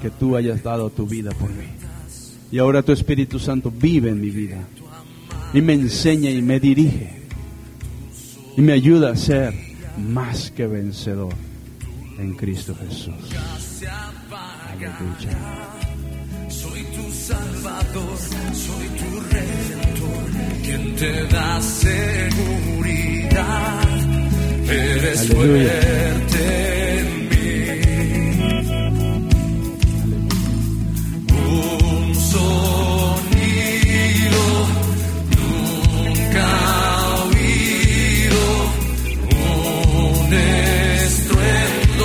[0.00, 1.66] Que tú hayas dado tu vida por mí.
[2.50, 4.58] Y ahora tu Espíritu Santo vive en mi vida.
[5.54, 7.22] Y me enseña y me dirige.
[8.56, 9.54] Y me ayuda a ser
[9.96, 11.34] más que vencedor
[12.18, 13.14] en Cristo Jesús.
[17.32, 18.18] Salvador,
[18.52, 20.24] soy tu Redentor,
[20.64, 22.60] quien te da seguridad.
[24.68, 25.70] Eres Aleluya.
[25.70, 26.42] fuerte
[26.98, 27.54] en mí.
[31.30, 33.22] Un sonido
[35.38, 36.48] nunca
[37.24, 38.44] oído,
[40.20, 42.04] un estruendo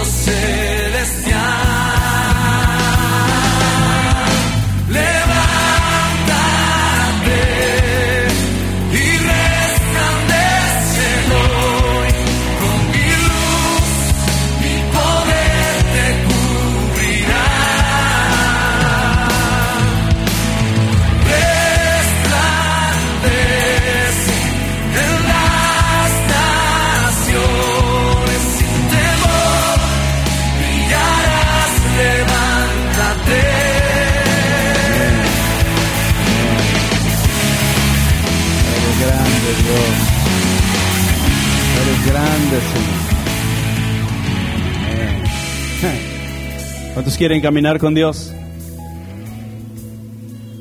[47.08, 48.34] ¿Cuántos quieren caminar con Dios?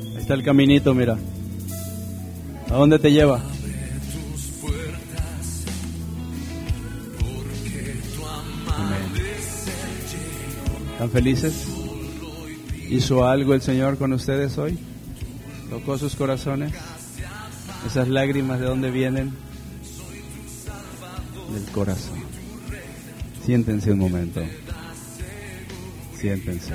[0.01, 1.17] Ahí está el caminito, mira.
[2.69, 3.41] ¿A dónde te lleva?
[10.93, 11.67] ¿Están felices?
[12.89, 14.79] ¿Hizo algo el Señor con ustedes hoy?
[15.69, 16.71] ¿Tocó sus corazones?
[17.85, 19.33] Esas lágrimas de dónde vienen?
[21.53, 22.23] Del corazón.
[23.45, 24.39] Siéntense un momento.
[26.19, 26.73] Siéntense.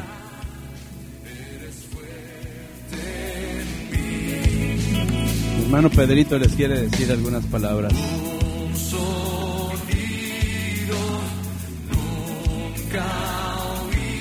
[5.57, 7.93] Mi hermano Pedrito les quiere decir algunas palabras.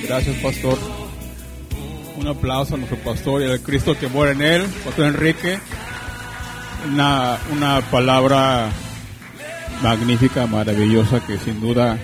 [0.08, 0.78] Gracias, pastor.
[2.18, 5.60] Un aplauso a nuestro pastor y al Cristo que mora en él, Pastor Enrique.
[6.92, 8.72] Una, una palabra
[9.82, 11.98] magnífica, maravillosa, que sin duda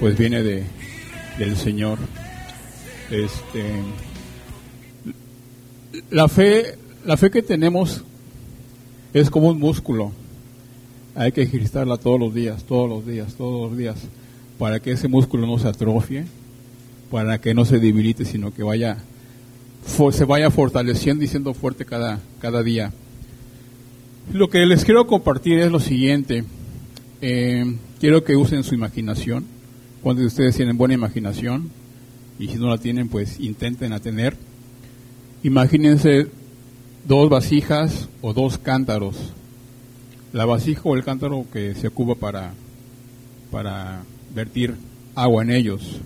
[0.00, 0.64] pues viene de,
[1.38, 1.98] del Señor.
[3.14, 3.62] Este,
[6.10, 8.02] la fe, la fe que tenemos
[9.12, 10.10] es como un músculo.
[11.14, 13.96] Hay que ejercitarla todos los días, todos los días, todos los días,
[14.58, 16.24] para que ese músculo no se atrofie,
[17.08, 18.98] para que no se debilite, sino que vaya
[20.10, 22.92] se vaya fortaleciendo y siendo fuerte cada, cada día.
[24.32, 26.42] Lo que les quiero compartir es lo siguiente.
[27.20, 29.44] Eh, quiero que usen su imaginación.
[30.02, 31.70] Cuando de ustedes tienen buena imaginación,
[32.38, 34.36] y si no la tienen, pues intenten a tener.
[35.42, 36.28] Imagínense
[37.06, 39.16] dos vasijas o dos cántaros.
[40.32, 42.54] La vasija o el cántaro que se ocupa para,
[43.50, 44.02] para
[44.34, 44.74] vertir
[45.14, 46.00] agua en ellos.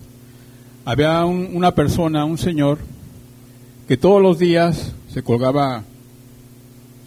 [0.85, 2.79] Había un- una persona, un señor,
[3.87, 5.85] que todos los días se colgaba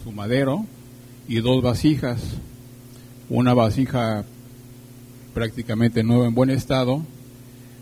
[0.04, 0.66] su madero
[1.28, 2.22] y dos vasijas.
[3.30, 4.26] Una vasija
[5.34, 7.04] prácticamente nueva en buen estado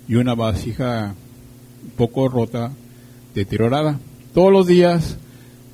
[0.07, 1.15] y una vasija
[1.89, 2.71] un poco rota,
[3.33, 3.99] deteriorada.
[4.33, 5.17] Todos los días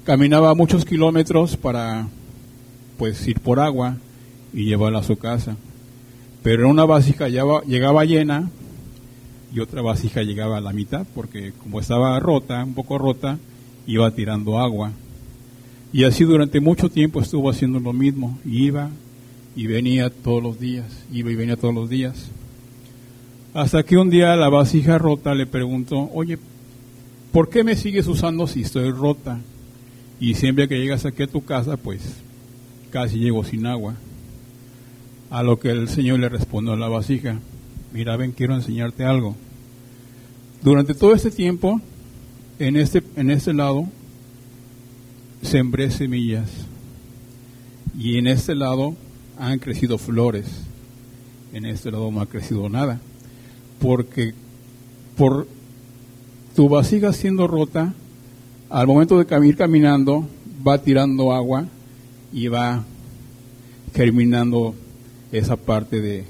[0.05, 2.07] caminaba muchos kilómetros para
[2.97, 3.97] pues ir por agua
[4.53, 5.57] y llevarla a su casa.
[6.41, 8.49] Pero una vasija llegaba llena
[9.53, 13.37] y otra vasija llegaba a la mitad porque como estaba rota, un poco rota,
[13.87, 14.91] iba tirando agua.
[15.91, 18.89] Y así durante mucho tiempo estuvo haciendo lo mismo, iba
[19.55, 22.29] y venía todos los días, iba y venía todos los días.
[23.55, 26.37] Hasta que un día la vasija rota le preguntó, oye,
[27.31, 29.39] ¿por qué me sigues usando si estoy rota?
[30.19, 32.01] Y siempre que llegas aquí a tu casa, pues
[32.91, 33.95] casi llego sin agua.
[35.29, 37.39] A lo que el Señor le respondió a la vasija,
[37.93, 39.37] mira, ven, quiero enseñarte algo.
[40.61, 41.79] Durante todo este tiempo,
[42.59, 43.87] en este, en este lado,
[45.41, 46.49] sembré semillas.
[47.97, 48.97] Y en este lado
[49.39, 50.45] han crecido flores.
[51.53, 52.99] En este lado no ha crecido nada.
[53.85, 54.33] Porque
[55.15, 55.47] por
[56.55, 57.93] tu vasija siendo rota,
[58.67, 60.27] al momento de ir caminando,
[60.67, 61.67] va tirando agua
[62.33, 62.83] y va
[63.93, 64.73] germinando
[65.31, 66.23] esa parte de,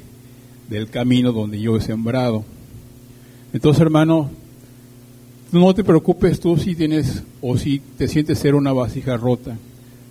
[0.70, 2.44] del camino donde yo he sembrado.
[3.54, 4.30] Entonces, hermano,
[5.54, 9.58] no te preocupes tú si tienes o si te sientes ser una vasija rota,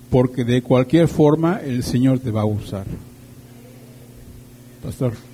[0.09, 2.87] porque de cualquier forma el Señor te va a usar.
[4.83, 5.34] Pastor.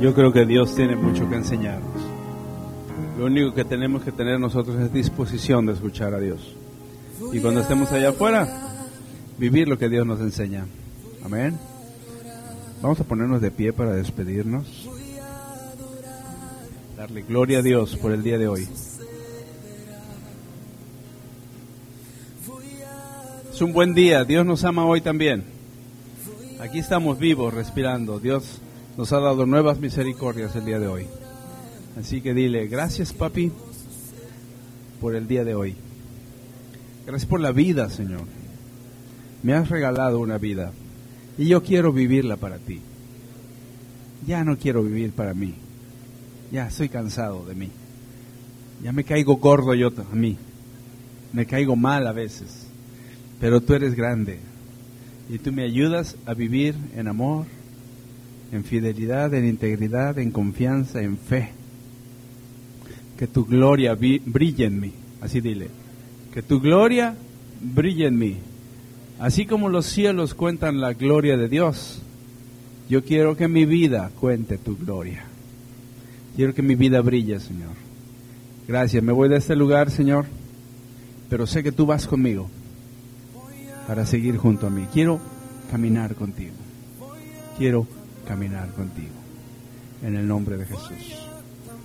[0.00, 2.02] Yo creo que Dios tiene mucho que enseñarnos.
[3.18, 6.56] Lo único que tenemos que tener nosotros es disposición de escuchar a Dios.
[7.34, 8.48] Y cuando estemos allá afuera,
[9.36, 10.64] vivir lo que Dios nos enseña.
[11.22, 11.58] Amén.
[12.80, 14.88] Vamos a ponernos de pie para despedirnos.
[16.96, 18.66] Darle gloria a Dios por el día de hoy.
[23.52, 24.24] Es un buen día.
[24.24, 25.44] Dios nos ama hoy también.
[26.58, 28.18] Aquí estamos vivos, respirando.
[28.18, 28.62] Dios
[29.00, 31.06] nos ha dado nuevas misericordias el día de hoy.
[31.98, 33.50] Así que dile, gracias papi
[35.00, 35.74] por el día de hoy.
[37.06, 38.24] Gracias por la vida, Señor.
[39.42, 40.72] Me has regalado una vida
[41.38, 42.82] y yo quiero vivirla para ti.
[44.26, 45.54] Ya no quiero vivir para mí.
[46.52, 47.70] Ya estoy cansado de mí.
[48.82, 50.36] Ya me caigo gordo yo a mí.
[51.32, 52.66] Me caigo mal a veces.
[53.40, 54.40] Pero tú eres grande
[55.30, 57.46] y tú me ayudas a vivir en amor,
[58.52, 61.50] en fidelidad, en integridad, en confianza, en fe.
[63.16, 64.92] Que tu gloria brille en mí.
[65.20, 65.68] Así dile.
[66.32, 67.14] Que tu gloria
[67.60, 68.36] brille en mí.
[69.18, 72.00] Así como los cielos cuentan la gloria de Dios,
[72.88, 75.24] yo quiero que mi vida cuente tu gloria.
[76.36, 77.74] Quiero que mi vida brille, Señor.
[78.66, 79.02] Gracias.
[79.02, 80.26] Me voy de este lugar, Señor,
[81.28, 82.48] pero sé que tú vas conmigo
[83.86, 84.86] para seguir junto a mí.
[84.92, 85.20] Quiero
[85.70, 86.54] caminar contigo.
[87.58, 87.86] Quiero
[88.30, 89.18] caminar contigo.
[90.04, 91.26] En el nombre de Jesús.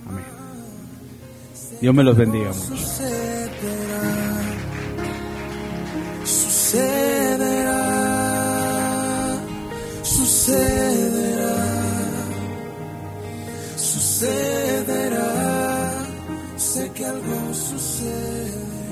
[0.08, 0.24] Amén.
[1.80, 2.76] Dios me los bendiga mucho.
[6.24, 7.02] Sucederá,
[10.04, 11.56] sucederá,
[13.76, 15.28] sucederá,
[16.56, 18.85] sé que algo sucederá.